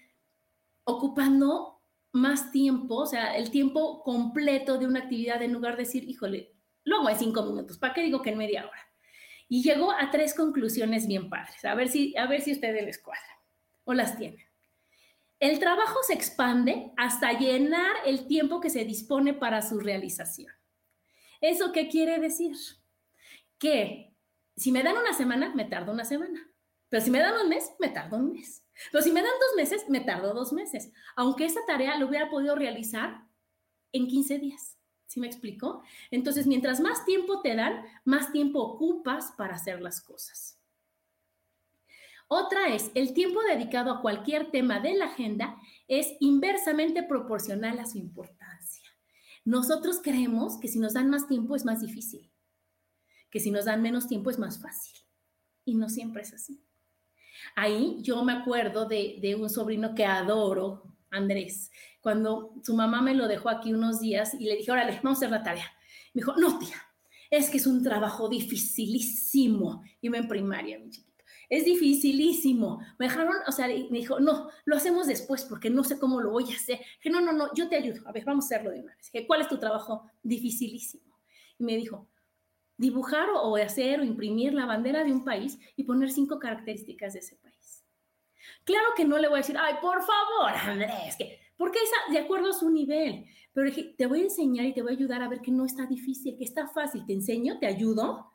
ocupando 0.83 1.81
más 2.11 2.51
tiempo, 2.51 2.95
o 2.95 3.05
sea, 3.05 3.35
el 3.35 3.51
tiempo 3.51 4.01
completo 4.03 4.79
de 4.79 4.87
una 4.87 5.01
actividad 5.01 5.43
en 5.43 5.53
lugar 5.53 5.75
de 5.75 5.83
decir, 5.83 6.09
híjole, 6.09 6.54
luego 6.85 7.09
en 7.09 7.17
cinco 7.17 7.43
minutos, 7.43 7.77
¿para 7.77 7.93
qué 7.93 8.01
digo 8.01 8.21
que 8.21 8.29
en 8.29 8.37
media 8.37 8.65
hora? 8.65 8.87
Y 9.49 9.61
llegó 9.61 9.91
a 9.91 10.09
tres 10.09 10.33
conclusiones 10.33 11.07
bien 11.07 11.29
padres, 11.29 11.63
a 11.65 11.75
ver 11.75 11.89
si, 11.89 12.15
a 12.17 12.25
ver 12.27 12.41
si 12.41 12.53
ustedes 12.53 12.83
les 12.83 12.99
cuadran 12.99 13.37
o 13.83 13.93
las 13.93 14.17
tienen. 14.17 14.45
El 15.39 15.59
trabajo 15.59 15.99
se 16.07 16.13
expande 16.13 16.91
hasta 16.95 17.33
llenar 17.33 17.95
el 18.05 18.25
tiempo 18.27 18.61
que 18.61 18.69
se 18.69 18.85
dispone 18.85 19.33
para 19.33 19.61
su 19.61 19.79
realización. 19.79 20.51
¿Eso 21.41 21.71
qué 21.71 21.89
quiere 21.89 22.19
decir? 22.19 22.55
Que 23.59 24.15
si 24.55 24.71
me 24.71 24.81
dan 24.81 24.97
una 24.97 25.13
semana, 25.13 25.53
me 25.53 25.65
tardo 25.65 25.91
una 25.91 26.05
semana. 26.05 26.49
Pero 26.89 27.03
si 27.03 27.11
me 27.11 27.19
dan 27.19 27.33
un 27.41 27.49
mes, 27.49 27.71
me 27.79 27.89
tardo 27.89 28.17
un 28.17 28.31
mes. 28.31 28.63
Pero 28.91 29.03
si 29.03 29.11
me 29.11 29.21
dan 29.21 29.31
dos 29.39 29.55
meses, 29.57 29.89
me 29.89 29.99
tardo 29.99 30.33
dos 30.33 30.53
meses. 30.53 30.91
Aunque 31.15 31.45
esa 31.45 31.59
tarea 31.67 31.97
lo 31.97 32.07
hubiera 32.07 32.29
podido 32.29 32.55
realizar 32.55 33.25
en 33.91 34.07
15 34.07 34.39
días. 34.39 34.74
¿Sí 35.07 35.19
me 35.19 35.27
explico? 35.27 35.83
Entonces, 36.11 36.47
mientras 36.47 36.79
más 36.79 37.05
tiempo 37.05 37.41
te 37.41 37.55
dan, 37.55 37.85
más 38.03 38.31
tiempo 38.31 38.59
ocupas 38.59 39.33
para 39.37 39.55
hacer 39.55 39.81
las 39.81 40.01
cosas. 40.01 40.59
Otra 42.27 42.73
es, 42.73 42.91
el 42.95 43.13
tiempo 43.13 43.39
dedicado 43.43 43.91
a 43.91 44.01
cualquier 44.01 44.49
tema 44.49 44.79
de 44.79 44.95
la 44.95 45.05
agenda 45.05 45.57
es 45.87 46.13
inversamente 46.19 47.03
proporcional 47.03 47.77
a 47.79 47.85
su 47.85 47.99
importancia. 47.99 48.89
Nosotros 49.43 49.99
creemos 50.01 50.57
que 50.59 50.67
si 50.67 50.79
nos 50.79 50.93
dan 50.93 51.09
más 51.11 51.27
tiempo 51.27 51.55
es 51.55 51.65
más 51.65 51.81
difícil, 51.81 52.31
que 53.29 53.39
si 53.39 53.51
nos 53.51 53.65
dan 53.65 53.83
menos 53.83 54.07
tiempo 54.07 54.31
es 54.31 54.39
más 54.39 54.59
fácil. 54.59 54.97
Y 55.65 55.75
no 55.75 55.87
siempre 55.87 56.23
es 56.23 56.33
así. 56.33 56.63
Ahí 57.55 57.97
yo 58.01 58.23
me 58.23 58.33
acuerdo 58.33 58.85
de, 58.85 59.19
de 59.21 59.35
un 59.35 59.49
sobrino 59.49 59.93
que 59.93 60.05
adoro, 60.05 60.94
Andrés, 61.15 61.71
cuando 62.01 62.53
su 62.63 62.75
mamá 62.75 63.01
me 63.01 63.13
lo 63.13 63.27
dejó 63.27 63.49
aquí 63.49 63.73
unos 63.73 63.99
días 63.99 64.33
y 64.33 64.45
le 64.45 64.57
dije, 64.57 64.71
órale, 64.71 64.99
vamos 65.03 65.17
a 65.17 65.19
hacer 65.19 65.31
la 65.31 65.43
tarea. 65.43 65.65
Me 66.13 66.19
dijo, 66.19 66.35
no, 66.37 66.59
tía, 66.59 66.75
es 67.29 67.49
que 67.49 67.57
es 67.57 67.67
un 67.67 67.83
trabajo 67.83 68.29
dificilísimo. 68.29 69.83
Me 70.01 70.17
en 70.17 70.27
primaria, 70.27 70.79
mi 70.79 70.89
chiquito. 70.89 71.23
Es 71.49 71.65
dificilísimo. 71.65 72.79
Me 72.97 73.07
dejaron, 73.07 73.35
o 73.47 73.51
sea, 73.51 73.67
me 73.67 73.97
dijo, 73.99 74.19
no, 74.19 74.49
lo 74.65 74.75
hacemos 74.75 75.07
después 75.07 75.45
porque 75.45 75.69
no 75.69 75.83
sé 75.83 75.99
cómo 75.99 76.21
lo 76.21 76.31
voy 76.31 76.51
a 76.51 76.55
hacer. 76.55 76.79
Que 77.01 77.09
no, 77.09 77.21
no, 77.21 77.33
no, 77.33 77.53
yo 77.53 77.69
te 77.69 77.75
ayudo. 77.75 78.07
A 78.07 78.11
ver, 78.11 78.25
vamos 78.25 78.45
a 78.45 78.47
hacerlo 78.47 78.71
de 78.71 78.81
una 78.81 78.95
vez. 78.95 79.11
¿Cuál 79.27 79.41
es 79.41 79.47
tu 79.47 79.57
trabajo 79.57 80.09
dificilísimo? 80.23 81.19
Y 81.57 81.63
me 81.63 81.75
dijo, 81.75 82.09
dibujar 82.77 83.29
o 83.33 83.55
hacer 83.57 83.99
o 83.99 84.03
imprimir 84.03 84.53
la 84.53 84.65
bandera 84.65 85.03
de 85.03 85.11
un 85.11 85.23
país 85.23 85.59
y 85.75 85.83
poner 85.83 86.11
cinco 86.11 86.39
características 86.39 87.13
de 87.13 87.19
ese 87.19 87.35
país. 87.37 87.54
Claro 88.63 88.89
que 88.95 89.05
no 89.05 89.17
le 89.17 89.27
voy 89.27 89.37
a 89.37 89.41
decir, 89.41 89.57
ay, 89.59 89.75
por 89.81 90.01
favor, 90.01 90.51
Andrés, 90.53 91.15
que 91.17 91.39
porque 91.57 91.79
es 91.79 92.13
de 92.13 92.19
acuerdo 92.19 92.49
a 92.49 92.53
su 92.53 92.69
nivel. 92.69 93.25
Pero 93.53 93.71
te 93.97 94.05
voy 94.05 94.19
a 94.19 94.23
enseñar 94.23 94.65
y 94.65 94.73
te 94.73 94.81
voy 94.81 94.91
a 94.91 94.95
ayudar 94.95 95.21
a 95.21 95.29
ver 95.29 95.41
que 95.41 95.51
no 95.51 95.65
está 95.65 95.85
difícil, 95.85 96.37
que 96.37 96.43
está 96.43 96.67
fácil. 96.67 97.05
Te 97.05 97.13
enseño, 97.13 97.59
te 97.59 97.67
ayudo. 97.67 98.31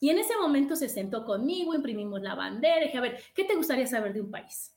Y 0.00 0.10
en 0.10 0.18
ese 0.18 0.36
momento 0.36 0.74
se 0.74 0.88
sentó 0.88 1.24
conmigo, 1.24 1.74
imprimimos 1.74 2.22
la 2.22 2.34
bandera. 2.34 2.84
Dije, 2.84 2.98
a 2.98 3.02
ver, 3.02 3.22
¿qué 3.34 3.44
te 3.44 3.54
gustaría 3.54 3.86
saber 3.86 4.14
de 4.14 4.22
un 4.22 4.30
país? 4.30 4.74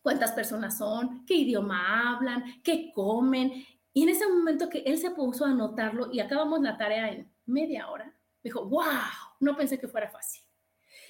¿Cuántas 0.00 0.32
personas 0.32 0.78
son? 0.78 1.24
¿Qué 1.26 1.34
idioma 1.34 2.14
hablan? 2.14 2.62
¿Qué 2.62 2.92
comen? 2.94 3.64
Y 3.92 4.04
en 4.04 4.08
ese 4.10 4.28
momento 4.28 4.68
que 4.68 4.78
él 4.80 4.98
se 4.98 5.10
puso 5.10 5.44
a 5.44 5.50
anotarlo 5.50 6.10
y 6.12 6.20
acabamos 6.20 6.60
la 6.60 6.76
tarea 6.76 7.10
en 7.10 7.32
media 7.46 7.90
hora, 7.90 8.14
dijo, 8.42 8.64
wow, 8.64 8.84
no 9.40 9.56
pensé 9.56 9.78
que 9.78 9.88
fuera 9.88 10.08
fácil. 10.08 10.47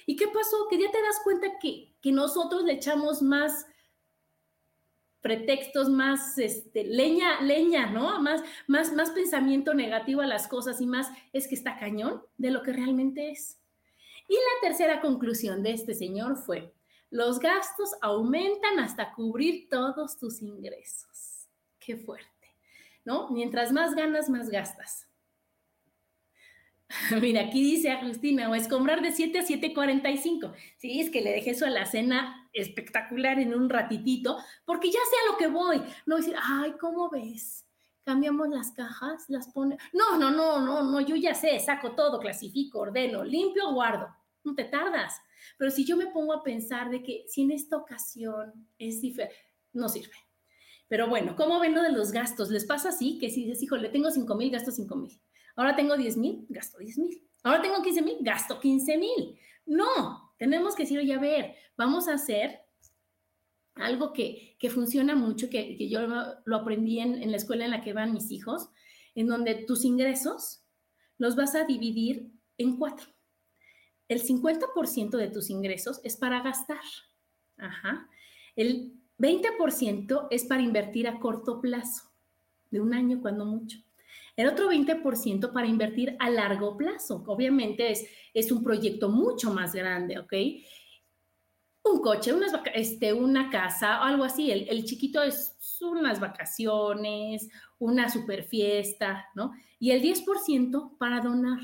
¿Y 0.09 0.15
qué 0.15 0.27
pasó? 0.27 0.67
Que 0.67 0.79
ya 0.79 0.89
te 0.89 0.99
das 1.03 1.19
cuenta 1.23 1.59
que, 1.59 1.93
nosotros 2.11 2.63
le 2.63 2.73
echamos 2.73 3.21
más 3.21 3.67
pretextos, 5.21 5.87
más 5.87 6.35
este, 6.39 6.83
leña, 6.83 7.39
leña, 7.41 7.91
¿no? 7.91 8.19
Más, 8.19 8.41
más, 8.65 8.91
más 8.91 9.11
pensamiento 9.11 9.75
negativo 9.75 10.21
a 10.21 10.25
las 10.25 10.47
cosas 10.47 10.81
y 10.81 10.87
más 10.87 11.11
es 11.31 11.47
que 11.47 11.53
está 11.53 11.77
cañón 11.77 12.23
de 12.39 12.49
lo 12.49 12.63
que 12.63 12.73
realmente 12.73 13.29
es. 13.29 13.59
Y 14.27 14.33
la 14.33 14.67
tercera 14.67 14.99
conclusión 14.99 15.61
de 15.61 15.73
este 15.73 15.93
señor 15.93 16.37
fue, 16.37 16.73
los 17.11 17.39
gastos 17.39 17.91
aumentan 18.01 18.79
hasta 18.79 19.13
cubrir 19.13 19.69
todos 19.69 20.17
tus 20.17 20.41
ingresos. 20.41 21.47
Qué 21.77 21.97
fuerte, 21.97 22.47
¿no? 23.05 23.29
Mientras 23.29 23.71
más 23.71 23.93
ganas, 23.93 24.27
más 24.27 24.49
gastas. 24.49 25.08
Mira, 27.21 27.41
aquí 27.41 27.61
dice 27.61 27.91
Agustina, 27.91 28.49
o 28.49 28.55
es 28.55 28.67
comprar 28.67 29.01
de 29.01 29.11
7 29.11 29.39
a 29.39 29.45
7.45. 29.45 30.53
Sí, 30.77 30.99
es 30.99 31.09
que 31.09 31.21
le 31.21 31.31
dejé 31.31 31.51
eso 31.51 31.65
a 31.65 31.69
la 31.69 31.85
cena 31.85 32.49
espectacular 32.53 33.39
en 33.39 33.53
un 33.53 33.69
ratitito, 33.69 34.37
porque 34.65 34.89
ya 34.89 34.99
sé 34.99 35.15
a 35.23 35.31
lo 35.31 35.37
que 35.37 35.47
voy. 35.47 35.81
No 36.05 36.17
decir, 36.17 36.35
ay, 36.41 36.73
¿cómo 36.79 37.09
ves? 37.09 37.65
Cambiamos 38.03 38.49
las 38.49 38.71
cajas, 38.71 39.25
las 39.27 39.49
pone. 39.49 39.77
No, 39.93 40.17
no, 40.17 40.31
no, 40.31 40.61
no, 40.61 40.83
no, 40.83 41.01
yo 41.01 41.15
ya 41.15 41.35
sé, 41.35 41.59
saco 41.59 41.91
todo, 41.91 42.19
clasifico, 42.19 42.79
ordeno, 42.79 43.23
limpio, 43.23 43.71
guardo. 43.71 44.07
No 44.43 44.55
te 44.55 44.63
tardas. 44.63 45.21
Pero 45.57 45.69
si 45.69 45.85
yo 45.85 45.95
me 45.95 46.07
pongo 46.07 46.33
a 46.33 46.43
pensar 46.43 46.89
de 46.89 47.03
que 47.03 47.25
si 47.27 47.43
en 47.43 47.51
esta 47.51 47.77
ocasión 47.77 48.67
es 48.79 48.99
diferente, 49.01 49.35
no 49.73 49.89
sirve. 49.89 50.15
Pero 50.87 51.07
bueno, 51.07 51.35
¿cómo 51.35 51.59
ven 51.59 51.75
lo 51.75 51.83
de 51.83 51.91
los 51.91 52.11
gastos? 52.11 52.49
¿Les 52.49 52.65
pasa 52.65 52.89
así? 52.89 53.19
Que 53.19 53.29
si 53.29 53.45
dices, 53.45 53.61
hijo, 53.61 53.77
le 53.77 53.89
tengo 53.89 54.09
5 54.09 54.33
mil, 54.33 54.49
gasto 54.49 54.71
5 54.71 54.95
mil 54.95 55.21
Ahora 55.55 55.75
tengo 55.75 55.97
10 55.97 56.17
mil, 56.17 56.45
gasto 56.49 56.77
10 56.77 56.97
mil. 56.99 57.27
Ahora 57.43 57.61
tengo 57.61 57.81
15 57.81 58.01
mil, 58.01 58.17
gasto 58.21 58.59
15 58.59 58.97
mil. 58.97 59.39
No, 59.65 60.33
tenemos 60.37 60.75
que 60.75 60.83
decir, 60.83 60.99
oye, 60.99 61.13
a 61.13 61.19
ver, 61.19 61.55
vamos 61.77 62.07
a 62.07 62.13
hacer 62.13 62.61
algo 63.75 64.13
que, 64.13 64.57
funciona 64.69 65.15
mucho, 65.15 65.49
que, 65.49 65.89
yo 65.89 66.01
lo 66.45 66.55
aprendí 66.55 66.99
en, 66.99 67.21
en 67.21 67.31
la 67.31 67.37
escuela 67.37 67.65
en 67.65 67.71
la 67.71 67.81
que 67.81 67.93
van 67.93 68.13
mis 68.13 68.31
hijos, 68.31 68.69
en 69.15 69.27
donde 69.27 69.55
tus 69.55 69.85
ingresos 69.85 70.63
los 71.17 71.35
vas 71.35 71.55
a 71.55 71.65
dividir 71.65 72.31
en 72.57 72.77
cuatro. 72.77 73.07
El 74.07 74.23
50% 74.23 75.17
de 75.17 75.29
tus 75.29 75.49
ingresos 75.49 76.01
es 76.03 76.17
para 76.17 76.41
gastar. 76.41 76.81
Ajá. 77.57 78.09
El 78.55 78.99
20% 79.19 80.27
es 80.31 80.45
para 80.45 80.63
invertir 80.63 81.07
a 81.07 81.19
corto 81.19 81.61
plazo, 81.61 82.11
de 82.71 82.81
un 82.81 82.93
año 82.93 83.21
cuando 83.21 83.45
mucho. 83.45 83.79
El 84.39 84.47
otro 84.47 84.71
20% 84.71 85.51
para 85.51 85.67
invertir 85.67 86.15
a 86.17 86.29
largo 86.29 86.77
plazo. 86.77 87.25
Obviamente 87.27 87.91
es, 87.91 88.07
es 88.33 88.53
un 88.53 88.63
proyecto 88.63 89.09
mucho 89.09 89.53
más 89.53 89.75
grande, 89.75 90.17
¿ok? 90.17 90.33
Un 91.83 91.99
coche, 91.99 92.31
unas 92.31 92.53
este, 92.73 93.11
una 93.11 93.49
casa, 93.49 94.01
algo 94.01 94.23
así. 94.23 94.49
El, 94.49 94.69
el 94.69 94.85
chiquito 94.85 95.21
es 95.21 95.57
unas 95.81 96.21
vacaciones, 96.21 97.49
una 97.79 98.07
super 98.07 98.45
fiesta, 98.45 99.27
¿no? 99.35 99.51
Y 99.77 99.91
el 99.91 100.01
10% 100.01 100.97
para 100.97 101.19
donar. 101.19 101.59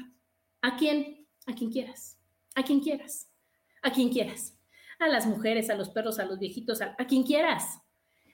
¿A 0.62 0.76
quién? 0.76 1.26
A 1.46 1.56
quien 1.56 1.72
quieras. 1.72 2.20
A 2.56 2.64
quien 2.64 2.82
quieras. 2.82 3.32
A 3.84 3.92
quien 3.94 4.10
quieras. 4.10 4.60
A 5.00 5.08
las 5.08 5.26
mujeres, 5.26 5.70
a 5.70 5.76
los 5.76 5.92
perros, 5.92 6.20
a 6.20 6.26
los 6.26 6.40
viejitos, 6.40 6.82
a, 6.82 6.94
a 6.98 7.08
quien 7.08 7.24
quieras. 7.24 7.80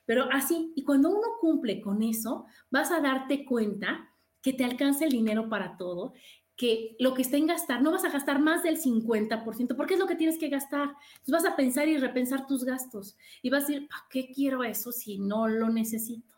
Pero 0.08 0.28
así, 0.32 0.74
y 0.76 0.84
cuando 0.84 1.10
uno 1.10 1.28
cumple 1.40 1.80
con 1.80 2.02
eso, 2.02 2.48
vas 2.72 2.90
a 2.90 3.02
darte 3.02 3.46
cuenta 3.46 4.11
que 4.42 4.54
te 4.54 4.64
alcance 4.64 5.06
el 5.06 5.12
dinero 5.12 5.50
para 5.50 5.78
todo, 5.78 6.14
que 6.56 6.96
lo 7.00 7.14
que 7.14 7.24
está 7.24 7.38
en 7.38 7.48
gastar, 7.48 7.82
no 7.82 7.92
vas 7.92 8.04
a 8.04 8.12
gastar 8.12 8.40
más 8.40 8.62
del 8.62 8.80
50%, 8.80 9.76
porque 9.76 9.96
es 9.96 10.00
lo 10.00 10.06
que 10.06 10.16
tienes 10.16 10.38
que 10.38 10.50
gastar. 10.50 10.96
Entonces 11.18 11.44
vas 11.44 11.46
a 11.46 11.56
pensar 11.56 11.88
y 11.88 11.98
repensar 11.98 12.46
tus 12.46 12.64
gastos 12.64 13.18
y 13.42 13.50
vas 13.50 13.64
a 13.64 13.68
decir, 13.68 13.88
¿para 13.88 14.06
qué 14.10 14.32
quiero 14.32 14.64
eso 14.64 14.92
si 14.92 15.18
no 15.18 15.48
lo 15.48 15.70
necesito? 15.70 16.36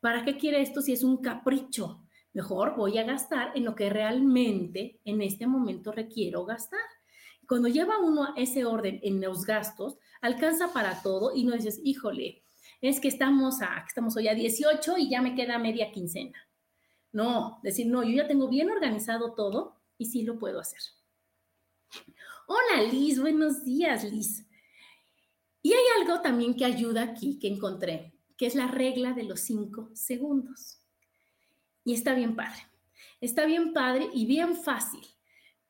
¿Para 0.00 0.24
qué 0.24 0.36
quiero 0.36 0.56
esto 0.56 0.80
si 0.80 0.92
es 0.92 1.04
un 1.04 1.18
capricho? 1.18 2.02
Mejor 2.32 2.76
voy 2.76 2.96
a 2.96 3.04
gastar 3.04 3.52
en 3.54 3.64
lo 3.64 3.74
que 3.74 3.90
realmente 3.90 5.00
en 5.04 5.20
este 5.20 5.46
momento 5.46 5.92
requiero 5.92 6.46
gastar. 6.46 6.80
Cuando 7.46 7.68
lleva 7.68 7.98
uno 7.98 8.32
ese 8.36 8.64
orden 8.64 9.00
en 9.02 9.20
los 9.20 9.44
gastos, 9.44 9.98
alcanza 10.22 10.72
para 10.72 11.02
todo 11.02 11.34
y 11.34 11.44
no 11.44 11.52
dices, 11.52 11.78
híjole, 11.84 12.42
es 12.80 13.00
que 13.00 13.08
estamos, 13.08 13.60
a, 13.60 13.84
estamos 13.86 14.16
hoy 14.16 14.28
a 14.28 14.34
18 14.34 14.96
y 14.96 15.10
ya 15.10 15.20
me 15.20 15.34
queda 15.34 15.58
media 15.58 15.92
quincena. 15.92 16.38
No, 17.12 17.60
decir, 17.62 17.86
no, 17.86 18.02
yo 18.02 18.16
ya 18.16 18.26
tengo 18.26 18.48
bien 18.48 18.70
organizado 18.70 19.34
todo 19.34 19.76
y 19.98 20.06
sí 20.06 20.22
lo 20.22 20.38
puedo 20.38 20.58
hacer. 20.60 20.80
Hola 22.46 22.82
Liz, 22.90 23.20
buenos 23.20 23.64
días 23.64 24.02
Liz. 24.04 24.46
Y 25.60 25.74
hay 25.74 25.84
algo 26.00 26.22
también 26.22 26.56
que 26.56 26.64
ayuda 26.64 27.02
aquí 27.02 27.38
que 27.38 27.48
encontré, 27.48 28.14
que 28.36 28.46
es 28.46 28.54
la 28.54 28.66
regla 28.66 29.12
de 29.12 29.24
los 29.24 29.40
cinco 29.40 29.90
segundos. 29.94 30.80
Y 31.84 31.92
está 31.94 32.14
bien 32.14 32.34
padre. 32.34 32.66
Está 33.20 33.44
bien 33.44 33.72
padre 33.72 34.08
y 34.12 34.26
bien 34.26 34.56
fácil. 34.56 35.06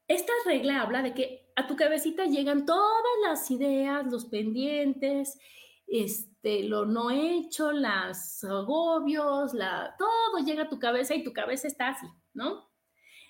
Esta 0.08 0.32
regla 0.46 0.80
habla 0.80 1.02
de 1.02 1.12
que 1.12 1.52
a 1.56 1.66
tu 1.66 1.76
cabecita 1.76 2.24
llegan 2.24 2.64
todas 2.64 3.12
las 3.24 3.50
ideas, 3.50 4.06
los 4.06 4.26
pendientes, 4.26 5.38
este, 5.86 6.31
lo 6.42 6.86
no 6.86 7.10
hecho, 7.10 7.72
las 7.72 8.42
agobios, 8.42 9.54
la, 9.54 9.94
todo 9.98 10.44
llega 10.44 10.64
a 10.64 10.68
tu 10.68 10.78
cabeza 10.78 11.14
y 11.14 11.22
tu 11.22 11.32
cabeza 11.32 11.68
está 11.68 11.88
así, 11.90 12.06
¿no? 12.34 12.68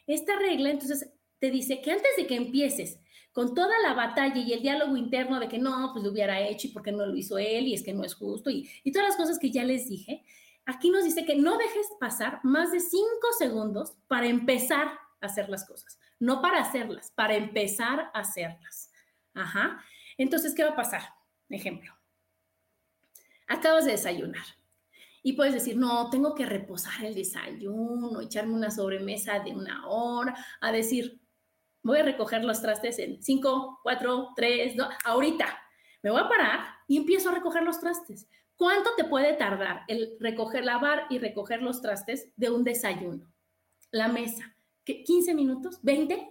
Esta 0.07 0.37
regla 0.37 0.71
entonces 0.71 1.13
te 1.39 1.51
dice 1.51 1.83
que 1.83 1.93
antes 1.93 2.17
de 2.17 2.27
que 2.27 2.37
empieces 2.37 2.99
con 3.33 3.55
toda 3.55 3.79
la 3.83 3.95
batalla 3.95 4.39
y 4.39 4.53
el 4.53 4.63
diálogo 4.63 4.97
interno 4.97 5.41
de 5.41 5.49
que 5.49 5.59
no, 5.59 5.91
pues 5.93 6.05
lo 6.05 6.11
hubiera 6.11 6.41
hecho 6.41 6.69
y 6.69 6.71
por 6.71 6.83
qué 6.83 6.93
no 6.93 7.07
lo 7.07 7.15
hizo 7.15 7.39
él 7.39 7.67
y 7.69 7.75
es 7.75 7.83
que 7.83 7.93
no 7.93 8.05
es 8.05 8.15
justo 8.15 8.51
y, 8.51 8.69
y 8.83 8.93
todas 8.93 9.09
las 9.09 9.17
cosas 9.17 9.39
que 9.39 9.51
ya 9.51 9.65
les 9.65 9.89
dije, 9.89 10.25
aquí 10.65 10.91
nos 10.91 11.05
dice 11.05 11.25
que 11.25 11.37
no 11.37 11.59
dejes 11.59 11.87
pasar 12.01 12.41
más 12.43 12.73
de 12.73 12.81
cinco 12.81 13.29
segundos 13.39 13.95
para 14.09 14.27
empezar 14.27 14.87
a 15.21 15.27
hacer 15.27 15.49
las 15.51 15.67
cosas, 15.67 15.99
no 16.19 16.41
para 16.41 16.61
hacerlas, 16.61 17.11
para 17.15 17.35
empezar 17.35 18.11
a 18.15 18.21
hacerlas. 18.21 18.91
Ajá. 19.35 19.83
Entonces, 20.19 20.55
¿qué 20.55 20.65
va 20.65 20.71
a 20.71 20.77
pasar? 20.77 21.03
Ejemplo 21.49 22.02
acabas 23.49 23.85
de 23.85 23.93
desayunar. 23.93 24.45
Y 25.23 25.35
puedes 25.35 25.55
decir, 25.55 25.77
no, 25.77 26.11
tengo 26.11 26.35
que 26.35 26.47
reposar 26.47 27.05
el 27.05 27.15
desayuno, 27.15 28.21
echarme 28.21 28.55
una 28.55 28.71
sobremesa 28.71 29.39
de 29.39 29.53
una 29.53 29.87
hora, 29.87 30.35
a 30.61 30.73
decir, 30.73 31.21
voy 31.83 31.99
a 31.99 32.03
recoger 32.03 32.45
los 32.45 32.61
trastes 32.61 32.99
en 32.99 33.23
5, 33.23 33.81
4, 33.83 34.29
3, 34.35 34.77
2, 34.77 34.89
ahorita. 35.05 35.59
Me 36.03 36.11
voy 36.11 36.21
a 36.21 36.29
parar 36.29 36.61
y 36.89 36.97
empiezo 36.97 37.31
a 37.31 37.35
recoger 37.35 37.63
los 37.63 37.79
trastes. 37.79 38.29
¿Cuánto 38.57 38.91
te 38.97 39.05
puede 39.05 39.35
tardar 39.35 39.83
el 39.89 40.17
recoger, 40.21 40.65
lavar 40.65 41.07
y 41.11 41.19
recoger 41.19 41.63
los 41.63 41.81
trastes 41.81 42.33
de 42.37 42.51
un 42.51 42.65
desayuno? 42.65 43.33
La 43.91 44.09
mesa. 44.09 44.57
¿15 44.85 45.35
minutos? 45.35 45.81
¿20? 45.83 46.29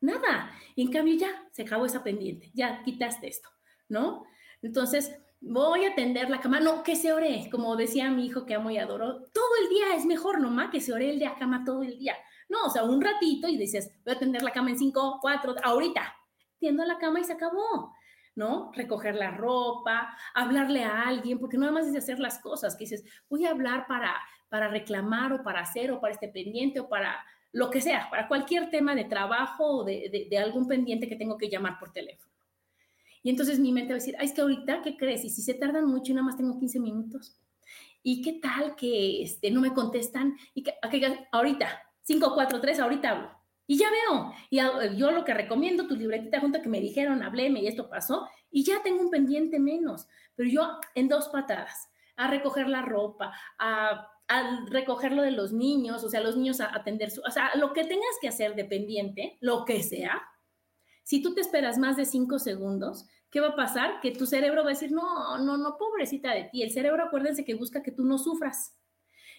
Nada. 0.00 0.50
en 0.74 0.90
cambio 0.90 1.14
ya 1.14 1.48
se 1.52 1.62
acabó 1.62 1.86
esa 1.86 2.02
pendiente, 2.02 2.50
ya 2.54 2.82
quitaste 2.82 3.28
esto, 3.28 3.48
¿no? 3.88 4.24
Entonces, 4.60 5.16
voy 5.42 5.84
a 5.84 5.94
tender 5.94 6.30
la 6.30 6.40
cama. 6.40 6.60
No, 6.60 6.82
que 6.82 6.96
se 6.96 7.12
ore, 7.12 7.48
como 7.50 7.76
decía 7.76 8.10
mi 8.10 8.26
hijo 8.26 8.46
que 8.46 8.54
amo 8.54 8.70
y 8.70 8.78
adoro, 8.78 9.24
todo 9.32 9.50
el 9.62 9.68
día 9.68 9.96
es 9.96 10.06
mejor, 10.06 10.40
nomás 10.40 10.70
que 10.70 10.80
se 10.80 10.92
ore 10.92 11.10
el 11.10 11.18
de 11.18 11.26
la 11.26 11.34
cama 11.34 11.64
todo 11.64 11.82
el 11.82 11.98
día. 11.98 12.16
No, 12.48 12.66
o 12.66 12.70
sea, 12.70 12.84
un 12.84 13.00
ratito 13.00 13.48
y 13.48 13.56
dices, 13.56 13.90
voy 14.04 14.14
a 14.14 14.18
tender 14.18 14.42
la 14.42 14.52
cama 14.52 14.70
en 14.70 14.78
cinco, 14.78 15.18
cuatro, 15.20 15.54
ahorita. 15.62 16.14
Tiendo 16.58 16.84
la 16.84 16.98
cama 16.98 17.20
y 17.20 17.24
se 17.24 17.32
acabó, 17.32 17.92
¿no? 18.36 18.70
Recoger 18.72 19.16
la 19.16 19.32
ropa, 19.32 20.16
hablarle 20.34 20.84
a 20.84 21.02
alguien, 21.02 21.38
porque 21.38 21.56
no 21.56 21.62
nada 21.62 21.72
más 21.72 21.88
es 21.88 21.96
hacer 21.96 22.20
las 22.20 22.38
cosas, 22.38 22.76
que 22.76 22.84
dices, 22.84 23.04
voy 23.28 23.46
a 23.46 23.50
hablar 23.50 23.86
para, 23.88 24.14
para 24.48 24.68
reclamar 24.68 25.32
o 25.32 25.42
para 25.42 25.60
hacer 25.60 25.90
o 25.90 26.00
para 26.00 26.14
este 26.14 26.28
pendiente 26.28 26.78
o 26.78 26.88
para 26.88 27.24
lo 27.50 27.68
que 27.68 27.80
sea, 27.80 28.08
para 28.10 28.28
cualquier 28.28 28.70
tema 28.70 28.94
de 28.94 29.04
trabajo 29.04 29.78
o 29.78 29.84
de, 29.84 30.28
de 30.30 30.38
algún 30.38 30.68
pendiente 30.68 31.08
que 31.08 31.16
tengo 31.16 31.36
que 31.36 31.50
llamar 31.50 31.78
por 31.78 31.92
teléfono. 31.92 32.31
Y 33.22 33.30
entonces 33.30 33.58
mi 33.58 33.72
mente 33.72 33.92
va 33.92 33.96
a 33.96 34.00
decir, 34.00 34.16
ay, 34.18 34.26
es 34.26 34.32
que 34.32 34.40
ahorita, 34.40 34.82
¿qué 34.82 34.96
crees? 34.96 35.24
Y 35.24 35.30
si 35.30 35.42
se 35.42 35.54
tardan 35.54 35.86
mucho 35.86 36.12
y 36.12 36.14
nada 36.14 36.26
más 36.26 36.36
tengo 36.36 36.58
15 36.58 36.80
minutos. 36.80 37.38
¿Y 38.02 38.20
qué 38.22 38.34
tal 38.34 38.74
que 38.74 39.22
este, 39.22 39.50
no 39.50 39.60
me 39.60 39.72
contestan? 39.72 40.36
Y 40.54 40.64
que, 40.64 40.74
ahorita, 41.30 41.82
5, 42.02 42.32
4, 42.34 42.60
3, 42.60 42.80
ahorita 42.80 43.10
hablo. 43.10 43.30
Y 43.66 43.78
ya 43.78 43.86
veo. 43.90 44.32
Y 44.50 44.58
yo 44.96 45.12
lo 45.12 45.24
que 45.24 45.34
recomiendo, 45.34 45.86
tu 45.86 45.94
libretita 45.94 46.40
junto 46.40 46.60
que 46.60 46.68
me 46.68 46.80
dijeron, 46.80 47.22
habléme 47.22 47.60
y 47.60 47.68
esto 47.68 47.88
pasó, 47.88 48.28
y 48.50 48.64
ya 48.64 48.82
tengo 48.82 49.00
un 49.00 49.10
pendiente 49.10 49.60
menos. 49.60 50.08
Pero 50.34 50.50
yo 50.50 50.80
en 50.94 51.08
dos 51.08 51.28
patadas, 51.28 51.88
a 52.16 52.28
recoger 52.28 52.68
la 52.68 52.82
ropa, 52.82 53.32
a, 53.58 54.08
a 54.28 54.64
recoger 54.66 55.12
lo 55.12 55.22
de 55.22 55.30
los 55.30 55.52
niños, 55.52 56.02
o 56.02 56.08
sea, 56.08 56.20
los 56.20 56.36
niños 56.36 56.60
a 56.60 56.74
atender 56.74 57.10
su, 57.10 57.20
o 57.22 57.30
sea, 57.30 57.54
lo 57.56 57.72
que 57.72 57.84
tengas 57.84 58.16
que 58.20 58.28
hacer 58.28 58.54
dependiente, 58.54 59.38
lo 59.40 59.64
que 59.64 59.82
sea, 59.82 60.22
si 61.12 61.20
tú 61.20 61.34
te 61.34 61.42
esperas 61.42 61.76
más 61.76 61.98
de 61.98 62.06
cinco 62.06 62.38
segundos, 62.38 63.06
¿qué 63.30 63.38
va 63.38 63.48
a 63.48 63.54
pasar? 63.54 64.00
Que 64.00 64.12
tu 64.12 64.24
cerebro 64.24 64.62
va 64.62 64.70
a 64.70 64.72
decir, 64.72 64.92
no, 64.92 65.36
no, 65.36 65.58
no, 65.58 65.76
pobrecita 65.76 66.32
de 66.32 66.44
ti. 66.44 66.62
El 66.62 66.70
cerebro, 66.70 67.04
acuérdense 67.04 67.44
que 67.44 67.52
busca 67.52 67.82
que 67.82 67.92
tú 67.92 68.02
no 68.02 68.16
sufras. 68.16 68.78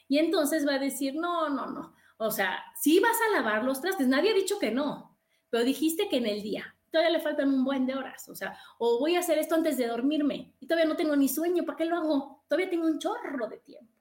Y 0.08 0.20
entonces 0.20 0.68
va 0.68 0.76
a 0.76 0.78
decir, 0.80 1.16
no, 1.16 1.50
no, 1.50 1.66
no. 1.66 1.96
O 2.18 2.30
sea, 2.30 2.64
sí 2.80 3.00
vas 3.00 3.18
a 3.28 3.36
lavar 3.36 3.64
los 3.64 3.82
trastes, 3.82 4.08
nadie 4.08 4.30
ha 4.30 4.36
dicho 4.36 4.60
que 4.60 4.70
no, 4.70 5.18
pero 5.50 5.64
dijiste 5.64 6.10
que 6.10 6.18
en 6.18 6.28
el 6.28 6.44
día, 6.44 6.78
todavía 6.92 7.18
le 7.18 7.24
faltan 7.24 7.52
un 7.52 7.66
buen 7.66 7.88
de 7.88 7.96
horas, 7.96 8.30
o 8.30 8.36
sea, 8.36 8.56
o 8.78 9.00
voy 9.00 9.16
a 9.16 9.22
hacer 9.22 9.40
esto 9.40 9.56
antes 9.56 9.76
de 9.76 9.88
dormirme 9.88 10.54
y 10.60 10.68
todavía 10.68 10.88
no 10.88 10.96
tengo 10.96 11.16
ni 11.16 11.28
sueño, 11.28 11.66
¿para 11.66 11.78
qué 11.80 11.86
lo 11.86 11.98
hago? 11.98 12.44
Todavía 12.48 12.70
tengo 12.70 12.86
un 12.86 13.00
chorro 13.00 13.48
de 13.48 13.58
tiempo. 13.58 13.92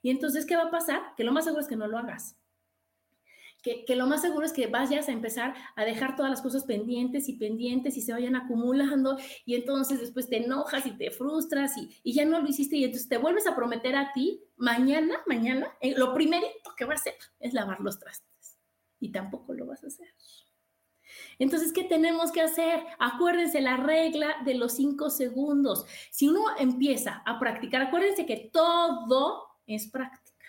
Y 0.00 0.08
entonces, 0.08 0.46
¿qué 0.46 0.56
va 0.56 0.62
a 0.62 0.70
pasar? 0.70 1.14
Que 1.14 1.24
lo 1.24 1.32
más 1.32 1.44
seguro 1.44 1.60
es 1.60 1.68
que 1.68 1.76
no 1.76 1.88
lo 1.88 1.98
hagas 1.98 2.41
que, 3.62 3.84
lo 3.94 4.06
más 4.06 4.20
seguro 4.20 4.44
es 4.44 4.52
que 4.52 4.66
vayas 4.66 5.08
a 5.08 5.12
empezar 5.12 5.54
a 5.76 5.84
dejar 5.84 6.16
todas 6.16 6.30
las 6.30 6.42
cosas 6.42 6.64
pendientes 6.64 7.28
y 7.28 7.34
pendientes 7.34 7.96
y 7.96 8.02
se 8.02 8.12
vayan 8.12 8.34
acumulando 8.34 9.16
y 9.44 9.54
entonces 9.54 10.00
después 10.00 10.28
te 10.28 10.38
enojas 10.38 10.84
y 10.86 10.96
te 10.96 11.10
frustras 11.10 11.72
y, 11.76 12.12
ya 12.12 12.24
no 12.24 12.40
lo 12.40 12.48
hiciste 12.48 12.76
y 12.76 12.84
entonces 12.84 13.08
te 13.08 13.18
vuelves 13.18 13.46
a 13.46 13.54
prometer 13.54 13.96
a 13.96 14.12
ti, 14.12 14.42
mañana, 14.56 15.16
mañana, 15.26 15.72
eh, 15.80 15.94
lo 15.96 16.12
primerito 16.12 16.74
que 16.76 16.84
va 16.84 16.92
a 16.92 16.96
hacer 16.96 17.14
es 17.38 17.54
lavar 17.54 17.80
los 17.80 17.98
trastes 17.98 18.58
y 19.00 19.10
tampoco 19.10 19.54
lo 19.54 19.66
vas 19.66 19.82
a 19.84 19.86
hacer. 19.86 20.08
Entonces, 21.38 21.72
¿qué 21.72 21.84
tenemos 21.84 22.32
que 22.32 22.40
hacer? 22.40 22.84
Acuérdense 22.98 23.60
la 23.60 23.76
regla 23.76 24.36
de 24.44 24.54
los 24.54 24.72
cinco 24.72 25.10
segundos. 25.10 25.86
Si 26.10 26.28
uno 26.28 26.44
empieza 26.58 27.22
a 27.26 27.38
practicar, 27.38 27.82
acuérdense 27.82 28.26
que 28.26 28.50
todo 28.52 29.46
es 29.66 29.90
práctica. 29.90 30.46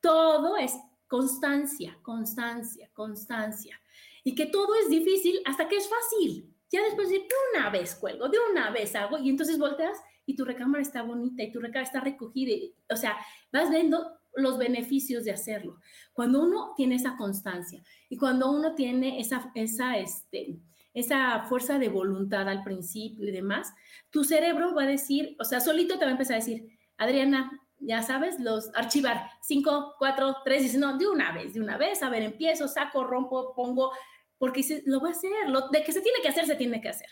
Todo 0.00 0.56
es 0.56 0.74
constancia, 1.14 1.96
constancia, 2.02 2.90
constancia. 2.92 3.80
Y 4.24 4.34
que 4.34 4.46
todo 4.46 4.74
es 4.74 4.88
difícil 4.90 5.40
hasta 5.44 5.68
que 5.68 5.76
es 5.76 5.88
fácil. 5.88 6.52
Ya 6.72 6.82
después 6.82 7.08
de 7.08 7.22
una 7.52 7.70
vez 7.70 7.94
cuelgo, 7.94 8.28
de 8.28 8.38
una 8.50 8.72
vez 8.72 8.96
hago, 8.96 9.18
y 9.18 9.28
entonces 9.28 9.56
volteas 9.56 9.96
y 10.26 10.34
tu 10.34 10.44
recámara 10.44 10.82
está 10.82 11.02
bonita 11.02 11.44
y 11.44 11.52
tu 11.52 11.60
recámara 11.60 11.86
está 11.86 12.00
recogida. 12.00 12.52
o 12.90 12.96
sea, 12.96 13.16
vas 13.52 13.70
viendo 13.70 14.18
los 14.34 14.58
beneficios 14.58 15.22
de 15.22 15.30
hacerlo. 15.30 15.78
Cuando 16.12 16.42
uno 16.42 16.72
tiene 16.76 16.96
esa 16.96 17.16
constancia 17.16 17.84
y 18.08 18.16
cuando 18.16 18.50
uno 18.50 18.74
tiene 18.74 19.20
esa, 19.20 19.52
esa, 19.54 19.96
este, 19.98 20.58
esa 20.94 21.44
fuerza 21.48 21.78
de 21.78 21.90
voluntad 21.90 22.48
al 22.48 22.64
principio 22.64 23.28
y 23.28 23.30
demás, 23.30 23.72
tu 24.10 24.24
cerebro 24.24 24.74
va 24.74 24.82
a 24.82 24.88
decir, 24.88 25.36
o 25.38 25.44
sea, 25.44 25.60
solito 25.60 25.96
te 25.96 26.06
va 26.06 26.08
a 26.08 26.18
empezar 26.18 26.34
a 26.34 26.40
decir, 26.40 26.76
Adriana, 26.96 27.52
ya 27.78 28.02
sabes, 28.02 28.40
los 28.40 28.70
archivar, 28.74 29.30
cinco, 29.42 29.94
cuatro, 29.98 30.36
tres, 30.44 30.62
dice, 30.62 30.78
no, 30.78 30.96
de 30.96 31.06
una 31.06 31.32
vez, 31.32 31.54
de 31.54 31.60
una 31.60 31.76
vez, 31.76 32.02
a 32.02 32.10
ver, 32.10 32.22
empiezo, 32.22 32.68
saco, 32.68 33.04
rompo, 33.04 33.54
pongo, 33.54 33.92
porque 34.38 34.60
dice, 34.60 34.82
lo 34.86 35.00
voy 35.00 35.10
a 35.10 35.12
hacer, 35.12 35.48
lo, 35.48 35.68
de 35.68 35.82
que 35.82 35.92
se 35.92 36.00
tiene 36.00 36.18
que 36.22 36.28
hacer, 36.28 36.46
se 36.46 36.56
tiene 36.56 36.80
que 36.80 36.88
hacer. 36.88 37.08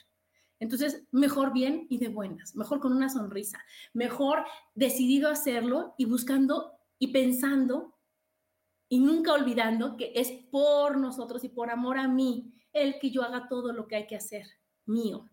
Entonces, 0.61 1.05
mejor 1.11 1.53
bien 1.53 1.87
y 1.91 1.99
de 1.99 2.09
buenas, 2.09 2.55
mejor 2.55 2.79
con 2.79 2.93
una 2.93 3.09
sonrisa, 3.09 3.59
mejor 3.93 4.45
decidido 4.75 5.29
hacerlo 5.29 5.95
y 5.99 6.05
buscando 6.05 6.79
y 6.99 7.09
pensando 7.09 7.99
y 8.89 9.01
nunca 9.01 9.33
olvidando 9.33 9.97
que 9.97 10.13
es 10.15 10.31
por 10.51 10.99
nosotros 10.99 11.43
y 11.45 11.49
por 11.49 11.71
amor 11.71 11.99
a 11.99 12.07
mí 12.07 12.55
el 12.73 12.99
que 13.01 13.11
yo 13.11 13.23
haga 13.23 13.49
todo 13.49 13.73
lo 13.73 13.89
que 13.89 13.97
hay 13.97 14.07
que 14.07 14.17
hacer, 14.17 14.47
mío. 14.87 15.29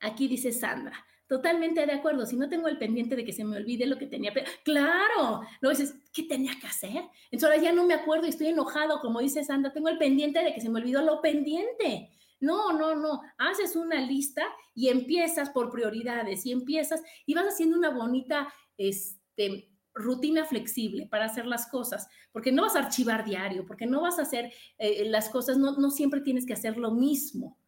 Aquí 0.00 0.28
dice 0.28 0.50
Sandra, 0.52 1.06
Totalmente 1.30 1.86
de 1.86 1.92
acuerdo. 1.92 2.26
Si 2.26 2.36
no 2.36 2.48
tengo 2.48 2.66
el 2.66 2.76
pendiente 2.76 3.14
de 3.14 3.24
que 3.24 3.32
se 3.32 3.44
me 3.44 3.56
olvide 3.56 3.86
lo 3.86 3.98
que 3.98 4.08
tenía, 4.08 4.32
claro, 4.64 5.42
no 5.62 5.70
dices, 5.70 5.94
¿qué 6.12 6.24
tenía 6.24 6.58
que 6.60 6.66
hacer? 6.66 7.04
Entonces 7.30 7.44
ahora 7.44 7.62
ya 7.62 7.72
no 7.72 7.86
me 7.86 7.94
acuerdo 7.94 8.26
y 8.26 8.30
estoy 8.30 8.48
enojado, 8.48 8.98
como 8.98 9.20
dice 9.20 9.44
Sandra, 9.44 9.72
tengo 9.72 9.88
el 9.88 9.96
pendiente 9.96 10.42
de 10.42 10.52
que 10.52 10.60
se 10.60 10.68
me 10.68 10.80
olvidó 10.80 11.02
lo 11.02 11.20
pendiente. 11.20 12.10
No, 12.40 12.72
no, 12.72 12.96
no. 12.96 13.22
Haces 13.38 13.76
una 13.76 14.00
lista 14.00 14.42
y 14.74 14.88
empiezas 14.88 15.50
por 15.50 15.70
prioridades 15.70 16.44
y 16.46 16.50
empiezas 16.50 17.00
y 17.24 17.34
vas 17.34 17.44
haciendo 17.44 17.78
una 17.78 17.90
bonita 17.90 18.52
este, 18.76 19.70
rutina 19.94 20.46
flexible 20.46 21.06
para 21.06 21.26
hacer 21.26 21.46
las 21.46 21.70
cosas, 21.70 22.08
porque 22.32 22.50
no 22.50 22.62
vas 22.62 22.74
a 22.74 22.80
archivar 22.80 23.24
diario, 23.24 23.64
porque 23.68 23.86
no 23.86 24.00
vas 24.00 24.18
a 24.18 24.22
hacer 24.22 24.52
eh, 24.78 25.04
las 25.08 25.28
cosas, 25.28 25.58
no, 25.58 25.76
no 25.76 25.92
siempre 25.92 26.22
tienes 26.22 26.44
que 26.44 26.54
hacer 26.54 26.76
lo 26.76 26.90
mismo. 26.90 27.59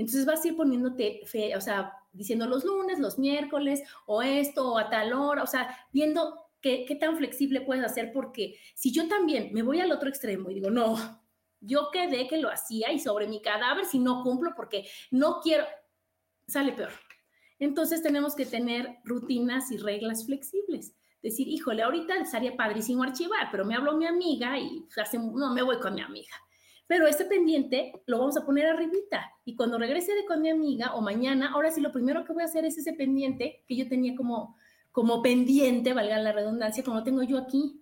Entonces 0.00 0.24
vas 0.24 0.42
a 0.42 0.48
ir 0.48 0.56
poniéndote, 0.56 1.20
fe, 1.26 1.54
o 1.54 1.60
sea, 1.60 1.92
diciendo 2.10 2.46
los 2.46 2.64
lunes, 2.64 2.98
los 2.98 3.18
miércoles, 3.18 3.82
o 4.06 4.22
esto, 4.22 4.72
o 4.72 4.78
a 4.78 4.88
tal 4.88 5.12
hora, 5.12 5.42
o 5.42 5.46
sea, 5.46 5.76
viendo 5.92 6.46
qué, 6.62 6.96
tan 6.98 7.18
flexible 7.18 7.60
puedes 7.60 7.84
hacer, 7.84 8.10
porque 8.10 8.56
si 8.74 8.92
yo 8.92 9.08
también 9.08 9.52
me 9.52 9.62
voy 9.62 9.78
al 9.78 9.92
otro 9.92 10.08
extremo 10.08 10.48
y 10.48 10.54
digo, 10.54 10.70
no, 10.70 11.22
yo 11.60 11.90
quedé 11.92 12.26
que 12.28 12.38
lo 12.38 12.48
hacía 12.48 12.90
y 12.92 12.98
sobre 12.98 13.28
mi 13.28 13.42
cadáver 13.42 13.84
si 13.84 13.98
no 13.98 14.22
cumplo 14.22 14.54
porque 14.56 14.88
no 15.10 15.40
quiero, 15.42 15.66
sale 16.48 16.72
peor. 16.72 16.92
Entonces 17.58 18.02
tenemos 18.02 18.34
que 18.34 18.46
tener 18.46 19.00
rutinas 19.04 19.70
y 19.70 19.76
reglas 19.76 20.24
flexibles. 20.24 20.94
Decir, 21.22 21.46
híjole, 21.46 21.82
ahorita 21.82 22.14
estaría 22.14 22.56
padrísimo 22.56 23.02
archivar, 23.02 23.48
pero 23.50 23.66
me 23.66 23.74
habló 23.74 23.98
mi 23.98 24.06
amiga 24.06 24.58
y 24.58 24.88
hace, 24.96 25.18
no, 25.18 25.52
me 25.52 25.60
voy 25.60 25.78
con 25.78 25.94
mi 25.94 26.00
amiga 26.00 26.34
pero 26.90 27.06
este 27.06 27.24
pendiente 27.24 28.02
lo 28.06 28.18
vamos 28.18 28.36
a 28.36 28.44
poner 28.44 28.66
arribita 28.66 29.30
y 29.44 29.54
cuando 29.54 29.78
regrese 29.78 30.12
de 30.12 30.24
con 30.24 30.42
mi 30.42 30.50
amiga 30.50 30.96
o 30.96 31.00
mañana, 31.00 31.52
ahora 31.52 31.70
sí 31.70 31.80
lo 31.80 31.92
primero 31.92 32.24
que 32.24 32.32
voy 32.32 32.42
a 32.42 32.46
hacer 32.46 32.64
es 32.64 32.76
ese 32.78 32.94
pendiente 32.94 33.62
que 33.68 33.76
yo 33.76 33.88
tenía 33.88 34.16
como, 34.16 34.56
como 34.90 35.22
pendiente, 35.22 35.92
valga 35.92 36.18
la 36.18 36.32
redundancia, 36.32 36.82
como 36.82 36.96
lo 36.96 37.04
tengo 37.04 37.22
yo 37.22 37.38
aquí, 37.38 37.80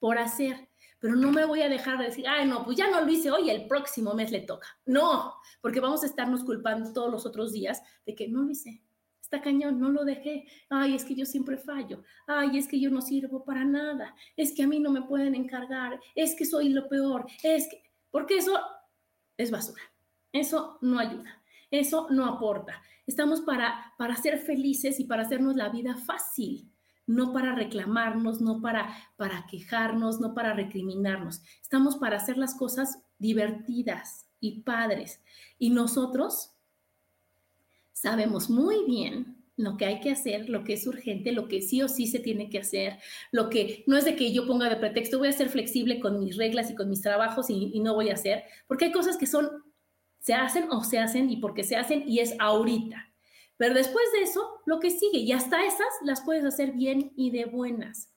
por 0.00 0.18
hacer. 0.18 0.70
Pero 0.98 1.14
no 1.14 1.30
me 1.30 1.44
voy 1.44 1.62
a 1.62 1.68
dejar 1.68 1.98
de 1.98 2.06
decir, 2.06 2.26
ay, 2.26 2.48
no, 2.48 2.64
pues 2.64 2.76
ya 2.76 2.90
no 2.90 3.00
lo 3.00 3.08
hice 3.08 3.30
hoy, 3.30 3.48
el 3.48 3.68
próximo 3.68 4.12
mes 4.14 4.32
le 4.32 4.40
toca. 4.40 4.66
No, 4.84 5.34
porque 5.60 5.78
vamos 5.78 6.02
a 6.02 6.06
estarnos 6.06 6.42
culpando 6.42 6.92
todos 6.92 7.12
los 7.12 7.26
otros 7.26 7.52
días 7.52 7.80
de 8.06 8.16
que 8.16 8.26
no 8.26 8.42
lo 8.42 8.50
hice. 8.50 8.82
Está 9.22 9.40
cañón, 9.40 9.78
no 9.78 9.88
lo 9.90 10.04
dejé. 10.04 10.48
Ay, 10.68 10.96
es 10.96 11.04
que 11.04 11.14
yo 11.14 11.26
siempre 11.26 11.58
fallo. 11.58 12.02
Ay, 12.26 12.58
es 12.58 12.66
que 12.66 12.80
yo 12.80 12.90
no 12.90 13.02
sirvo 13.02 13.44
para 13.44 13.62
nada. 13.62 14.16
Es 14.36 14.52
que 14.52 14.64
a 14.64 14.66
mí 14.66 14.80
no 14.80 14.90
me 14.90 15.02
pueden 15.02 15.36
encargar. 15.36 16.00
Es 16.16 16.34
que 16.34 16.44
soy 16.44 16.70
lo 16.70 16.88
peor. 16.88 17.26
Es 17.44 17.68
que 17.68 17.87
porque 18.10 18.38
eso 18.38 18.58
es 19.36 19.50
basura. 19.50 19.82
Eso 20.32 20.78
no 20.80 20.98
ayuda. 20.98 21.42
Eso 21.70 22.08
no 22.10 22.26
aporta. 22.26 22.82
Estamos 23.06 23.40
para, 23.40 23.94
para 23.98 24.16
ser 24.16 24.38
felices 24.38 25.00
y 25.00 25.04
para 25.04 25.22
hacernos 25.22 25.56
la 25.56 25.68
vida 25.68 25.96
fácil, 25.96 26.70
no 27.06 27.32
para 27.32 27.54
reclamarnos, 27.54 28.40
no 28.40 28.60
para, 28.60 28.94
para 29.16 29.46
quejarnos, 29.46 30.20
no 30.20 30.34
para 30.34 30.52
recriminarnos. 30.54 31.42
Estamos 31.62 31.96
para 31.96 32.16
hacer 32.16 32.36
las 32.36 32.54
cosas 32.54 32.98
divertidas 33.18 34.28
y 34.40 34.60
padres. 34.60 35.22
Y 35.58 35.70
nosotros 35.70 36.52
sabemos 37.92 38.50
muy 38.50 38.84
bien 38.84 39.37
lo 39.58 39.76
que 39.76 39.86
hay 39.86 40.00
que 40.00 40.12
hacer, 40.12 40.48
lo 40.48 40.62
que 40.62 40.74
es 40.74 40.86
urgente, 40.86 41.32
lo 41.32 41.48
que 41.48 41.60
sí 41.60 41.82
o 41.82 41.88
sí 41.88 42.06
se 42.06 42.20
tiene 42.20 42.48
que 42.48 42.60
hacer, 42.60 42.98
lo 43.32 43.50
que 43.50 43.82
no 43.88 43.96
es 43.96 44.04
de 44.04 44.14
que 44.14 44.32
yo 44.32 44.46
ponga 44.46 44.68
de 44.68 44.76
pretexto, 44.76 45.18
voy 45.18 45.28
a 45.28 45.32
ser 45.32 45.48
flexible 45.48 45.98
con 45.98 46.20
mis 46.20 46.36
reglas 46.36 46.70
y 46.70 46.76
con 46.76 46.88
mis 46.88 47.02
trabajos 47.02 47.50
y, 47.50 47.78
no 47.80 47.94
voy 47.94 48.10
a 48.10 48.14
hacer, 48.14 48.44
porque 48.68 48.86
hay 48.86 48.92
cosas 48.92 49.16
que 49.16 49.26
son, 49.26 49.50
se 50.20 50.32
hacen 50.32 50.70
o 50.70 50.84
se 50.84 51.00
hacen 51.00 51.28
y 51.28 51.38
porque 51.38 51.64
se 51.64 51.74
hacen 51.74 52.08
y 52.08 52.20
es 52.20 52.34
ahorita. 52.38 53.12
Pero 53.56 53.74
después 53.74 54.04
de 54.12 54.22
eso, 54.22 54.48
lo 54.64 54.78
que 54.78 54.90
sigue, 54.90 55.18
y 55.18 55.32
hasta 55.32 55.66
esas 55.66 55.88
las 56.04 56.20
puedes 56.20 56.44
hacer 56.44 56.72
bien 56.72 57.12
y 57.16 57.32
de 57.32 57.44
buenas. 57.44 58.14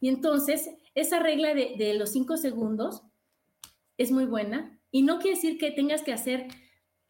Y 0.00 0.08
entonces, 0.08 0.68
esa 0.96 1.20
regla 1.20 1.54
de, 1.54 1.76
de 1.78 1.94
los 1.94 2.10
cinco 2.10 2.36
segundos 2.36 3.04
es 3.98 4.10
muy 4.10 4.24
buena 4.24 4.80
y 4.90 5.02
no 5.02 5.20
quiere 5.20 5.36
decir 5.36 5.58
que 5.58 5.70
tengas 5.70 6.02
que 6.02 6.12
hacer 6.12 6.48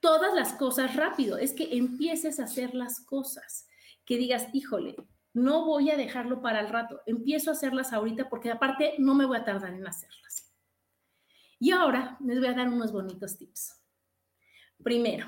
todas 0.03 0.35
las 0.35 0.53
cosas 0.55 0.97
rápido, 0.97 1.39
es 1.39 1.55
que 1.55 1.75
empieces 1.77 2.41
a 2.41 2.45
hacer 2.45 2.75
las 2.75 3.01
cosas, 3.07 3.69
que 4.05 4.19
digas, 4.19 4.49
híjole, 4.53 4.97
no 5.33 5.65
voy 5.65 5.91
a 5.91 5.97
dejarlo 5.97 6.43
para 6.43 6.61
el 6.61 6.69
rato, 6.69 7.01
empiezo 7.07 7.51
a 7.51 7.53
hacerlas 7.55 7.93
ahorita 7.93 8.29
porque 8.29 8.51
aparte 8.51 8.97
no 8.99 9.15
me 9.15 9.25
voy 9.25 9.39
a 9.39 9.45
tardar 9.45 9.73
en 9.73 9.87
hacerlas. 9.87 10.53
Y 11.59 11.71
ahora 11.71 12.19
les 12.21 12.39
voy 12.41 12.49
a 12.49 12.55
dar 12.55 12.69
unos 12.69 12.93
bonitos 12.93 13.39
tips. 13.39 13.81
Primero, 14.83 15.27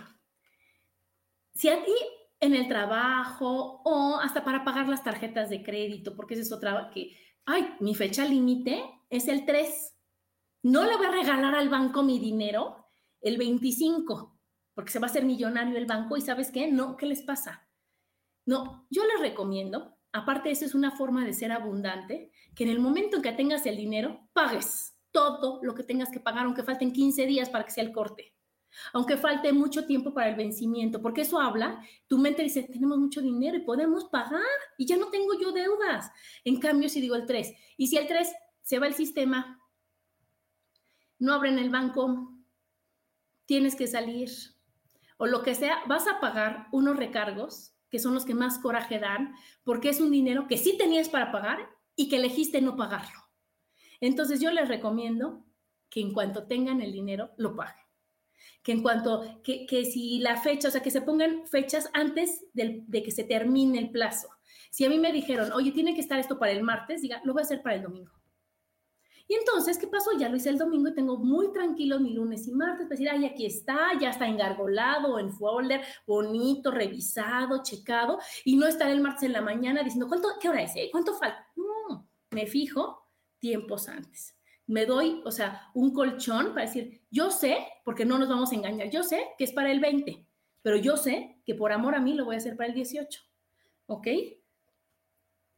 si 1.55 1.69
a 1.69 1.83
ti 1.85 1.95
en 2.41 2.55
el 2.55 2.67
trabajo 2.67 3.81
o 3.85 4.19
hasta 4.21 4.45
para 4.45 4.65
pagar 4.65 4.89
las 4.89 5.05
tarjetas 5.05 5.49
de 5.51 5.63
crédito, 5.63 6.17
porque 6.17 6.35
esa 6.35 6.43
es 6.43 6.53
otra 6.53 6.91
que, 6.93 7.17
ay, 7.47 7.77
mi 7.79 7.95
fecha 7.95 8.25
límite 8.25 8.83
es 9.09 9.29
el 9.29 9.47
3. 9.47 9.95
No 10.65 10.83
le 10.85 10.97
voy 10.97 11.07
a 11.07 11.13
regalar 11.13 11.55
al 11.55 11.69
banco 11.69 12.03
mi 12.03 12.19
dinero 12.19 12.89
el 13.21 13.39
25 13.39 14.34
porque 14.75 14.91
se 14.91 14.99
va 14.99 15.07
a 15.07 15.11
hacer 15.11 15.25
millonario 15.25 15.77
el 15.77 15.87
banco 15.87 16.17
y 16.17 16.21
sabes 16.21 16.51
qué, 16.51 16.71
no, 16.71 16.97
¿qué 16.97 17.07
les 17.07 17.23
pasa? 17.23 17.69
No, 18.47 18.87
yo 18.91 19.05
les 19.07 19.21
recomiendo, 19.21 19.97
aparte 20.13 20.51
eso 20.51 20.65
es 20.65 20.75
una 20.75 20.91
forma 20.91 21.25
de 21.25 21.33
ser 21.33 21.53
abundante, 21.53 22.31
que 22.55 22.65
en 22.65 22.71
el 22.71 22.81
momento 22.81 23.17
en 23.17 23.23
que 23.23 23.33
tengas 23.33 23.65
el 23.67 23.77
dinero, 23.77 24.29
pagues 24.33 24.97
todo 25.11 25.61
lo 25.63 25.75
que 25.75 25.85
tengas 25.85 26.11
que 26.11 26.21
pagar, 26.21 26.45
aunque 26.45 26.63
falten 26.63 26.93
15 26.93 27.27
días 27.27 27.49
para 27.49 27.65
que 27.65 27.71
sea 27.71 27.85
el 27.85 27.93
corte, 27.93 28.35
aunque 28.93 29.17
falte 29.17 29.53
mucho 29.53 29.87
tiempo 29.87 30.13
para 30.13 30.29
el 30.29 30.37
vencimiento, 30.37 31.01
porque 31.01 31.23
eso 31.23 31.41
habla, 31.41 31.81
tu 32.07 32.19
mente 32.19 32.43
dice, 32.43 32.65
tenemos 32.65 32.99
mucho 32.99 33.23
dinero 33.23 33.57
y 33.57 33.65
podemos 33.65 34.05
pagar 34.07 34.43
y 34.77 34.87
ya 34.87 34.97
no 34.97 35.11
tengo 35.11 35.39
yo 35.41 35.53
deudas. 35.53 36.11
En 36.45 36.59
cambio, 36.59 36.89
si 36.89 37.01
digo 37.01 37.15
el 37.15 37.27
3, 37.27 37.55
y 37.77 37.87
si 37.87 37.97
el 37.97 38.07
3 38.07 38.33
se 38.63 38.79
va 38.79 38.87
el 38.87 38.95
sistema, 38.95 39.61
no 41.19 41.33
abren 41.33 41.59
el 41.59 41.71
banco, 41.71 42.33
tienes 43.47 43.77
que 43.77 43.87
salir, 43.87 44.31
o 45.17 45.27
lo 45.27 45.43
que 45.43 45.55
sea, 45.55 45.83
vas 45.87 46.07
a 46.09 46.21
pagar 46.21 46.67
unos 46.73 46.97
recargos 46.97 47.75
que 47.89 47.99
son 48.01 48.15
los 48.15 48.25
que 48.25 48.35
más 48.35 48.59
coraje 48.59 48.99
dan, 48.99 49.35
porque 49.63 49.89
es 49.89 50.01
un 50.01 50.11
dinero 50.11 50.49
que 50.49 50.59
sí 50.59 50.77
tenías 50.77 51.09
para 51.09 51.31
pagar 51.31 51.71
y 51.95 52.09
que 52.09 52.17
elegiste 52.17 52.61
no 52.61 52.77
pagarlo. 52.77 53.21
Entonces 54.01 54.41
yo 54.41 54.51
les 54.51 54.69
recomiendo 54.69 55.45
que 55.89 56.01
en 56.01 56.13
cuanto 56.13 56.49
tengan 56.49 56.81
el 56.81 56.93
dinero, 56.93 57.31
lo 57.37 57.55
paguen. 57.55 57.85
Que 58.65 58.73
en 58.73 58.83
cuanto, 58.83 59.41
que, 59.45 59.65
que 59.65 59.85
si 59.85 60.19
la 60.19 60.41
fecha, 60.41 60.69
o 60.69 60.71
sea, 60.73 60.83
que 60.83 60.91
se 60.91 61.03
pongan 61.03 61.47
fechas 61.47 61.89
antes 61.93 62.45
de 62.53 63.03
que 63.05 63.13
se 63.13 63.23
termine 63.23 63.79
el 63.79 63.91
plazo. 63.91 64.29
Si 64.71 64.85
a 64.85 64.89
mí 64.89 64.99
me 64.99 65.13
dijeron, 65.13 65.53
oye, 65.53 65.71
tiene 65.71 65.95
que 65.95 66.01
estar 66.01 66.19
esto 66.19 66.37
para 66.37 66.51
el 66.51 66.65
martes, 66.65 67.01
diga, 67.01 67.21
lo 67.25 67.33
voy 67.33 67.43
a 67.43 67.45
hacer 67.45 67.63
para 67.63 67.77
el 67.77 67.83
domingo. 67.83 68.11
Y 69.27 69.35
entonces, 69.35 69.79
¿qué 69.79 69.87
pasó? 69.87 70.11
Ya 70.19 70.29
lo 70.29 70.37
hice 70.37 70.51
el 70.51 70.59
domingo 70.59 70.89
y 70.89 70.95
tengo 70.95 71.17
muy 71.17 71.51
tranquilo 71.53 71.99
mi 71.99 72.13
lunes 72.13 72.47
y 72.47 72.53
martes 72.53 72.87
para 72.87 72.91
decir, 72.91 73.09
ay, 73.09 73.25
aquí 73.25 73.47
está, 73.47 73.99
ya 73.99 74.11
está 74.11 74.29
engargolado, 74.29 75.19
en 75.19 75.33
folder, 75.33 75.81
bonito, 76.07 76.71
revisado, 76.71 77.63
checado, 77.63 78.19
y 78.45 78.57
no 78.57 78.67
estar 78.67 78.91
el 78.91 79.01
martes 79.01 79.23
en 79.23 79.33
la 79.33 79.41
mañana 79.41 79.83
diciendo, 79.83 80.09
¿cuánto, 80.09 80.29
qué 80.41 80.49
hora 80.51 80.63
es? 80.63 80.77
Eh? 80.77 80.89
¿Cuánto 80.93 81.15
falta? 81.15 81.47
No, 81.57 82.07
me 82.31 82.47
fijo 82.47 83.09
tiempos 83.39 83.89
antes. 83.89 84.37
Me 84.67 84.85
doy, 84.85 85.23
o 85.25 85.31
sea, 85.31 85.71
un 85.75 85.93
colchón 85.95 86.49
para 86.49 86.67
decir, 86.67 87.03
yo 87.11 87.31
sé, 87.31 87.67
porque 87.85 88.05
no 88.05 88.19
nos 88.19 88.29
vamos 88.29 88.53
a 88.53 88.55
engañar, 88.55 88.91
yo 88.91 89.03
sé 89.03 89.27
que 89.39 89.45
es 89.45 89.53
para 89.53 89.73
el 89.73 89.81
20, 89.81 90.27
pero 90.61 90.77
yo 90.77 90.99
sé 90.99 91.41
que 91.47 91.55
por 91.55 91.73
amor 91.73 91.95
a 91.95 92.01
mí 92.01 92.13
lo 92.13 92.27
voy 92.27 92.35
a 92.35 92.39
hacer 92.39 92.57
para 92.57 92.69
el 92.69 92.75
18. 92.75 93.23
¿Ok? 93.87 94.07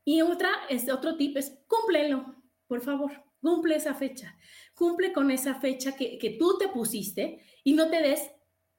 Y 0.04 0.22
otra, 0.22 0.50
este 0.68 0.92
otro 0.92 1.16
tip 1.16 1.36
es, 1.36 1.58
cúmplelo, 1.68 2.34
por 2.68 2.80
favor 2.80 3.25
Cumple 3.46 3.76
esa 3.76 3.94
fecha, 3.94 4.36
cumple 4.74 5.12
con 5.12 5.30
esa 5.30 5.54
fecha 5.60 5.94
que, 5.94 6.18
que 6.18 6.30
tú 6.30 6.58
te 6.58 6.66
pusiste 6.66 7.44
y 7.62 7.74
no 7.74 7.88
te 7.88 8.02
des 8.02 8.28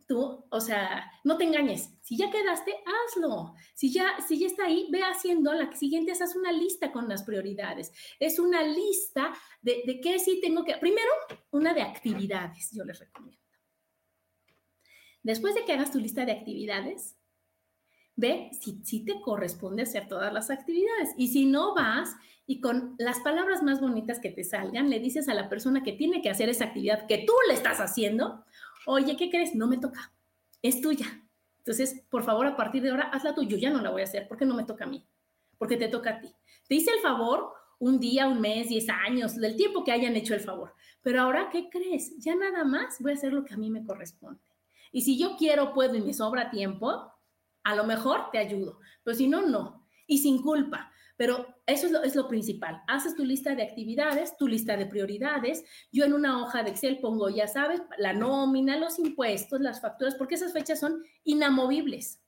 tú, 0.05 0.45
o 0.49 0.59
sea, 0.59 1.09
no 1.23 1.37
te 1.37 1.45
engañes. 1.45 1.93
Si 2.01 2.17
ya 2.17 2.29
quedaste, 2.29 2.73
hazlo. 2.85 3.53
Si 3.73 3.93
ya, 3.93 4.17
si 4.27 4.37
ya 4.37 4.47
está 4.47 4.65
ahí, 4.65 4.89
ve 4.91 5.03
haciendo 5.03 5.53
la 5.53 5.73
siguiente, 5.73 6.11
haz 6.11 6.35
una 6.35 6.51
lista 6.51 6.91
con 6.91 7.07
las 7.07 7.23
prioridades. 7.23 7.93
Es 8.19 8.39
una 8.39 8.61
lista 8.61 9.33
de, 9.61 9.83
de 9.85 10.01
qué 10.01 10.19
sí 10.19 10.41
tengo 10.41 10.65
que. 10.65 10.75
Primero, 10.75 11.09
una 11.51 11.73
de 11.73 11.81
actividades, 11.81 12.71
yo 12.73 12.83
les 12.83 12.99
recomiendo. 12.99 13.41
Después 15.23 15.55
de 15.55 15.63
que 15.63 15.71
hagas 15.71 15.93
tu 15.93 15.99
lista 15.99 16.25
de 16.25 16.33
actividades, 16.33 17.17
ve 18.17 18.49
si, 18.59 18.83
si 18.83 19.05
te 19.05 19.21
corresponde 19.21 19.83
hacer 19.83 20.09
todas 20.09 20.33
las 20.33 20.49
actividades. 20.49 21.13
Y 21.17 21.29
si 21.29 21.45
no 21.45 21.73
vas 21.73 22.13
y 22.47 22.61
con 22.61 22.95
las 22.97 23.19
palabras 23.19 23.61
más 23.61 23.81
bonitas 23.81 24.19
que 24.19 24.31
te 24.31 24.45
salgan, 24.45 24.89
le 24.89 24.99
dices 24.99 25.27
a 25.27 25.33
la 25.33 25.49
persona 25.49 25.83
que 25.83 25.91
tiene 25.91 26.21
que 26.21 26.29
hacer 26.29 26.47
esa 26.47 26.65
actividad 26.65 27.05
que 27.05 27.25
tú 27.27 27.33
le 27.49 27.53
estás 27.53 27.79
haciendo, 27.79 28.45
oye, 28.85 29.17
¿qué 29.17 29.29
crees? 29.29 29.53
No 29.53 29.67
me 29.67 29.77
toca, 29.77 30.13
es 30.61 30.79
tuya. 30.79 31.05
Entonces, 31.59 32.05
por 32.09 32.23
favor, 32.23 32.47
a 32.47 32.55
partir 32.55 32.81
de 32.81 32.91
ahora, 32.91 33.09
hazla 33.11 33.35
tú. 33.35 33.43
Yo 33.43 33.57
ya 33.57 33.69
no 33.69 33.81
la 33.81 33.89
voy 33.89 33.99
a 33.99 34.05
hacer 34.05 34.29
porque 34.29 34.45
no 34.45 34.55
me 34.55 34.63
toca 34.63 34.85
a 34.85 34.87
mí, 34.87 35.05
porque 35.57 35.75
te 35.75 35.89
toca 35.89 36.11
a 36.11 36.21
ti. 36.21 36.29
Te 36.69 36.75
hice 36.75 36.91
el 36.91 37.01
favor 37.01 37.51
un 37.79 37.99
día, 37.99 38.27
un 38.27 38.39
mes, 38.39 38.69
diez 38.69 38.87
años, 38.87 39.35
del 39.35 39.57
tiempo 39.57 39.83
que 39.83 39.91
hayan 39.91 40.15
hecho 40.15 40.33
el 40.33 40.39
favor. 40.39 40.73
Pero 41.01 41.21
ahora, 41.21 41.49
¿qué 41.51 41.69
crees? 41.69 42.17
Ya 42.19 42.33
nada 42.35 42.63
más 42.63 43.01
voy 43.01 43.11
a 43.11 43.15
hacer 43.15 43.33
lo 43.33 43.43
que 43.43 43.53
a 43.53 43.57
mí 43.57 43.69
me 43.69 43.83
corresponde. 43.83 44.39
Y 44.93 45.01
si 45.01 45.19
yo 45.19 45.35
quiero, 45.37 45.73
puedo 45.73 45.95
y 45.95 46.01
me 46.01 46.13
sobra 46.13 46.49
tiempo, 46.49 47.11
a 47.63 47.75
lo 47.75 47.83
mejor 47.83 48.31
te 48.31 48.37
ayudo, 48.37 48.79
pero 49.03 49.17
si 49.17 49.27
no, 49.27 49.41
no. 49.41 49.85
Y 50.07 50.19
sin 50.19 50.41
culpa. 50.41 50.89
Pero 51.17 51.56
eso 51.67 51.85
es 51.85 51.91
lo, 51.91 52.01
es 52.01 52.15
lo, 52.15 52.27
principal. 52.29 52.81
Haces 52.87 53.15
tu 53.15 53.25
lista 53.25 53.53
de 53.53 53.63
actividades, 53.63 54.37
tu 54.37 54.47
lista 54.47 54.77
de 54.77 54.85
prioridades. 54.85 55.65
Yo 55.91 56.05
en 56.05 56.13
una 56.13 56.41
hoja 56.41 56.63
de 56.63 56.69
Excel 56.69 56.99
pongo, 56.99 57.29
ya 57.29 57.47
sabes, 57.47 57.81
la 57.97 58.13
nómina, 58.13 58.77
los 58.77 58.97
impuestos, 58.99 59.59
las 59.59 59.81
facturas, 59.81 60.15
porque 60.15 60.35
esas 60.35 60.53
fechas 60.53 60.79
son 60.79 61.03
inamovibles. 61.25 62.21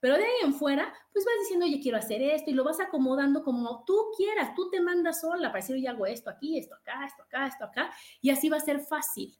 Pero 0.00 0.18
de 0.18 0.24
ahí 0.24 0.34
en 0.42 0.52
fuera, 0.52 0.92
pues 1.14 1.24
vas 1.24 1.34
diciendo, 1.40 1.64
oye, 1.64 1.80
quiero 1.80 1.96
hacer 1.96 2.20
esto 2.20 2.50
y 2.50 2.52
lo 2.52 2.62
vas 2.62 2.78
acomodando 2.78 3.42
como 3.42 3.84
tú 3.86 3.96
quieras. 4.14 4.54
Tú 4.54 4.68
te 4.68 4.82
mandas 4.82 5.22
sola 5.22 5.48
para 5.48 5.62
decir, 5.62 5.76
oye, 5.76 5.88
hago 5.88 6.04
esto 6.04 6.28
aquí, 6.28 6.58
esto 6.58 6.74
acá, 6.74 7.06
esto 7.06 7.22
acá, 7.22 7.46
esto 7.46 7.64
acá. 7.64 7.90
Y 8.20 8.28
así 8.28 8.50
va 8.50 8.58
a 8.58 8.60
ser 8.60 8.80
fácil. 8.80 9.34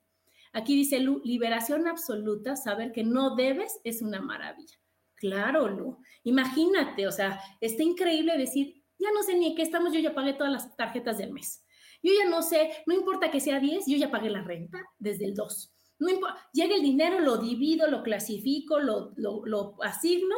Aquí 0.55 0.75
dice 0.75 1.01
Lu, 1.01 1.21
liberación 1.23 1.87
absoluta, 1.87 2.57
saber 2.57 2.93
que 2.93 3.05
no 3.05 3.37
debes 3.37 3.79
es 3.85 4.01
una 4.01 4.23
maravilla. 4.23 4.79
Claro, 5.17 5.69
Lu. 5.69 5.99
Imagínate, 6.23 7.07
o 7.07 7.13
sea, 7.13 7.39
está 7.61 7.83
increíble 7.83 8.39
decir, 8.39 8.84
ya 8.99 9.11
no 9.13 9.23
sé 9.23 9.35
ni 9.35 9.55
qué 9.55 9.63
estamos, 9.63 9.93
yo 9.93 10.01
ya 10.01 10.15
pagué 10.15 10.35
todas 10.35 10.53
las 10.53 10.77
tarjetas 10.77 11.19
del 11.19 11.33
mes. 11.33 11.65
Yo 12.03 12.13
ya 12.13 12.29
no 12.29 12.43
sé, 12.43 12.71
no 12.87 12.95
importa 12.95 13.31
que 13.31 13.41
sea 13.41 13.61
10, 13.61 13.87
yo 13.87 13.97
ya 13.97 14.11
pagué 14.11 14.31
la 14.31 14.43
renta 14.43 14.79
desde 14.99 15.25
el 15.25 15.35
2. 15.35 15.73
No 16.01 16.11
importa, 16.11 16.49
llega 16.53 16.75
el 16.75 16.83
dinero, 16.83 17.21
lo 17.21 17.39
divido, 17.39 17.89
lo 17.89 18.03
clasifico, 18.03 18.79
lo, 18.79 19.13
lo, 19.17 19.45
lo 19.47 19.83
asigno 19.83 20.37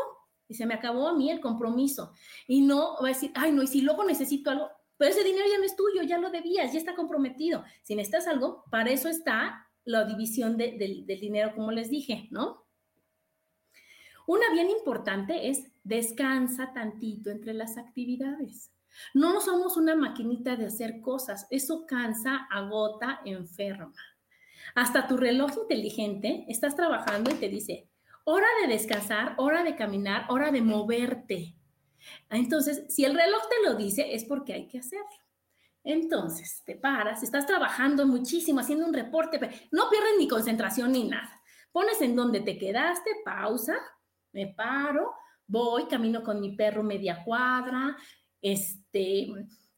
y 0.48 0.54
se 0.54 0.66
me 0.66 0.74
acabó 0.74 1.08
a 1.08 1.14
mí 1.14 1.30
el 1.30 1.40
compromiso. 1.40 2.12
Y 2.46 2.60
no 2.60 2.96
va 3.02 3.08
a 3.08 3.12
decir, 3.12 3.32
ay, 3.34 3.52
no, 3.52 3.62
y 3.62 3.66
si 3.66 3.80
luego 3.80 4.04
necesito 4.04 4.50
algo, 4.50 4.70
pero 4.96 5.10
ese 5.10 5.24
dinero 5.24 5.44
ya 5.50 5.58
no 5.58 5.64
es 5.64 5.76
tuyo, 5.76 6.02
ya 6.02 6.18
lo 6.18 6.30
debías, 6.30 6.72
ya 6.72 6.78
está 6.78 6.94
comprometido. 6.94 7.64
Si 7.82 7.94
necesitas 7.94 8.26
algo, 8.26 8.64
para 8.70 8.90
eso 8.90 9.08
está 9.08 9.68
la 9.84 10.04
división 10.04 10.56
del 10.56 11.06
dinero, 11.06 11.52
como 11.54 11.70
les 11.70 11.90
dije, 11.90 12.28
¿no? 12.30 12.66
Una 14.26 14.50
bien 14.52 14.70
importante 14.70 15.48
es 15.48 15.70
descansa 15.86 16.72
tantito 16.72 17.30
entre 17.30 17.54
las 17.54 17.78
actividades. 17.78 18.72
No 19.14 19.40
somos 19.40 19.76
una 19.76 19.94
maquinita 19.94 20.56
de 20.56 20.66
hacer 20.66 21.00
cosas. 21.00 21.46
Eso 21.50 21.86
cansa, 21.86 22.46
agota, 22.50 23.20
enferma. 23.24 23.94
Hasta 24.74 25.06
tu 25.06 25.16
reloj 25.16 25.52
inteligente 25.56 26.44
estás 26.48 26.74
trabajando 26.74 27.30
y 27.30 27.34
te 27.34 27.48
dice, 27.48 27.88
hora 28.24 28.48
de 28.62 28.68
descansar, 28.68 29.34
hora 29.36 29.62
de 29.62 29.76
caminar, 29.76 30.26
hora 30.28 30.50
de 30.50 30.60
moverte. 30.60 31.54
Entonces, 32.30 32.84
si 32.88 33.04
el 33.04 33.14
reloj 33.14 33.42
te 33.48 33.68
lo 33.68 33.76
dice, 33.76 34.14
es 34.14 34.24
porque 34.24 34.54
hay 34.54 34.66
que 34.66 34.78
hacerlo. 34.78 35.06
Entonces, 35.84 36.62
te 36.66 36.74
paras, 36.74 37.22
estás 37.22 37.46
trabajando 37.46 38.06
muchísimo, 38.06 38.58
haciendo 38.58 38.86
un 38.86 38.92
reporte, 38.92 39.38
no 39.70 39.88
pierdes 39.88 40.18
ni 40.18 40.26
concentración 40.26 40.90
ni 40.90 41.04
nada. 41.04 41.40
Pones 41.70 42.00
en 42.00 42.16
donde 42.16 42.40
te 42.40 42.58
quedaste, 42.58 43.10
pausa, 43.24 43.76
me 44.32 44.48
paro, 44.48 45.14
voy, 45.46 45.86
camino 45.86 46.22
con 46.22 46.40
mi 46.40 46.56
perro 46.56 46.82
media 46.82 47.22
cuadra, 47.24 47.96
este, 48.40 49.28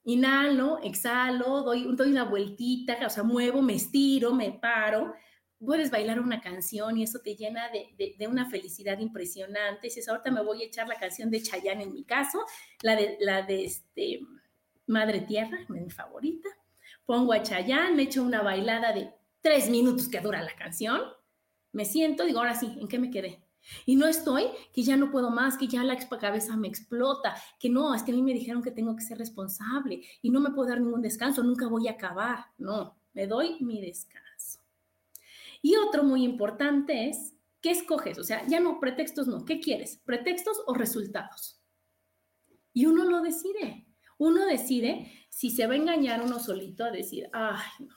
inhalo, 0.05 0.81
exhalo, 0.83 1.63
doy, 1.63 1.95
doy 1.95 2.11
una 2.11 2.25
vueltita, 2.25 2.97
o 3.07 3.11
sea, 3.11 3.23
muevo, 3.23 3.63
me 3.63 3.75
estiro, 3.75 4.35
me 4.35 4.53
paro, 4.53 5.15
puedes 5.59 5.91
bailar 5.91 6.21
una 6.21 6.41
canción 6.41 6.97
y 6.97 7.03
eso 7.03 7.21
te 7.21 7.35
llena 7.35 7.69
de, 7.71 8.15
de, 8.17 8.27
una 8.29 8.49
felicidad 8.49 8.99
impresionante. 8.99 9.89
Dices, 9.89 10.09
ahorita 10.09 10.31
me 10.31 10.43
voy 10.43 10.63
a 10.63 10.67
echar 10.67 10.89
la 10.89 10.99
canción 10.99 11.31
de 11.31 11.43
Chayanne 11.43 11.83
en 11.83 11.93
mi 11.93 12.05
caso, 12.05 12.41
la 12.83 12.97
de, 12.97 13.17
la 13.21 13.43
de 13.43 13.65
este, 13.65 14.21
Madre 14.87 15.21
Tierra, 15.21 15.59
mi 15.69 15.91
favorita. 15.91 16.49
Pongo 17.05 17.33
a 17.33 17.43
Chayanne, 17.43 17.95
me 17.95 18.05
echo 18.05 18.23
una 18.23 18.43
bailada 18.43 18.93
de 18.93 19.11
tres 19.41 19.69
minutos 19.69 20.09
que 20.09 20.21
dura 20.21 20.43
la 20.43 20.55
canción, 20.55 21.01
me 21.73 21.85
siento, 21.85 22.25
digo, 22.25 22.39
ahora 22.39 22.55
sí, 22.55 22.77
¿en 22.81 22.89
qué 22.89 22.99
me 22.99 23.11
quedé? 23.11 23.43
Y 23.87 23.97
no 23.97 24.07
estoy 24.07 24.47
que 24.73 24.83
ya 24.83 24.97
no 24.97 25.11
puedo 25.11 25.31
más, 25.31 25.57
que 25.57 25.69
ya 25.69 25.85
la 25.85 25.99
cabeza 25.99 26.57
me 26.57 26.69
explota, 26.69 27.35
que 27.59 27.69
no, 27.69 27.95
es 27.95 28.03
que 28.03 28.13
a 28.13 28.15
mí 28.15 28.23
me 28.23 28.33
dijeron 28.33 28.63
que 28.63 28.71
tengo 28.71 28.97
que 28.97 29.03
ser 29.03 29.19
responsable 29.19 30.03
y 30.23 30.31
no 30.31 30.41
me 30.41 30.51
puedo 30.51 30.69
dar 30.69 30.81
ningún 30.81 31.03
descanso, 31.03 31.43
nunca 31.43 31.69
voy 31.69 31.89
a 31.89 31.93
acabar. 31.93 32.47
No, 32.59 32.97
me 33.13 33.27
doy 33.27 33.57
mi 33.61 33.81
descanso. 33.81 34.61
Y 35.61 35.77
otro 35.77 36.05
muy 36.05 36.25
importante 36.25 37.09
es, 37.09 37.35
¿qué 37.61 37.71
escoges? 37.71 38.19
O 38.19 38.25
sea, 38.25 38.47
ya 38.47 38.61
no, 38.61 38.81
pretextos 38.81 39.27
no, 39.27 39.45
¿qué 39.45 39.61
quieres? 39.61 40.01
¿Pretextos 40.05 40.63
o 40.67 40.75
resultados? 40.75 41.61
Y 42.73 42.87
uno 42.87 43.05
lo 43.05 43.21
decide. 43.23 43.87
Uno 44.19 44.47
decide 44.47 45.13
si 45.29 45.51
se 45.51 45.67
va 45.67 45.75
a 45.75 45.77
engañar 45.77 46.23
uno 46.23 46.39
solito 46.39 46.85
a 46.85 46.91
decir, 46.91 47.29
ay, 47.33 47.67
no, 47.81 47.95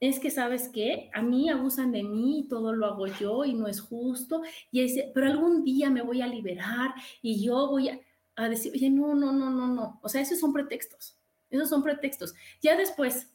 es 0.00 0.18
que 0.18 0.30
sabes 0.30 0.68
qué, 0.68 1.10
a 1.14 1.22
mí 1.22 1.48
abusan 1.48 1.92
de 1.92 2.02
mí 2.02 2.46
todo 2.48 2.72
lo 2.74 2.86
hago 2.86 3.06
yo 3.06 3.44
y 3.44 3.54
no 3.54 3.66
es 3.66 3.80
justo, 3.80 4.42
y 4.70 4.82
ese, 4.82 5.10
pero 5.14 5.26
algún 5.26 5.64
día 5.64 5.90
me 5.90 6.02
voy 6.02 6.20
a 6.20 6.26
liberar 6.26 6.94
y 7.22 7.42
yo 7.42 7.68
voy 7.68 7.88
a, 7.88 8.48
decir, 8.48 8.72
oye, 8.74 8.90
no, 8.90 9.14
no, 9.14 9.32
no, 9.32 9.48
no, 9.50 9.68
no, 9.68 9.98
o 10.02 10.08
sea, 10.08 10.20
esos 10.20 10.38
son 10.38 10.52
pretextos, 10.52 11.18
esos 11.48 11.70
son 11.70 11.82
pretextos. 11.82 12.34
Ya 12.60 12.76
después 12.76 13.32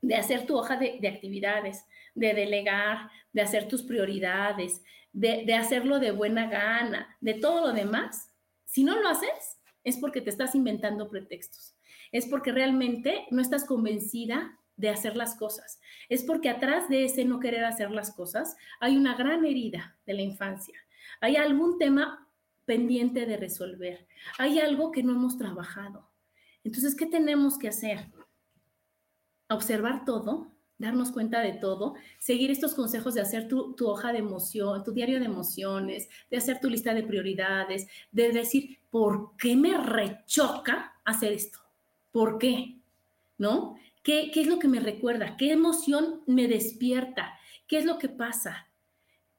de 0.00 0.14
hacer 0.14 0.46
tu 0.46 0.56
hoja 0.56 0.76
de, 0.76 1.08
actividades, 1.08 1.84
de 2.14 2.32
delegar, 2.32 3.10
de 3.32 3.42
hacer 3.42 3.66
tus 3.66 3.82
prioridades, 3.82 4.84
de, 5.12 5.42
de 5.44 5.54
hacerlo 5.54 5.98
de 5.98 6.12
buena 6.12 6.48
gana, 6.48 7.16
de 7.20 7.34
todo 7.34 7.66
lo 7.66 7.72
demás, 7.72 8.30
si 8.64 8.84
no 8.84 9.00
lo 9.00 9.08
haces, 9.08 9.58
es 9.82 9.96
porque 9.96 10.20
te 10.20 10.30
estás 10.30 10.54
inventando 10.54 11.08
pretextos, 11.08 11.74
es 12.12 12.26
porque 12.26 12.52
realmente 12.52 13.26
no 13.32 13.42
estás 13.42 13.64
convencida 13.64 14.56
de 14.76 14.90
hacer 14.90 15.16
las 15.16 15.34
cosas. 15.34 15.80
Es 16.08 16.22
porque 16.22 16.48
atrás 16.48 16.88
de 16.88 17.04
ese 17.04 17.24
no 17.24 17.40
querer 17.40 17.64
hacer 17.64 17.90
las 17.90 18.12
cosas 18.12 18.56
hay 18.80 18.96
una 18.96 19.14
gran 19.14 19.44
herida 19.44 19.96
de 20.06 20.14
la 20.14 20.22
infancia. 20.22 20.78
Hay 21.20 21.36
algún 21.36 21.78
tema 21.78 22.28
pendiente 22.64 23.26
de 23.26 23.36
resolver. 23.36 24.06
Hay 24.38 24.58
algo 24.58 24.92
que 24.92 25.02
no 25.02 25.12
hemos 25.12 25.38
trabajado. 25.38 26.10
Entonces, 26.64 26.94
¿qué 26.94 27.06
tenemos 27.06 27.58
que 27.58 27.68
hacer? 27.68 28.12
Observar 29.48 30.04
todo, 30.04 30.52
darnos 30.78 31.12
cuenta 31.12 31.40
de 31.40 31.52
todo, 31.52 31.94
seguir 32.18 32.50
estos 32.50 32.74
consejos 32.74 33.14
de 33.14 33.20
hacer 33.20 33.48
tu, 33.48 33.74
tu, 33.74 33.88
hoja 33.88 34.12
de 34.12 34.18
emoción, 34.18 34.82
tu 34.82 34.92
diario 34.92 35.20
de 35.20 35.26
emociones, 35.26 36.08
de 36.30 36.36
hacer 36.36 36.60
tu 36.60 36.68
lista 36.68 36.92
de 36.92 37.04
prioridades, 37.04 37.86
de 38.10 38.32
decir, 38.32 38.78
¿por 38.90 39.36
qué 39.36 39.56
me 39.56 39.78
rechoca 39.78 41.00
hacer 41.04 41.32
esto? 41.32 41.60
¿Por 42.12 42.38
qué? 42.38 42.80
¿No? 43.38 43.76
¿Qué, 44.06 44.30
¿Qué 44.30 44.42
es 44.42 44.46
lo 44.46 44.60
que 44.60 44.68
me 44.68 44.78
recuerda? 44.78 45.36
¿Qué 45.36 45.50
emoción 45.50 46.20
me 46.28 46.46
despierta? 46.46 47.36
¿Qué 47.66 47.76
es 47.78 47.84
lo 47.84 47.98
que 47.98 48.08
pasa? 48.08 48.68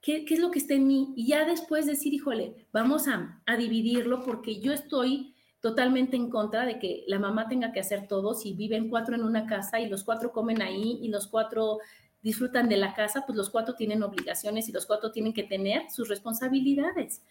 ¿Qué, 0.02 0.26
¿Qué, 0.26 0.34
es 0.34 0.42
lo 0.42 0.52
que 0.52 0.60
está 0.60 0.74
en 0.74 0.88
mí? 0.88 1.14
Y 1.16 1.28
ya 1.28 1.46
después 1.46 1.86
decir, 1.86 2.14
híjole, 2.14 2.68
vamos 2.74 3.08
a, 3.08 3.42
a 3.46 3.56
dividirlo 3.56 4.26
porque 4.26 4.60
yo 4.60 4.74
estoy 4.74 5.34
totalmente 5.62 6.18
en 6.18 6.30
contra 6.30 6.66
de 6.66 6.80
que 6.80 7.06
la 7.08 7.18
mamá 7.18 7.48
tenga 7.48 7.72
que 7.72 7.80
hacer 7.80 8.10
todo. 8.10 8.34
Si 8.34 8.56
viven 8.56 8.90
cuatro 8.90 9.16
en 9.16 9.24
una 9.24 9.48
casa 9.48 9.80
y 9.80 9.88
los 9.88 10.04
cuatro 10.04 10.34
comen 10.34 10.62
ahí 10.62 11.00
y 11.02 11.08
los 11.08 11.28
cuatro 11.28 11.80
disfrutan 12.22 12.68
de 12.68 12.76
la 12.76 12.94
casa, 12.94 13.24
pues 13.26 13.38
los 13.38 13.50
cuatro 13.50 13.76
tienen 13.76 14.04
obligaciones 14.04 14.68
y 14.68 14.74
los 14.74 14.86
cuatro 14.86 15.14
tienen 15.14 15.32
que 15.34 15.44
tener 15.44 15.90
sus 15.90 16.10
responsabilidades. 16.10 17.22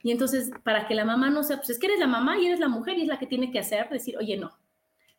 Y 0.00 0.12
entonces, 0.12 0.52
para 0.62 0.86
que 0.86 0.94
la 0.94 1.04
mamá 1.04 1.28
no 1.28 1.42
sea, 1.42 1.56
pues 1.56 1.70
es 1.70 1.80
que 1.80 1.86
eres 1.86 1.98
la 1.98 2.06
mamá 2.06 2.38
y 2.38 2.46
eres 2.46 2.60
la 2.60 2.68
mujer 2.68 2.98
y 2.98 3.02
es 3.02 3.08
la 3.08 3.18
que 3.18 3.26
tiene 3.26 3.50
que 3.50 3.58
hacer, 3.58 3.88
decir, 3.88 4.16
oye, 4.16 4.36
no, 4.36 4.52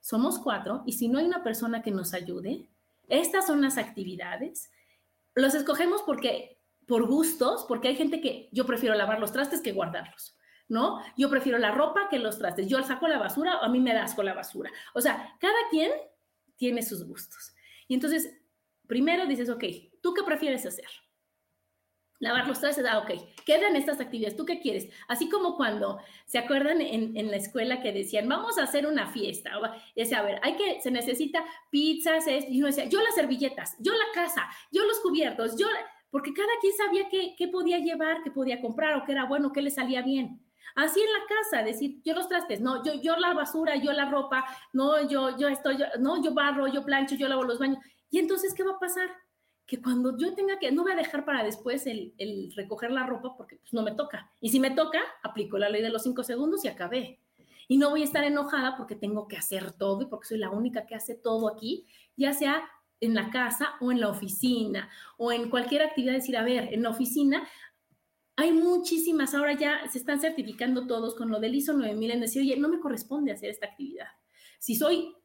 somos 0.05 0.37
cuatro 0.37 0.83
y 0.85 0.91
si 0.93 1.07
no 1.07 1.17
hay 1.17 1.25
una 1.25 1.43
persona 1.43 1.81
que 1.81 1.89
nos 1.89 2.13
ayude, 2.13 2.69
estas 3.07 3.47
son 3.47 3.63
las 3.63 3.79
actividades. 3.79 4.71
Los 5.33 5.55
escogemos 5.55 6.03
porque, 6.03 6.61
por 6.85 7.07
gustos, 7.07 7.65
porque 7.67 7.87
hay 7.87 7.95
gente 7.95 8.21
que 8.21 8.47
yo 8.51 8.67
prefiero 8.67 8.93
lavar 8.93 9.19
los 9.19 9.31
trastes 9.31 9.61
que 9.61 9.71
guardarlos. 9.71 10.37
¿no? 10.67 11.01
Yo 11.17 11.27
prefiero 11.31 11.57
la 11.57 11.71
ropa 11.71 12.07
que 12.07 12.19
los 12.19 12.37
trastes. 12.37 12.67
Yo 12.67 12.83
saco 12.83 13.07
la 13.07 13.17
basura, 13.17 13.57
a 13.57 13.67
mí 13.67 13.79
me 13.79 13.95
das 13.95 14.13
con 14.13 14.25
la 14.25 14.35
basura. 14.35 14.69
O 14.93 15.01
sea, 15.01 15.35
cada 15.39 15.57
quien 15.71 15.91
tiene 16.55 16.83
sus 16.83 17.03
gustos. 17.07 17.55
Y 17.87 17.95
entonces, 17.95 18.31
primero 18.85 19.25
dices, 19.25 19.49
ok, 19.49 19.63
¿tú 20.03 20.13
qué 20.13 20.21
prefieres 20.21 20.67
hacer? 20.67 20.85
Lavar 22.19 22.47
los 22.47 22.59
trastes, 22.61 22.85
ah, 22.89 22.99
ok, 22.99 23.11
quedan 23.45 23.75
estas 23.75 23.99
actividades, 23.99 24.37
¿tú 24.37 24.45
qué 24.45 24.59
quieres? 24.59 24.87
Así 25.07 25.29
como 25.29 25.57
cuando, 25.57 25.99
¿se 26.25 26.37
acuerdan 26.37 26.79
en, 26.79 27.29
la 27.29 27.37
escuela 27.37 27.81
que 27.81 27.91
decían, 27.91 28.29
vamos 28.29 28.57
a 28.57 28.63
hacer 28.63 28.87
una 28.87 29.07
fiesta? 29.07 29.51
Decía, 29.95 30.19
a 30.19 30.23
ver, 30.23 30.39
hay 30.41 30.55
que, 30.55 30.81
se 30.81 30.91
necesita 30.91 31.43
pizzas, 31.69 32.25
y 32.27 32.59
uno 32.59 32.67
decía, 32.67 32.85
yo 32.85 33.01
las 33.01 33.15
servilletas, 33.15 33.75
yo 33.79 33.93
la 33.93 34.05
casa, 34.13 34.47
yo 34.71 34.85
los 34.85 34.99
cubiertos, 34.99 35.57
yo, 35.57 35.67
porque 36.09 36.33
cada 36.33 36.47
quien 36.61 36.73
sabía 36.73 37.09
qué, 37.09 37.35
qué 37.37 37.49
podía 37.49 37.79
llevar, 37.79 38.23
qué 38.23 38.31
podía 38.31 38.61
comprar 38.61 38.95
o 38.95 39.05
qué 39.05 39.11
era 39.11 39.25
bueno, 39.25 39.51
qué 39.51 39.61
le 39.61 39.69
salía 39.69 40.01
bien. 40.01 40.41
Así 40.75 40.99
en 40.99 41.11
la 41.11 41.19
casa, 41.27 41.63
decir, 41.63 42.01
yo 42.03 42.13
los 42.13 42.27
trastes, 42.27 42.59
no, 42.59 42.83
yo, 42.83 43.01
yo 43.01 43.15
la 43.17 43.33
basura, 43.33 43.75
yo 43.75 43.93
la 43.93 44.09
ropa, 44.09 44.45
no, 44.73 45.07
yo, 45.07 45.37
yo 45.37 45.47
estoy, 45.47 45.77
no, 45.99 46.21
yo 46.21 46.33
barro, 46.33 46.67
yo 46.67 46.83
plancho, 46.83 47.15
yo 47.15 47.27
lavo 47.27 47.43
los 47.43 47.59
baños. 47.59 47.79
Y 48.09 48.19
entonces, 48.19 48.53
¿qué 48.53 48.63
va 48.63 48.73
a 48.73 48.79
pasar? 48.79 49.09
Que 49.65 49.81
cuando 49.81 50.17
yo 50.17 50.33
tenga 50.35 50.59
que, 50.59 50.71
no 50.71 50.83
voy 50.83 50.91
a 50.91 50.95
dejar 50.95 51.25
para 51.25 51.43
después 51.43 51.87
el, 51.87 52.13
recoger 52.55 52.91
la 52.91 53.05
ropa 53.05 53.35
porque 53.35 53.57
pues, 53.57 53.73
no 53.73 53.81
me 53.81 53.93
toca. 53.93 54.31
Y 54.39 54.49
si 54.49 54.59
me 54.59 54.71
toca, 54.71 54.99
aplico 55.23 55.57
la 55.57 55.69
ley 55.69 55.81
de 55.81 55.89
los 55.89 56.03
cinco 56.03 56.23
segundos 56.23 56.63
y 56.65 56.67
acabé. 56.67 57.19
Y 57.67 57.77
no 57.77 57.89
voy 57.89 58.01
a 58.01 58.05
estar 58.05 58.23
enojada 58.23 58.77
porque 58.77 58.95
tengo 58.95 59.27
que 59.27 59.37
hacer 59.37 59.71
todo 59.71 60.03
y 60.03 60.05
porque 60.05 60.27
soy 60.27 60.37
la 60.37 60.51
única 60.51 60.85
que 60.85 60.95
hace 60.95 61.15
todo 61.15 61.47
aquí, 61.49 61.87
ya 62.15 62.33
sea 62.33 62.63
en 63.01 63.15
la 63.15 63.31
casa 63.31 63.73
o 63.81 63.91
en 63.91 63.99
la 63.99 64.09
oficina 64.09 64.89
o 65.17 65.31
en 65.31 65.49
cualquier 65.49 65.81
actividad, 65.81 66.13
decir, 66.13 66.37
a 66.37 66.43
ver, 66.43 66.73
en 66.73 66.83
la 66.83 66.89
oficina 66.89 67.47
hay 68.37 68.51
muchísimas, 68.51 69.33
ahora 69.33 69.53
ya 69.53 69.87
se 69.89 69.97
están 69.97 70.19
certificando 70.19 70.87
todos 70.87 71.15
con 71.15 71.29
lo 71.29 71.39
del 71.39 71.55
ISO 71.55 71.73
9000 71.73 72.11
en 72.11 72.21
decir, 72.21 72.41
oye, 72.41 72.57
no 72.57 72.69
me 72.69 72.79
corresponde 72.79 73.31
hacer 73.31 73.49
esta 73.49 73.67
actividad. 73.67 74.07
Si 74.59 74.75
soy 74.75 75.15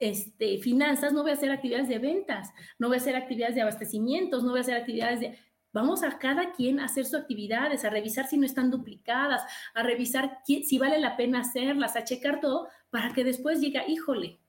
este, 0.00 0.58
finanzas, 0.58 1.12
no 1.12 1.22
voy 1.22 1.30
a 1.30 1.34
hacer 1.34 1.52
actividades 1.52 1.88
de 1.88 1.98
ventas, 1.98 2.50
no 2.78 2.88
voy 2.88 2.96
a 2.96 3.00
hacer 3.00 3.14
actividades 3.14 3.54
de 3.54 3.60
abastecimientos, 3.60 4.42
no 4.42 4.50
voy 4.50 4.58
a 4.58 4.62
hacer 4.62 4.76
actividades 4.76 5.20
de... 5.20 5.38
Vamos 5.72 6.02
a 6.02 6.18
cada 6.18 6.50
quien 6.50 6.80
a 6.80 6.86
hacer 6.86 7.04
sus 7.04 7.14
actividades, 7.20 7.84
a 7.84 7.90
revisar 7.90 8.26
si 8.26 8.36
no 8.36 8.44
están 8.44 8.72
duplicadas, 8.72 9.42
a 9.72 9.84
revisar 9.84 10.38
si 10.44 10.78
vale 10.78 10.98
la 10.98 11.16
pena 11.16 11.40
hacerlas, 11.40 11.94
a 11.94 12.02
checar 12.02 12.40
todo 12.40 12.66
para 12.90 13.12
que 13.12 13.22
después 13.22 13.60
diga, 13.60 13.86
híjole, 13.86 14.40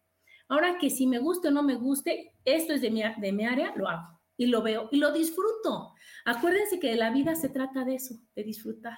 ahora 0.47 0.79
que 0.79 0.89
si 0.89 1.05
me 1.05 1.19
guste 1.19 1.49
o 1.49 1.51
no 1.51 1.61
me 1.61 1.75
guste, 1.75 2.33
esto 2.43 2.73
es 2.73 2.81
de 2.81 2.89
mi, 2.89 3.03
de 3.17 3.31
mi 3.31 3.45
área, 3.45 3.71
lo 3.75 3.87
hago 3.87 4.19
y 4.35 4.47
lo 4.47 4.63
veo 4.63 4.89
y 4.91 4.97
lo 4.97 5.11
disfruto. 5.11 5.93
Acuérdense 6.25 6.79
que 6.79 6.95
la 6.95 7.11
vida 7.11 7.35
se 7.35 7.49
trata 7.49 7.85
de 7.85 7.95
eso, 7.95 8.15
de 8.35 8.43
disfrutar. 8.43 8.97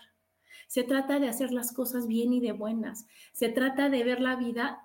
Se 0.68 0.84
trata 0.84 1.20
de 1.20 1.28
hacer 1.28 1.52
las 1.52 1.74
cosas 1.74 2.08
bien 2.08 2.32
y 2.32 2.40
de 2.40 2.54
buenas. 2.54 3.06
Se 3.34 3.50
trata 3.50 3.90
de 3.90 4.06
ver 4.06 4.22
la 4.22 4.38
vida, 4.38 4.80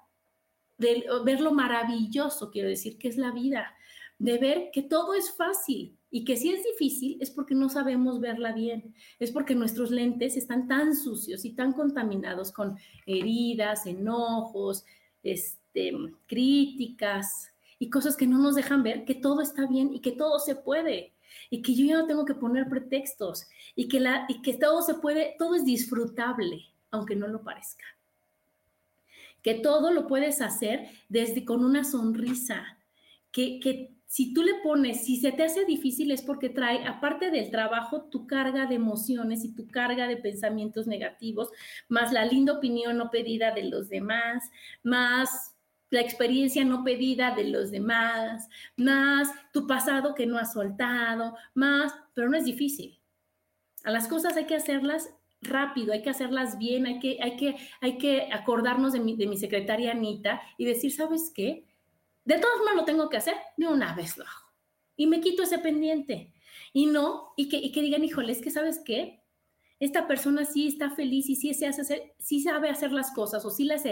de 0.79 1.05
ver 1.25 1.41
lo 1.41 1.53
maravilloso, 1.53 2.51
quiero 2.51 2.69
decir, 2.69 2.99
que 2.99 3.09
es 3.09 3.17
la 3.17 3.33
vida. 3.33 3.75
De 4.19 4.39
ver 4.39 4.71
que 4.73 4.83
todo 4.83 5.15
es 5.15 5.31
fácil 5.33 5.97
y 6.11 6.25
que 6.25 6.37
si 6.37 6.51
es 6.51 6.65
difícil 6.65 7.19
es 7.21 7.31
porque 7.31 7.55
no 7.55 7.69
sabemos 7.69 8.21
verla 8.21 8.53
bien. 8.53 8.95
Es 9.19 9.31
porque 9.31 9.55
nuestros 9.55 9.91
lentes 9.91 10.37
están 10.37 10.67
tan 10.67 10.97
sucios 10.97 11.45
y 11.45 11.51
tan 11.51 11.73
contaminados 11.73 12.51
con 12.51 12.77
heridas, 13.07 13.87
enojos, 13.87 14.85
este, 15.23 15.93
críticas, 16.27 17.53
y 17.79 17.91
cosas 17.91 18.17
que 18.17 18.27
no 18.27 18.39
nos 18.39 18.55
dejan 18.55 18.83
ver 18.83 19.05
que 19.05 19.15
todo 19.15 19.41
está 19.41 19.67
bien 19.67 19.95
y 19.95 20.01
que 20.01 20.13
todo 20.13 20.39
se 20.39 20.57
puede 20.57 21.15
y 21.51 21.63
que 21.63 21.75
yo 21.75 21.87
ya 21.87 21.99
no 21.99 22.07
tengo 22.07 22.25
que 22.25 22.35
poner 22.35 22.69
pretextos 22.69 23.47
y 23.75 23.89
que, 23.89 24.01
la, 24.01 24.27
y 24.29 24.43
que 24.43 24.55
todo 24.55 24.83
se 24.83 24.95
puede, 24.95 25.37
todo 25.39 25.55
es 25.55 25.65
disfrutable, 25.65 26.67
aunque 26.91 27.15
no 27.15 27.29
lo 27.29 27.43
parezca. 27.43 27.85
Que 29.43 29.55
todo 29.55 29.91
lo 29.91 30.07
puedes 30.07 30.41
hacer 30.41 30.89
desde 31.09 31.45
con 31.45 31.65
una 31.65 31.85
sonrisa, 31.85 32.79
que, 33.31 33.61
que 33.61 33.99
si 34.09 34.33
tú 34.33 34.43
le 34.43 34.55
pones, 34.63 35.05
si 35.05 35.21
se 35.21 35.33
te 35.33 35.45
hace 35.45 35.67
difícil 35.67 36.11
es 36.11 36.23
porque 36.23 36.49
trae, 36.49 36.87
aparte 36.87 37.31
del 37.31 37.51
trabajo, 37.51 38.05
tu 38.05 38.27
carga 38.27 38.65
de 38.65 38.77
emociones 38.77 39.45
y 39.45 39.55
tu 39.55 39.69
carga 39.69 40.07
de 40.09 40.17
pensamientos 40.17 40.87
negativos, 40.87 41.51
más 41.89 42.11
la 42.11 42.25
linda 42.25 42.55
opinión 42.55 42.97
no 42.97 43.11
pedida 43.11 43.53
de 43.53 43.65
los 43.65 43.91
demás, 43.91 44.51
más 44.83 45.55
la 45.91 46.01
experiencia 46.01 46.65
no 46.65 46.85
pedida 46.85 47.35
de 47.35 47.45
los 47.45 47.71
demás, 47.71 48.49
más 48.77 49.29
tu 49.53 49.67
pasado 49.67 50.15
que 50.15 50.27
no 50.27 50.39
has 50.39 50.55
soltado, 50.55 51.37
más, 51.53 51.93
pero 52.15 52.31
no 52.31 52.37
es 52.37 52.47
difícil. 52.47 52.99
A 53.85 53.91
las 53.91 54.09
cosas 54.09 54.37
hay 54.39 54.47
que 54.47 54.57
hacerlas 54.57 55.11
rápido, 55.41 55.93
hay 55.93 56.03
que 56.03 56.11
hacerlas 56.11 56.59
bien, 56.59 56.87
hay 56.87 56.99
que, 56.99 57.19
hay 57.23 57.37
que, 57.37 57.57
hay 57.81 57.99
que 57.99 58.29
acordarnos 58.33 58.93
de 58.93 59.01
mi, 59.01 59.17
de 59.17 59.27
mi 59.27 59.37
secretaria 59.37 59.93
Anita 59.93 60.41
y 60.57 60.65
decir, 60.65 60.93
¿sabes 60.93 61.33
qué? 61.35 61.65
De 62.25 62.39
todas 62.39 62.59
maneras 62.59 62.77
lo 62.77 62.85
tengo 62.85 63.09
que 63.09 63.17
hacer, 63.17 63.37
de 63.57 63.67
una 63.67 63.95
vez 63.95 64.17
lo 64.17 64.25
hago. 64.25 64.53
Y 64.97 65.07
me 65.07 65.21
quito 65.21 65.45
ese 65.45 65.59
pendiente. 65.59 66.33
Y 66.73 66.87
no, 66.87 67.33
y 67.37 67.49
que, 67.49 67.57
y 67.57 67.73
que 67.73 67.83
digan, 67.83 68.05
híjole, 68.05 68.33
es 68.33 68.43
que 68.43 68.51
sabes 68.51 68.81
qué, 68.85 69.23
esta 69.81 70.09
persona 70.09 70.45
sí 70.45 70.67
está 70.67 70.91
feliz 70.91 71.29
y 71.29 71.37
sí, 71.37 71.55
se 71.55 71.67
hace, 71.67 72.15
sí 72.19 72.41
sabe 72.41 72.69
hacer 72.69 72.93
las 72.93 73.13
cosas 73.13 73.45
o 73.45 73.51
sí 73.51 73.65
las, 73.65 73.85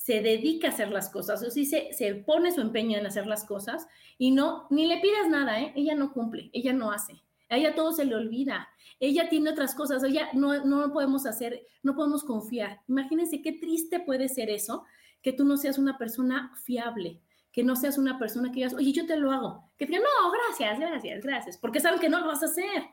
se 0.00 0.22
dedica 0.22 0.68
a 0.68 0.70
hacer 0.70 0.90
las 0.90 1.10
cosas, 1.10 1.42
o 1.42 1.50
si 1.50 1.66
se, 1.66 1.92
se 1.92 2.14
pone 2.14 2.52
su 2.52 2.62
empeño 2.62 2.98
en 2.98 3.04
hacer 3.04 3.26
las 3.26 3.44
cosas 3.44 3.86
y 4.16 4.30
no, 4.30 4.66
ni 4.70 4.86
le 4.86 4.98
pidas 4.98 5.28
nada, 5.28 5.60
¿eh? 5.60 5.74
ella 5.76 5.94
no 5.94 6.12
cumple, 6.14 6.48
ella 6.54 6.72
no 6.72 6.90
hace, 6.90 7.22
a 7.50 7.58
ella 7.58 7.74
todo 7.74 7.92
se 7.92 8.04
le 8.04 8.14
olvida, 8.14 8.68
ella 8.98 9.28
tiene 9.28 9.50
otras 9.50 9.74
cosas, 9.74 10.02
ella 10.04 10.28
no, 10.32 10.64
no 10.64 10.92
podemos 10.92 11.26
hacer, 11.26 11.66
no 11.82 11.94
podemos 11.94 12.24
confiar. 12.24 12.80
Imagínense 12.88 13.42
qué 13.42 13.52
triste 13.52 14.00
puede 14.00 14.28
ser 14.28 14.48
eso, 14.48 14.84
que 15.20 15.32
tú 15.32 15.44
no 15.44 15.56
seas 15.56 15.76
una 15.76 15.98
persona 15.98 16.52
fiable, 16.64 17.20
que 17.52 17.62
no 17.62 17.76
seas 17.76 17.98
una 17.98 18.18
persona 18.18 18.50
que 18.50 18.56
digas, 18.56 18.74
oye, 18.74 18.92
yo 18.92 19.06
te 19.06 19.16
lo 19.16 19.32
hago, 19.32 19.70
que 19.76 19.86
digan, 19.86 20.02
no, 20.02 20.30
gracias, 20.30 20.78
gracias, 20.78 21.22
gracias, 21.22 21.58
porque 21.58 21.80
saben 21.80 22.00
que 22.00 22.08
no 22.08 22.20
lo 22.20 22.28
vas 22.28 22.42
a 22.42 22.46
hacer. 22.46 22.84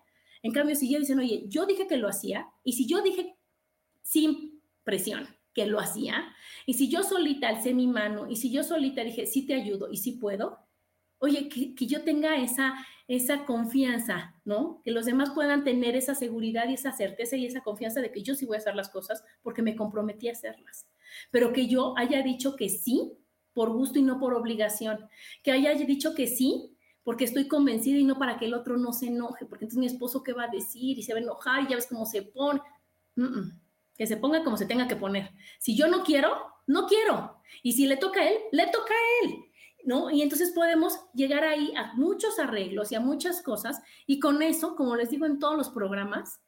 En 0.43 0.51
cambio, 0.51 0.75
si 0.75 0.89
ya 0.89 0.99
dicen, 0.99 1.19
oye, 1.19 1.45
yo 1.47 1.65
dije 1.65 1.87
que 1.87 1.97
lo 1.97 2.07
hacía, 2.07 2.47
y 2.63 2.73
si 2.73 2.87
yo 2.87 3.01
dije 3.01 3.37
sin 4.01 4.61
presión, 4.83 5.27
que 5.57 5.65
lo 5.65 5.79
hacía. 5.79 6.23
Y 6.67 6.75
si 6.75 6.87
yo 6.87 7.01
solita 7.01 7.49
alcé 7.49 7.73
mi 7.73 7.87
mano 7.87 8.29
y 8.29 8.35
si 8.35 8.51
yo 8.51 8.61
solita 8.63 9.03
dije, 9.03 9.25
sí 9.25 9.45
te 9.47 9.55
ayudo 9.55 9.89
y 9.91 9.97
sí 9.97 10.11
puedo, 10.11 10.59
oye, 11.19 11.49
que, 11.49 11.85
yo 11.85 12.03
tenga 12.03 12.37
esa, 12.37 12.73
esa 13.07 13.45
confianza, 13.45 14.35
¿no? 14.45 14.81
Que 14.83 14.91
los 14.91 15.05
demás 15.05 15.31
puedan 15.31 15.63
tener 15.63 15.95
esa 15.95 16.15
seguridad 16.15 16.67
y 16.69 16.73
esa 16.73 16.91
certeza 16.91 17.35
y 17.35 17.45
esa 17.45 17.61
confianza 17.61 18.01
de 18.01 18.11
que 18.11 18.23
yo 18.23 18.35
sí 18.35 18.45
voy 18.45 18.55
a 18.55 18.59
hacer 18.59 18.75
las 18.75 18.89
cosas 18.89 19.23
porque 19.41 19.61
me 19.61 19.75
comprometí 19.75 20.29
a 20.29 20.33
hacerlas. 20.33 20.87
Pero 21.31 21.53
que 21.53 21.67
yo 21.67 21.97
haya 21.97 22.21
dicho 22.21 22.55
que 22.55 22.69
sí 22.69 23.13
por 23.53 23.71
gusto 23.71 23.97
y 23.97 24.03
no 24.03 24.19
por 24.19 24.33
obligación. 24.33 25.09
Que 25.43 25.51
haya 25.51 25.73
dicho 25.73 26.13
que 26.13 26.27
sí 26.27 26.77
porque 27.03 27.23
estoy 27.23 27.47
convencida 27.47 27.97
y 27.97 28.03
no 28.03 28.19
para 28.19 28.37
que 28.37 28.45
el 28.45 28.53
otro 28.53 28.75
no 28.75 28.91
se 28.91 29.07
enoje, 29.07 29.45
porque 29.45 29.63
entonces 29.63 29.79
mi 29.79 29.85
esposo 29.85 30.23
qué 30.23 30.33
va 30.33 30.43
a 30.43 30.49
decir 30.49 30.99
y 30.99 31.03
se 31.03 31.13
va 31.13 31.19
a 31.19 31.21
enojar 31.21 31.63
y 31.63 31.69
ya 31.69 31.75
ves 31.77 31.87
cómo 31.87 32.05
se 32.05 32.21
pone 32.21 32.61
que 33.97 34.05
se 34.05 34.17
ponga 34.17 34.43
como 34.43 34.57
se 34.57 34.65
tenga 34.65 34.87
que 34.87 34.95
poner. 34.95 35.31
Si 35.59 35.75
yo 35.75 35.87
no 35.87 36.03
quiero, 36.03 36.37
no 36.67 36.85
quiero. 36.85 37.41
Y 37.63 37.73
si 37.73 37.87
le 37.87 37.97
toca 37.97 38.21
a 38.21 38.29
él, 38.29 38.37
le 38.51 38.67
toca 38.67 38.93
a 38.93 39.25
él. 39.25 39.35
¿No? 39.87 40.11
Y 40.11 40.21
entonces 40.21 40.51
podemos 40.51 40.99
llegar 41.13 41.45
ahí 41.45 41.73
a 41.77 41.93
muchos 41.93 42.39
arreglos 42.39 42.91
y 42.91 42.95
a 42.95 42.99
muchas 42.99 43.41
cosas 43.41 43.81
y 44.05 44.19
con 44.19 44.41
eso, 44.41 44.75
como 44.75 44.97
les 44.97 45.11
digo 45.11 45.25
en 45.25 45.39
todos 45.39 45.55
los 45.55 45.69
programas, 45.69 46.41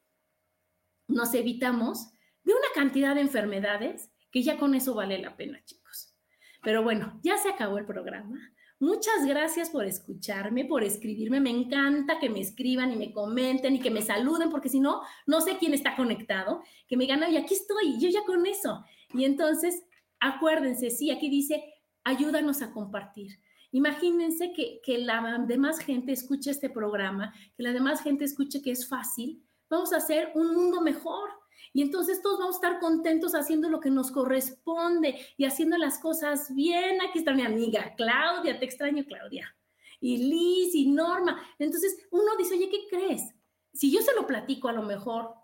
nos 1.07 1.33
evitamos 1.33 2.11
de 2.43 2.51
una 2.51 2.67
cantidad 2.75 3.15
de 3.15 3.21
enfermedades 3.21 4.11
que 4.29 4.43
ya 4.43 4.57
con 4.57 4.75
eso 4.75 4.93
vale 4.93 5.19
la 5.19 5.37
pena, 5.37 5.63
chicos. 5.63 6.13
Pero 6.61 6.83
bueno, 6.83 7.17
ya 7.23 7.37
se 7.37 7.47
acabó 7.47 7.77
el 7.77 7.85
programa. 7.85 8.37
Muchas 8.77 9.25
gracias 9.25 9.69
por 9.69 9.85
escucharme, 9.85 10.65
por 10.65 10.83
escribirme. 10.83 11.39
Me 11.39 11.49
encanta 11.49 12.19
que 12.19 12.29
me 12.29 12.41
escriban 12.41 12.91
y 12.91 12.97
me 12.97 13.13
comenten 13.13 13.75
y 13.75 13.79
que 13.79 13.89
me 13.89 14.01
saluden, 14.01 14.49
porque 14.49 14.67
si 14.67 14.81
no, 14.81 15.01
no 15.25 15.39
sé 15.39 15.57
quién 15.57 15.73
está 15.73 15.95
conectado. 15.95 16.61
Que 16.89 16.97
me 16.97 17.05
digan, 17.05 17.23
y 17.31 17.37
aquí 17.37 17.53
estoy, 17.53 17.99
yo 18.01 18.09
ya 18.09 18.25
con 18.25 18.45
eso. 18.45 18.83
Y 19.13 19.23
entonces, 19.23 19.85
Acuérdense, 20.19 20.89
sí, 20.89 21.11
aquí 21.11 21.29
dice, 21.29 21.63
ayúdanos 22.03 22.61
a 22.61 22.71
compartir. 22.71 23.39
Imagínense 23.71 24.51
que, 24.51 24.81
que 24.83 24.97
la 24.97 25.43
demás 25.47 25.79
gente 25.79 26.11
escuche 26.11 26.49
este 26.49 26.69
programa, 26.69 27.33
que 27.55 27.63
la 27.63 27.71
demás 27.71 28.01
gente 28.01 28.25
escuche 28.25 28.61
que 28.61 28.71
es 28.71 28.87
fácil. 28.87 29.43
Vamos 29.69 29.93
a 29.93 29.97
hacer 29.97 30.31
un 30.35 30.55
mundo 30.55 30.81
mejor. 30.81 31.29
Y 31.71 31.83
entonces 31.83 32.21
todos 32.23 32.39
vamos 32.39 32.55
a 32.55 32.57
estar 32.57 32.79
contentos 32.79 33.35
haciendo 33.35 33.69
lo 33.69 33.79
que 33.79 33.91
nos 33.91 34.11
corresponde 34.11 35.19
y 35.37 35.45
haciendo 35.45 35.77
las 35.77 35.99
cosas 35.99 36.53
bien. 36.55 36.99
Aquí 37.01 37.19
está 37.19 37.33
mi 37.33 37.43
amiga 37.43 37.93
Claudia, 37.95 38.57
te 38.57 38.65
extraño 38.65 39.05
Claudia. 39.05 39.55
Y 39.99 40.17
Liz 40.17 40.73
y 40.73 40.89
Norma. 40.89 41.39
Entonces 41.59 42.07
uno 42.09 42.35
dice, 42.37 42.55
oye, 42.55 42.69
¿qué 42.69 42.87
crees? 42.89 43.35
Si 43.71 43.91
yo 43.91 44.01
se 44.01 44.15
lo 44.15 44.25
platico 44.25 44.67
a 44.67 44.73
lo 44.73 44.81
mejor 44.81 45.35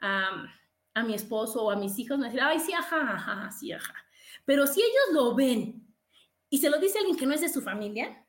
a, 0.00 0.54
a 0.92 1.02
mi 1.02 1.14
esposo 1.14 1.64
o 1.64 1.70
a 1.70 1.76
mis 1.76 1.98
hijos, 1.98 2.18
me 2.18 2.28
van 2.28 2.38
ay, 2.40 2.60
sí, 2.60 2.74
ajá, 2.74 3.14
ajá, 3.14 3.50
sí, 3.50 3.72
ajá. 3.72 3.94
Pero 4.44 4.66
si 4.66 4.80
ellos 4.80 5.14
lo 5.14 5.34
ven 5.34 5.89
y 6.50 6.58
se 6.58 6.68
lo 6.68 6.78
dice 6.78 6.98
alguien 6.98 7.16
que 7.16 7.26
no 7.26 7.32
es 7.32 7.40
de 7.40 7.48
su 7.48 7.62
familia, 7.62 8.26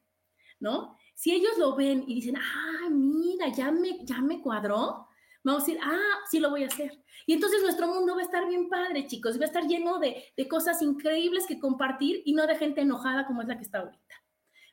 ¿no? 0.60 0.98
Si 1.16 1.32
ellos 1.32 1.58
lo 1.58 1.76
ven 1.76 2.04
y 2.08 2.16
dicen, 2.16 2.38
ah, 2.38 2.90
mira, 2.90 3.50
ya 3.50 3.72
me, 3.72 4.06
ya 4.06 4.22
me 4.22 4.42
cuadró, 4.42 5.08
vamos 5.44 5.64
a 5.64 5.66
decir, 5.66 5.80
ah, 5.84 6.20
sí 6.30 6.40
lo 6.40 6.52
voy 6.52 6.64
a 6.64 6.68
hacer. 6.68 7.04
Y 7.26 7.34
entonces 7.34 7.62
nuestro 7.62 7.88
mundo 7.88 8.16
va 8.16 8.22
a 8.22 8.26
estar 8.26 8.48
bien 8.48 8.70
padre, 8.70 9.08
chicos, 9.08 9.40
va 9.40 9.44
a 9.44 9.48
estar 9.48 9.68
lleno 9.68 10.00
de, 10.00 10.24
de 10.38 10.48
cosas 10.48 10.82
increíbles 10.82 11.46
que 11.48 11.60
compartir 11.60 12.22
y 12.26 12.34
no 12.34 12.48
de 12.48 12.56
gente 12.56 12.82
enojada 12.82 13.26
como 13.26 13.42
es 13.42 13.48
la 13.48 13.58
que 13.58 13.64
está 13.64 13.80
ahorita. 13.80 14.16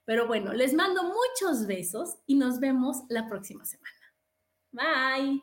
Pero 0.05 0.27
bueno, 0.27 0.53
les 0.53 0.73
mando 0.75 1.03
muchos 1.03 1.67
besos 1.67 2.19
y 2.27 2.37
nos 2.37 2.61
vemos 2.61 3.03
la 3.09 3.27
próxima 3.27 3.65
semana. 3.65 3.97
Bye. 4.73 5.43